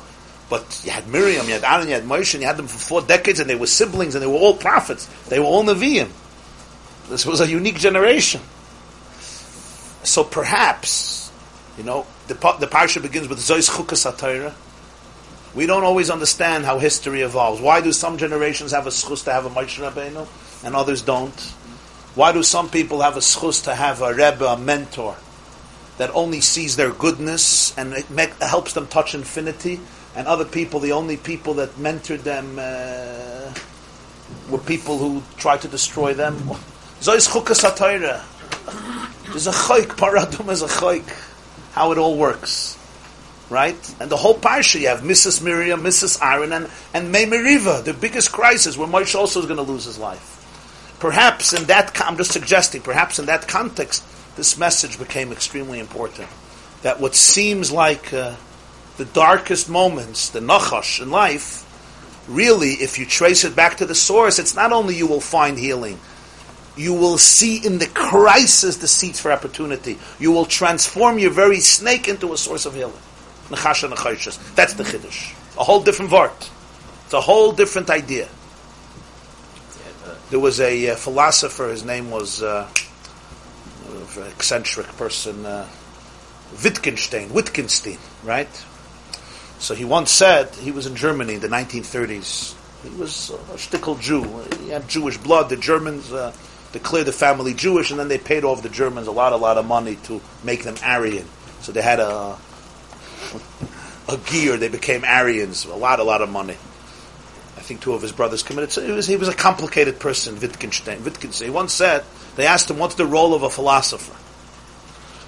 but 0.51 0.83
you 0.85 0.91
had 0.91 1.09
Miriam 1.09 1.47
you 1.47 1.55
had 1.55 1.65
Aaron 1.65 1.89
you 1.89 1.95
had 1.95 2.05
Moshe 2.05 2.35
and 2.35 2.43
you 2.43 2.47
had 2.47 2.57
them 2.57 2.69
for 2.69 2.79
four 2.79 3.03
decades 3.03 3.41
and 3.41 3.49
they 3.49 3.55
were 3.57 3.67
siblings 3.67 4.15
and 4.15 4.23
they 4.23 4.27
were 4.27 4.35
all 4.35 4.55
prophets. 4.55 5.07
They 5.29 5.39
were 5.39 5.47
all 5.47 5.65
Nevi'im. 5.65 6.11
This 7.09 7.25
was 7.25 7.41
a 7.41 7.49
unique 7.49 7.77
generation. 7.77 8.43
So 10.05 10.25
perhaps 10.25 11.28
you 11.79 11.85
know 11.85 12.07
the, 12.27 12.35
the 12.35 12.67
parsha 12.67 13.01
begins 13.01 13.29
with 13.29 13.39
Zois 13.39 13.71
Chukas 13.71 14.11
HaTorah 14.11 14.55
we 15.55 15.65
don't 15.65 15.85
always 15.85 16.11
understand 16.11 16.65
how 16.65 16.79
history 16.79 17.23
evolves 17.23 17.61
why 17.61 17.81
do 17.81 17.93
some 17.93 18.19
generations 18.19 18.73
have 18.73 18.87
a 18.87 18.91
schus 18.91 19.25
to 19.25 19.33
have 19.33 19.47
a 19.47 19.51
Moshe 19.51 19.81
Rabbeinu 19.81 20.27
and 20.65 20.77
others 20.77 21.01
don't 21.03 21.55
why 22.19 22.33
do 22.33 22.43
some 22.43 22.69
people 22.69 23.03
have 23.03 23.17
a 23.17 23.21
schus 23.21 23.63
to 23.63 23.77
have 23.77 24.03
a 24.03 24.13
rebbe, 24.13 24.45
a 24.45 24.59
mentor, 24.59 25.15
that 25.99 26.11
only 26.17 26.41
sees 26.41 26.75
their 26.75 26.91
goodness 26.91 27.79
and 27.79 27.93
it 27.93 28.11
make, 28.11 28.35
helps 28.43 28.73
them 28.73 28.89
touch 28.89 29.15
infinity, 29.15 29.79
and 30.17 30.27
other 30.27 30.45
people, 30.45 30.81
the 30.81 30.91
only 30.91 31.17
people 31.17 31.55
that 31.55 31.71
mentored 31.77 32.25
them 32.25 32.57
uh, 32.59 33.55
were 34.51 34.59
people 34.59 34.99
who 34.99 35.23
tried 35.37 35.61
to 35.61 35.69
destroy 35.69 36.13
them? 36.13 36.35
Zois 37.01 37.29
chukas 37.29 37.63
hatayra. 37.63 38.25
There's 39.27 39.47
a 39.47 39.53
chayk, 39.53 39.87
paradum 39.87 40.51
is 40.51 40.63
a 40.63 40.67
chayk. 40.67 41.07
How 41.79 41.93
it 41.93 41.99
all 41.99 42.17
works. 42.17 42.77
Right? 43.51 43.79
And 44.01 44.11
the 44.11 44.17
whole 44.17 44.37
parsha, 44.37 44.81
you 44.81 44.89
have 44.89 45.03
Mrs. 45.03 45.41
Miriam, 45.41 45.81
Mrs. 45.83 46.21
Aaron, 46.21 46.53
and, 46.53 46.69
and 46.93 47.13
May 47.13 47.25
Meriva, 47.25 47.85
the 47.85 47.95
biggest 47.95 48.33
crisis 48.33 48.77
where 48.77 48.89
Moshe 48.89 49.15
also 49.15 49.39
is 49.39 49.47
going 49.47 49.65
to 49.65 49.73
lose 49.73 49.85
his 49.85 49.97
life. 49.97 50.97
Perhaps 50.99 51.53
in 51.53 51.67
that, 51.67 51.97
I'm 52.05 52.17
just 52.17 52.33
suggesting, 52.33 52.83
perhaps 52.83 53.21
in 53.21 53.27
that 53.27 53.47
context, 53.47 54.03
this 54.35 54.59
message 54.59 54.99
became 54.99 55.31
extremely 55.31 55.79
important. 55.79 56.29
That 56.83 56.99
what 56.99 57.15
seems 57.15 57.71
like 57.71 58.13
uh, 58.13 58.35
the 58.97 59.05
darkest 59.05 59.71
moments, 59.71 60.31
the 60.31 60.41
nachash 60.41 61.01
in 61.01 61.13
life, 61.13 61.63
really, 62.27 62.71
if 62.71 62.99
you 62.99 63.07
trace 63.07 63.45
it 63.45 63.55
back 63.55 63.77
to 63.77 63.87
the 63.87 63.95
source, 63.95 64.41
it's 64.41 64.57
not 64.57 64.73
only 64.73 64.97
you 64.97 65.07
will 65.07 65.21
find 65.21 65.57
healing, 65.57 66.01
you 66.79 66.95
will 66.95 67.19
see 67.19 67.65
in 67.65 67.79
the 67.79 67.87
crisis 67.89 68.77
the 68.77 68.89
seeds 68.89 69.21
for 69.21 69.33
opportunity. 69.33 69.99
You 70.19 70.33
will 70.33 70.47
transform 70.47 71.19
your 71.19 71.31
very 71.31 71.61
snake 71.61 72.09
into 72.09 72.33
a 72.33 72.39
source 72.39 72.67
of 72.67 72.75
healing. 72.75 72.95
Nachash 73.49 73.83
and 73.83 73.93
nachashas. 73.93 74.55
That's 74.55 74.75
the 74.75 74.85
chiddush. 74.85 75.35
A 75.59 75.65
whole 75.65 75.83
different 75.83 76.13
vart. 76.13 76.51
It's 77.05 77.15
a 77.15 77.21
whole 77.21 77.53
different 77.53 77.91
idea. 77.91 78.29
There 80.31 80.39
was 80.39 80.61
a 80.61 80.91
uh, 80.91 80.97
philosopher. 80.97 81.69
His 81.69 81.85
name 81.85 82.11
was 82.11 82.43
uh, 82.43 82.69
an 84.17 84.27
eccentric 84.29 84.87
person, 84.99 85.47
uh, 85.47 85.67
Wittgenstein. 86.63 87.33
Wittgenstein, 87.33 87.99
right? 88.23 88.65
So 89.59 89.75
he 89.75 89.85
once 89.85 90.11
said, 90.11 90.55
he 90.57 90.71
was 90.71 90.87
in 90.87 90.95
Germany 90.95 91.35
in 91.35 91.41
the 91.41 91.49
1930s. 91.49 92.55
He 92.85 92.91
was 92.91 93.31
a 93.31 93.57
shtickle 93.57 93.99
Jew. 94.01 94.23
He 94.63 94.69
had 94.69 94.87
Jewish 94.89 95.17
blood. 95.17 95.49
The 95.49 95.57
Germans 95.57 96.13
uh, 96.13 96.33
declared 96.73 97.07
the 97.07 97.13
family 97.13 97.55
Jewish, 97.55 97.91
and 97.91 97.99
then 97.99 98.09
they 98.09 98.19
paid 98.19 98.45
off 98.45 98.63
the 98.63 98.69
Germans 98.69 99.07
a 99.07 99.13
lot, 99.13 99.33
a 99.33 99.37
lot 99.37 99.59
of 99.59 99.67
money 99.67 99.97
to 100.05 100.21
make 100.45 100.65
them 100.65 100.77
Aryan. 100.83 101.27
So 101.61 101.73
they 101.73 101.83
had 101.83 102.01
a 102.01 102.37
a 104.09 104.17
gear. 104.17 104.57
They 104.57 104.69
became 104.69 105.05
Aryans. 105.05 105.65
A 105.67 105.75
lot, 105.75 106.01
a 106.01 106.03
lot 106.03 106.23
of 106.23 106.31
money. 106.31 106.57
I 107.57 107.61
think 107.61 107.81
two 107.81 107.93
of 107.93 108.03
his 108.03 108.13
brothers 108.13 108.43
committed. 108.43 108.73
So 108.73 108.85
he 108.85 108.93
was 108.93 109.07
he 109.07 109.17
was 109.17 109.29
a 109.29 109.35
complicated 109.35 109.99
person, 109.99 110.39
Wittgenstein. 110.41 111.05
Wittgenstein. 111.05 111.49
He 111.49 111.55
once 111.55 111.73
said 111.73 112.05
they 112.37 112.47
asked 112.47 112.71
him, 112.71 112.79
"What's 112.79 112.95
the 112.95 113.07
role 113.07 113.35
of 113.35 113.43
a 113.43 113.51
philosopher?" 113.51 114.17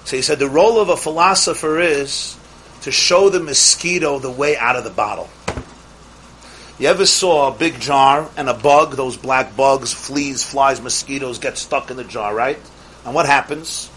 So 0.05 0.15
he 0.15 0.21
said, 0.21 0.39
"The 0.39 0.49
role 0.49 0.79
of 0.79 0.89
a 0.89 0.97
philosopher 0.97 1.79
is 1.79 2.37
to 2.81 2.91
show 2.91 3.29
the 3.29 3.39
mosquito 3.39 4.17
the 4.19 4.31
way 4.31 4.57
out 4.57 4.75
of 4.75 4.83
the 4.83 4.89
bottle." 4.89 5.29
You 6.79 6.87
ever 6.87 7.05
saw 7.05 7.53
a 7.53 7.57
big 7.57 7.79
jar 7.79 8.29
and 8.37 8.49
a 8.49 8.53
bug? 8.53 8.95
Those 8.95 9.17
black 9.17 9.55
bugs, 9.55 9.93
fleas, 9.93 10.43
flies, 10.43 10.81
mosquitoes 10.81 11.37
get 11.37 11.57
stuck 11.57 11.91
in 11.91 11.97
the 11.97 12.03
jar, 12.03 12.33
right? 12.33 12.59
And 13.05 13.13
what 13.13 13.25
happens? 13.25 13.89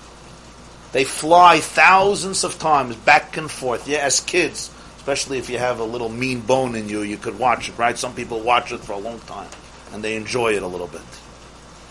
They 0.92 1.04
fly 1.04 1.60
thousands 1.60 2.44
of 2.44 2.58
times 2.58 2.94
back 2.94 3.36
and 3.36 3.50
forth. 3.50 3.88
Yeah, 3.88 3.98
as 3.98 4.20
kids, 4.20 4.70
especially 4.96 5.38
if 5.38 5.50
you 5.50 5.58
have 5.58 5.80
a 5.80 5.84
little 5.84 6.08
mean 6.08 6.40
bone 6.40 6.74
in 6.74 6.88
you, 6.88 7.02
you 7.02 7.16
could 7.16 7.38
watch 7.38 7.68
it, 7.68 7.78
right? 7.78 7.98
Some 7.98 8.14
people 8.14 8.40
watch 8.40 8.70
it 8.70 8.80
for 8.80 8.92
a 8.92 8.98
long 8.98 9.18
time 9.20 9.48
and 9.92 10.02
they 10.02 10.16
enjoy 10.16 10.54
it 10.54 10.62
a 10.62 10.66
little 10.66 10.86
bit. 10.86 11.02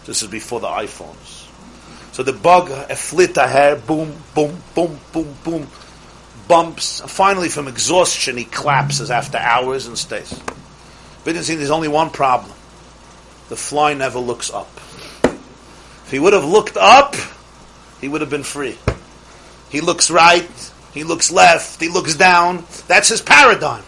This 0.05 0.21
is 0.21 0.27
before 0.29 0.59
the 0.59 0.67
iPhones. 0.67 1.49
So 2.13 2.21
the 2.21 2.33
bug, 2.33 2.69
a 2.69 2.95
flit 2.95 3.37
a 3.37 3.47
hair, 3.47 3.75
boom, 3.75 4.13
boom, 4.35 4.61
boom, 4.75 4.99
boom, 5.11 5.35
boom, 5.43 5.67
bumps. 6.47 7.01
Finally, 7.07 7.49
from 7.49 7.67
exhaustion, 7.67 8.37
he 8.37 8.43
collapses 8.45 9.09
after 9.09 9.37
hours 9.37 9.87
and 9.87 9.97
stays. 9.97 10.39
Wittgenstein, 11.25 11.57
there's 11.57 11.71
only 11.71 11.87
one 11.87 12.09
problem. 12.09 12.51
The 13.49 13.55
fly 13.55 13.93
never 13.93 14.19
looks 14.19 14.51
up. 14.51 14.69
If 15.23 16.07
he 16.11 16.19
would 16.19 16.33
have 16.33 16.45
looked 16.45 16.77
up, 16.77 17.15
he 18.01 18.07
would 18.07 18.21
have 18.21 18.29
been 18.29 18.43
free. 18.43 18.77
He 19.69 19.81
looks 19.81 20.11
right, 20.11 20.71
he 20.93 21.03
looks 21.03 21.31
left, 21.31 21.79
he 21.79 21.89
looks 21.89 22.15
down. 22.15 22.65
That's 22.87 23.09
his 23.09 23.21
paradigm. 23.21 23.83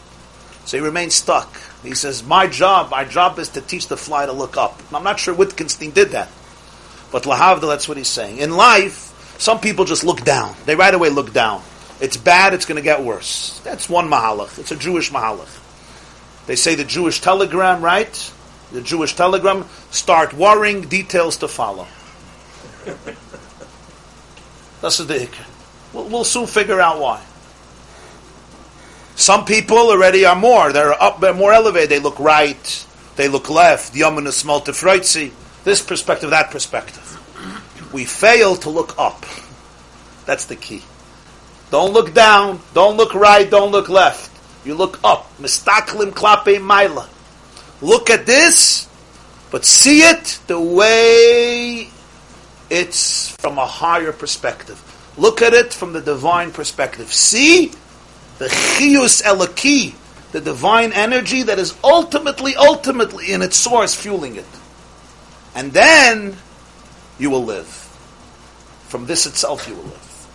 So 0.66 0.78
he 0.78 0.84
remains 0.84 1.14
stuck. 1.14 1.56
He 1.84 1.94
says, 1.94 2.24
My 2.24 2.48
job, 2.48 2.90
my 2.90 3.06
job 3.06 3.38
is 3.38 3.50
to 3.50 3.62
teach 3.62 3.88
the 3.88 3.98
fly 3.98 4.26
to 4.26 4.32
look 4.32 4.58
up. 4.58 4.82
I'm 4.94 5.04
not 5.04 5.20
sure 5.20 5.34
Wittgenstein 5.34 5.92
did 5.92 6.10
that. 6.12 6.30
But 7.12 7.24
Lahavdil, 7.24 7.70
that's 7.70 7.88
what 7.88 7.98
he's 7.98 8.08
saying. 8.08 8.40
In 8.40 8.52
life, 8.52 9.14
some 9.38 9.60
people 9.60 9.86
just 9.86 10.04
look 10.04 10.22
down. 10.22 10.56
They 10.66 10.76
right 10.76 10.94
away 10.94 11.10
look 11.10 11.34
down. 11.34 11.62
It's 12.02 12.18
bad, 12.18 12.54
it's 12.54 12.66
going 12.66 12.78
to 12.78 12.82
get 12.82 13.04
worse. 13.04 13.62
That's 13.64 13.88
one 13.88 14.10
mahalach. 14.10 14.58
It's 14.60 14.72
a 14.72 14.76
Jewish 14.76 15.12
mahalach. 15.12 15.62
They 16.48 16.56
say 16.56 16.76
the 16.76 16.84
Jewish 16.84 17.22
telegram, 17.22 17.82
right? 17.82 18.32
The 18.72 18.82
Jewish 18.82 19.16
telegram, 19.16 19.66
start 19.92 20.34
worrying, 20.34 20.82
details 20.82 21.38
to 21.38 21.48
follow. 21.48 21.88
That's 24.82 24.98
the 24.98 25.14
ikr. 25.14 25.46
We'll, 25.94 26.08
we'll 26.10 26.24
soon 26.24 26.48
figure 26.48 26.80
out 26.80 27.00
why. 27.00 27.24
Some 29.16 29.46
people 29.46 29.78
already 29.78 30.26
are 30.26 30.36
more. 30.36 30.72
They're 30.74 31.02
up, 31.02 31.22
they're 31.22 31.34
more 31.34 31.54
elevated. 31.54 31.90
They 31.90 32.00
look 32.00 32.20
right, 32.20 32.86
they 33.16 33.28
look 33.28 33.50
left. 33.50 33.94
Yamin 33.94 34.28
is 34.28 34.44
This 35.64 35.82
perspective, 35.82 36.32
that 36.32 36.52
perspective. 36.52 37.12
We 37.94 38.04
fail 38.04 38.58
to 38.58 38.70
look 38.70 39.00
up. 39.00 39.26
That's 40.26 40.46
the 40.46 40.56
key. 40.56 40.84
Don't 41.72 41.94
look 41.94 42.14
down. 42.14 42.60
Don't 42.74 42.98
look 42.98 43.14
right. 43.14 43.50
Don't 43.50 43.72
look 43.72 43.90
left. 43.90 44.35
You 44.66 44.74
look 44.74 45.00
up. 45.04 45.32
Mistaklim 45.38 46.12
klape 46.12 46.60
maila. 46.60 47.08
Look 47.82 48.10
at 48.10 48.26
this, 48.26 48.90
but 49.52 49.64
see 49.64 50.00
it 50.02 50.40
the 50.48 50.60
way 50.60 51.90
it's 52.70 53.30
from 53.38 53.58
a 53.58 53.66
higher 53.66 54.12
perspective. 54.12 54.82
Look 55.18 55.42
at 55.42 55.54
it 55.54 55.74
from 55.74 55.94
the 55.94 56.02
divine 56.02 56.52
perspective. 56.52 57.14
See 57.14 57.72
the 58.40 58.48
chius 58.48 59.22
elaki, 59.22 59.94
the 60.32 60.42
divine 60.42 60.92
energy 60.94 61.44
that 61.44 61.60
is 61.60 61.76
ultimately, 61.84 62.56
ultimately 62.56 63.32
in 63.32 63.42
its 63.42 63.56
source 63.56 63.94
fueling 63.94 64.36
it. 64.36 64.46
And 65.54 65.72
then 65.72 66.36
you 67.18 67.30
will 67.30 67.46
live. 67.46 67.68
From 68.88 69.06
this 69.06 69.26
itself 69.26 69.68
you 69.68 69.76
will 69.76 69.84
live. 69.84 70.28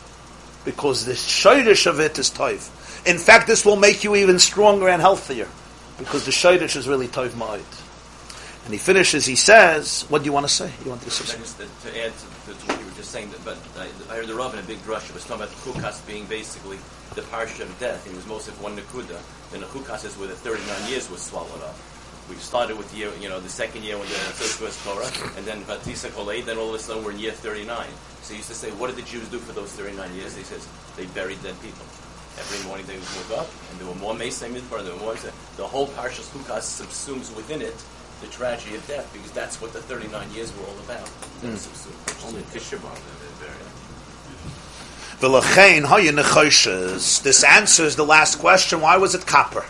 Because 0.65 1.05
the 1.05 1.13
shayrish 1.13 1.87
of 1.87 2.01
it 2.01 2.19
is 2.19 2.31
toiv. 2.31 2.71
In 3.07 3.19
fact, 3.19 3.47
this 3.47 3.65
will 3.65 3.77
make 3.77 4.05
you 4.05 4.17
even 4.17 4.39
stronger 4.39 4.89
and 4.89 5.01
healthier 5.01 5.49
because 5.99 6.25
the 6.25 6.31
shaydish 6.31 6.77
is 6.77 6.89
really 6.89 7.09
toiv 7.09 7.31
ma'id. 7.31 7.65
And 8.65 8.75
he 8.75 8.79
finishes, 8.79 9.25
he 9.25 9.37
says, 9.37 10.05
what 10.09 10.21
do 10.21 10.27
you 10.27 10.33
want 10.33 10.47
to 10.47 10.53
say? 10.53 10.71
You 10.85 10.91
want 10.91 11.03
to 11.03 11.11
say? 11.11 11.37
Just 11.39 11.61
uh, 11.61 11.65
to, 11.65 12.05
add 12.05 12.13
to, 12.13 12.53
to, 12.53 12.67
what 12.69 12.79
you 12.79 12.87
were 12.87 12.93
just 12.93 13.11
saying, 13.11 13.31
that, 13.31 13.45
but 13.45 13.59
I, 13.79 13.89
I 14.13 14.17
heard 14.17 14.27
the 14.27 14.35
Rav 14.35 14.53
in 14.53 14.61
a 14.61 14.63
big 14.63 14.79
drush 14.85 15.13
was 15.15 15.25
talking 15.25 15.45
about 15.45 15.55
Chukas 15.65 16.07
being 16.07 16.27
basically 16.27 16.77
the 17.15 17.23
parsha 17.23 17.63
of 17.63 17.79
death. 17.81 18.07
It 18.07 18.15
was 18.15 18.27
most 18.27 18.49
of 18.49 18.61
one 18.63 18.77
Nakuda. 18.77 19.19
Then 19.51 19.61
the 19.61 19.67
Chukas 19.67 20.05
is 20.05 20.17
where 20.19 20.29
the 20.29 20.37
39 20.37 20.91
years 20.91 21.11
was 21.11 21.23
swallowed 21.23 21.63
up. 21.63 21.75
We 22.29 22.37
started 22.37 22.77
with 22.77 22.91
the 22.93 22.99
year, 22.99 23.11
you 23.19 23.29
know, 23.29 23.41
the 23.41 23.49
second 23.49 23.83
year 23.83 23.99
when 23.99 24.07
the 24.07 24.15
first 24.39 24.61
was 24.61 24.77
Torah, 24.85 25.11
and 25.37 25.45
then 25.47 25.63
Batisa 25.65 26.11
Kolei, 26.11 26.45
then 26.45 26.59
all 26.59 26.69
of 26.69 26.75
a 26.75 26.79
sudden 26.79 27.03
we're 27.03 27.11
in 27.11 27.19
year 27.19 27.33
39. 27.33 27.89
So 28.23 28.35
he 28.35 28.37
used 28.37 28.49
to 28.51 28.55
say, 28.55 28.71
what 28.73 28.87
did 28.87 28.97
the 29.03 29.09
Jews 29.09 29.29
do 29.31 29.39
for 29.39 29.53
those 29.53 29.73
39 29.73 30.15
years? 30.15 30.37
He 30.37 30.45
says, 30.45 30.69
they 30.97 31.07
buried 31.07 31.43
dead 31.43 31.61
people. 31.61 31.85
Every 32.39 32.67
morning 32.69 32.87
they 32.87 32.97
would 32.97 33.09
wake 33.17 33.39
up, 33.39 33.49
and 33.71 33.81
there 33.81 33.89
were 33.89 33.95
more 33.97 34.15
Mesa 34.15 34.49
Midbar, 34.49 34.83
there 34.85 34.95
were 34.95 35.01
more. 35.01 35.17
The 35.57 35.67
whole 35.67 35.89
Parshas 35.89 36.31
Chukas 36.33 36.81
subsumes 36.81 37.35
within 37.37 37.61
it 37.63 37.75
the 38.21 38.27
tragedy 38.29 38.77
of 38.77 38.87
death, 38.87 39.11
because 39.13 39.31
that's 39.33 39.61
what 39.61 39.73
the 39.73 39.81
39 39.81 40.31
years 40.33 40.53
were 40.57 40.65
all 40.67 40.79
about. 40.81 41.09
Mm. 41.43 41.57
Subsumed. 41.57 41.97
Only 42.27 42.43
Tisha 42.43 42.77
B'Av 42.79 42.95
that 42.95 43.19
they 43.21 43.47
buried. 43.47 43.67
This 47.23 47.45
answers 47.45 47.97
the 47.97 48.05
last 48.05 48.39
question. 48.39 48.81
Why 48.81 48.97
was 48.97 49.15
it 49.15 49.27
copper? 49.27 49.65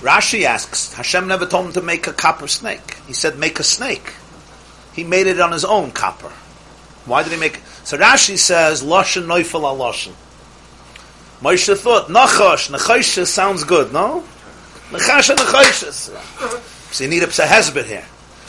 Rashi 0.00 0.44
asks, 0.44 0.92
Hashem 0.92 1.26
never 1.26 1.44
told 1.44 1.66
him 1.66 1.72
to 1.72 1.82
make 1.82 2.06
a 2.06 2.12
copper 2.12 2.46
snake. 2.46 2.96
He 3.08 3.12
said, 3.12 3.36
make 3.36 3.58
a 3.58 3.64
snake. 3.64 4.12
He 4.92 5.02
made 5.02 5.26
it 5.26 5.40
on 5.40 5.50
his 5.50 5.64
own 5.64 5.90
copper. 5.90 6.30
Why 7.04 7.24
did 7.24 7.32
he 7.32 7.38
make 7.38 7.56
it? 7.56 7.62
So 7.82 7.96
Rashi 7.98 8.38
says, 8.38 8.82
Loshen 8.82 9.26
Neufel 9.26 9.64
al 9.64 9.76
Loshen. 9.76 10.14
Moshe 11.40 11.76
thought, 11.78 12.08
Nachash, 12.08 12.68
Nachash 12.68 13.24
sounds 13.26 13.62
good, 13.62 13.92
no? 13.92 14.24
Nachash 14.90 15.30
and 15.30 15.38
Nachash. 15.38 16.92
So 16.92 17.04
you 17.04 17.10
need 17.10 17.22
a 17.22 17.26
psahezbet 17.28 17.84
here. 17.84 18.04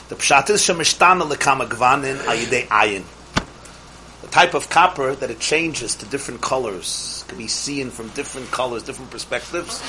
The 0.09 0.15
pshat 0.15 0.49
is 0.49 0.61
shemishtana 0.61 1.29
lekama 1.29 1.67
gvanin 1.67 2.17
ayin. 2.17 3.03
The 4.21 4.27
type 4.29 4.55
of 4.55 4.69
copper 4.71 5.13
that 5.13 5.29
it 5.29 5.39
changes 5.39 5.93
to 5.97 6.05
different 6.07 6.41
colors 6.41 7.23
can 7.27 7.37
be 7.37 7.47
seen 7.47 7.91
from 7.91 8.07
different 8.09 8.49
colors, 8.49 8.81
different 8.81 9.11
perspectives, 9.11 9.83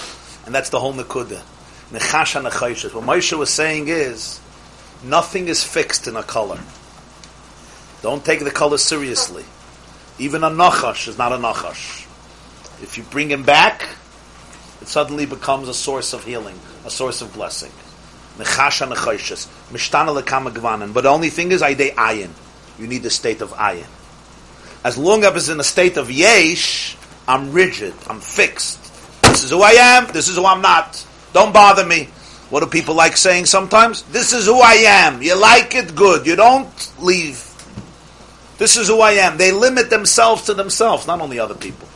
and 0.45 0.55
that's 0.55 0.69
the 0.69 0.79
whole 0.79 0.93
nekuda. 0.93 1.41
Nechasha 1.91 2.47
nechayshes. 2.47 2.93
What 2.93 3.05
Moshe 3.05 3.33
was 3.37 3.49
saying 3.49 3.89
is, 3.89 4.41
nothing 5.03 5.49
is 5.49 5.65
fixed 5.65 6.07
in 6.07 6.17
a 6.17 6.23
color. 6.23 6.61
Don't 8.03 8.25
take 8.25 8.41
the 8.41 8.51
color 8.51 8.77
seriously. 8.77 9.45
Even 10.19 10.45
a 10.45 10.51
nachash 10.51 11.09
is 11.09 11.17
not 11.17 11.33
a 11.33 11.37
nachash. 11.37 12.07
If 12.83 12.97
you 12.97 13.05
bring 13.05 13.31
him 13.31 13.43
back, 13.43 13.83
it 14.81 14.89
suddenly 14.89 15.27
becomes 15.27 15.69
a 15.69 15.75
source 15.75 16.13
of 16.13 16.25
healing, 16.25 16.59
a 16.85 16.91
source 16.91 17.23
of 17.23 17.33
blessing. 17.33 17.71
But 18.39 18.47
the 18.47 21.09
only 21.09 21.31
thing 21.31 21.53
is, 21.53 21.63
aydei 21.63 21.95
ayin. 21.95 22.31
You 22.79 22.87
need 22.87 23.03
the 23.03 23.11
state 23.11 23.43
of 23.43 23.51
ayin. 23.51 23.87
As 24.83 24.97
long 24.97 25.25
as 25.25 25.49
I'm 25.49 25.55
in 25.55 25.61
a 25.61 25.65
state 25.65 25.99
of 25.99 26.11
yesh, 26.11 26.97
I'm 27.29 27.53
rigid, 27.53 27.93
I'm 28.09 28.21
fixed. 28.21 28.83
This 29.23 29.45
is 29.45 29.51
who 29.51 29.61
I 29.61 29.73
am, 29.73 30.07
this 30.13 30.29
is 30.29 30.37
who 30.37 30.47
I'm 30.47 30.63
not. 30.63 31.07
Don't 31.35 31.53
bother 31.53 31.87
me. 31.87 32.09
What 32.49 32.61
do 32.61 32.67
people 32.67 32.95
like 32.95 33.17
saying 33.17 33.47
sometimes? 33.47 34.03
This 34.05 34.33
is 34.33 34.47
who 34.47 34.59
I 34.59 34.75
am. 34.87 35.23
You 35.23 35.39
like 35.39 35.75
it, 35.75 35.95
good. 35.95 36.27
You 36.27 36.35
don't 36.35 36.93
leave. 36.99 37.45
This 38.59 38.77
is 38.77 38.89
who 38.89 39.01
I 39.01 39.13
am. 39.13 39.37
They 39.37 39.53
limit 39.53 39.91
themselves 39.91 40.47
to 40.47 40.55
themselves, 40.55 41.07
not 41.07 41.21
only 41.21 41.39
other 41.39 41.55
people. 41.55 41.87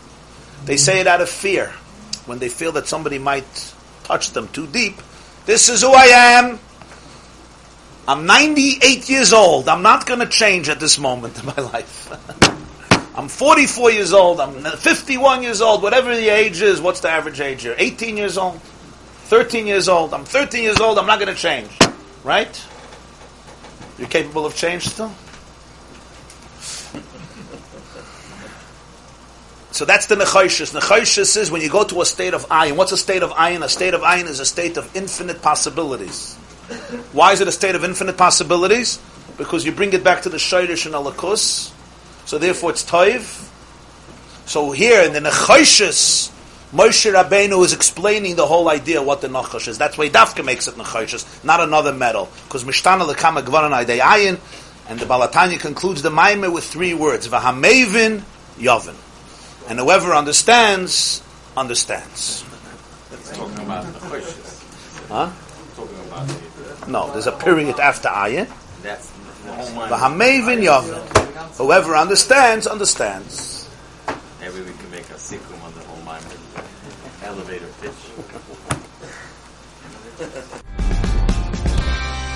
They 0.65 0.77
say 0.77 1.01
it 1.01 1.07
out 1.07 1.21
of 1.21 1.29
fear 1.29 1.73
when 2.27 2.39
they 2.39 2.49
feel 2.49 2.73
that 2.73 2.87
somebody 2.87 3.19
might 3.19 3.75
touch 4.05 4.31
them 4.31 4.49
too 4.49 4.67
deep. 4.67 4.97
This 5.47 5.69
is 5.69 5.83
who 5.83 5.93
I 5.93 6.07
am. 6.07 6.59
I'm 8.09 8.27
98 8.27 9.09
years 9.09 9.33
old. 9.33 9.69
I'm 9.69 9.83
not 9.83 10.07
going 10.07 10.21
to 10.21 10.27
change 10.27 10.69
at 10.69 10.81
this 10.81 10.99
moment 10.99 11.39
in 11.39 11.47
my 11.47 11.57
life. 11.57 12.11
I'm 13.17 13.29
44 13.29 13.93
years 13.93 14.13
old. 14.13 14.41
I'm 14.41 14.63
51 14.63 15.43
years 15.43 15.61
old. 15.61 15.83
Whatever 15.83 16.15
the 16.17 16.29
age 16.29 16.61
is, 16.61 16.81
what's 16.81 17.01
the 17.01 17.11
average 17.11 17.41
age 17.41 17.63
here? 17.63 17.75
18 17.79 18.17
years 18.17 18.37
old? 18.37 18.61
13 18.61 19.67
years 19.67 19.89
old? 19.89 20.13
I'm 20.13 20.25
13 20.25 20.63
years 20.63 20.81
old. 20.81 20.99
I'm 20.99 21.07
not 21.07 21.21
going 21.21 21.35
to 21.35 21.41
change. 21.41 21.71
Right? 22.25 22.67
You're 23.99 24.09
capable 24.09 24.45
of 24.45 24.57
change 24.57 24.89
still? 24.89 25.13
So 29.75 29.85
that's 29.85 30.07
the 30.07 30.15
nechoshis. 30.15 30.73
Nechoshis 30.73 31.37
is 31.37 31.51
when 31.51 31.61
you 31.61 31.69
go 31.69 31.83
to 31.83 32.01
a 32.01 32.07
state 32.07 32.33
of 32.33 32.47
ayin. 32.47 32.77
What's 32.77 32.93
a 32.93 32.97
state 32.97 33.25
of 33.25 33.31
ayin? 33.31 33.61
A 33.65 33.69
state 33.69 33.93
of 33.93 34.03
ayin 34.03 34.29
is 34.29 34.39
a 34.39 34.47
state 34.47 34.77
of 34.77 34.95
infinite 34.95 35.43
possibilities. 35.43 36.37
Why 37.13 37.33
is 37.33 37.41
it 37.41 37.49
a 37.49 37.53
state 37.53 37.75
of 37.75 37.83
infinite 37.83 38.17
possibilities? 38.17 39.01
Because 39.37 39.67
you 39.67 39.73
bring 39.73 39.93
it 39.93 40.05
back 40.05 40.23
to 40.23 40.29
the 40.29 40.37
shayrish 40.37 40.87
and 40.87 40.95
alakus. 40.95 41.73
So 42.25 42.39
therefore 42.39 42.71
it's 42.71 42.89
toiv. 42.89 43.51
So 44.47 44.71
here 44.71 45.03
in 45.03 45.13
the 45.13 45.19
nechoshis, 45.19 46.31
Moshe 46.73 47.13
Rabbeinu 47.13 47.65
is 47.65 47.73
explaining 47.73 48.37
the 48.37 48.47
whole 48.47 48.69
idea 48.69 49.03
what 49.03 49.23
the 49.23 49.29
nachash 49.29 49.67
is. 49.67 49.77
That's 49.77 49.99
why 49.99 50.09
Dafka 50.09 50.45
makes 50.45 50.69
it 50.69 50.77
nechoshis, 50.77 51.45
not 51.45 51.59
another 51.59 51.93
metal. 51.93 52.29
Because 52.45 52.63
mishtana 52.63 53.13
lekama 53.13 53.43
gvaran 53.43 53.73
ayin 53.85 53.99
ayin, 53.99 54.89
and 54.89 55.01
the 55.01 55.07
Baal 55.07 55.27
HaTanya 55.27 55.59
concludes 55.59 56.03
the 56.03 56.11
Maimer 56.11 56.55
with 56.55 56.63
three 56.63 56.95
words: 56.95 57.27
Vahamevin 57.27 58.23
Yavin. 58.57 58.95
And 59.69 59.79
whoever 59.79 60.13
understands, 60.13 61.23
understands. 61.57 62.45
Talking 63.33 63.65
about 63.65 63.85
the 63.87 63.99
choishes. 64.01 65.09
Huh? 65.09 65.31
Talking 65.77 65.99
about 66.07 66.89
No, 66.89 67.11
there's 67.13 67.27
a 67.27 67.33
period 67.33 67.81
after 67.81 68.09
ayin. 68.09 68.49
that's 68.83 69.11
the 69.11 69.53
whole 69.53 69.71
mind. 69.75 69.93
Vahamevin 69.93 70.63
Yavin. 70.63 71.57
Whoever 71.57 71.97
understands, 71.97 72.67
understands. 72.67 73.69
Maybe 74.41 74.61
we 74.61 74.73
can 74.73 74.91
make 74.91 75.09
a 75.11 75.19
sequel 75.19 75.57
on 75.63 75.73
the 75.75 75.81
whole 75.81 76.03
mind 76.05 76.25
elevator 77.23 77.69
pitch. 77.81 77.93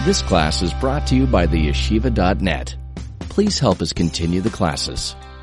This 0.05 0.23
class 0.23 0.63
is 0.63 0.73
brought 0.75 1.07
to 1.09 1.15
you 1.15 1.27
by 1.27 1.45
the 1.47 1.69
yeshiva.net. 1.69 2.77
Please 3.21 3.59
help 3.59 3.83
us 3.83 3.93
continue 3.93 4.41
the 4.41 4.51
classes. 4.51 5.15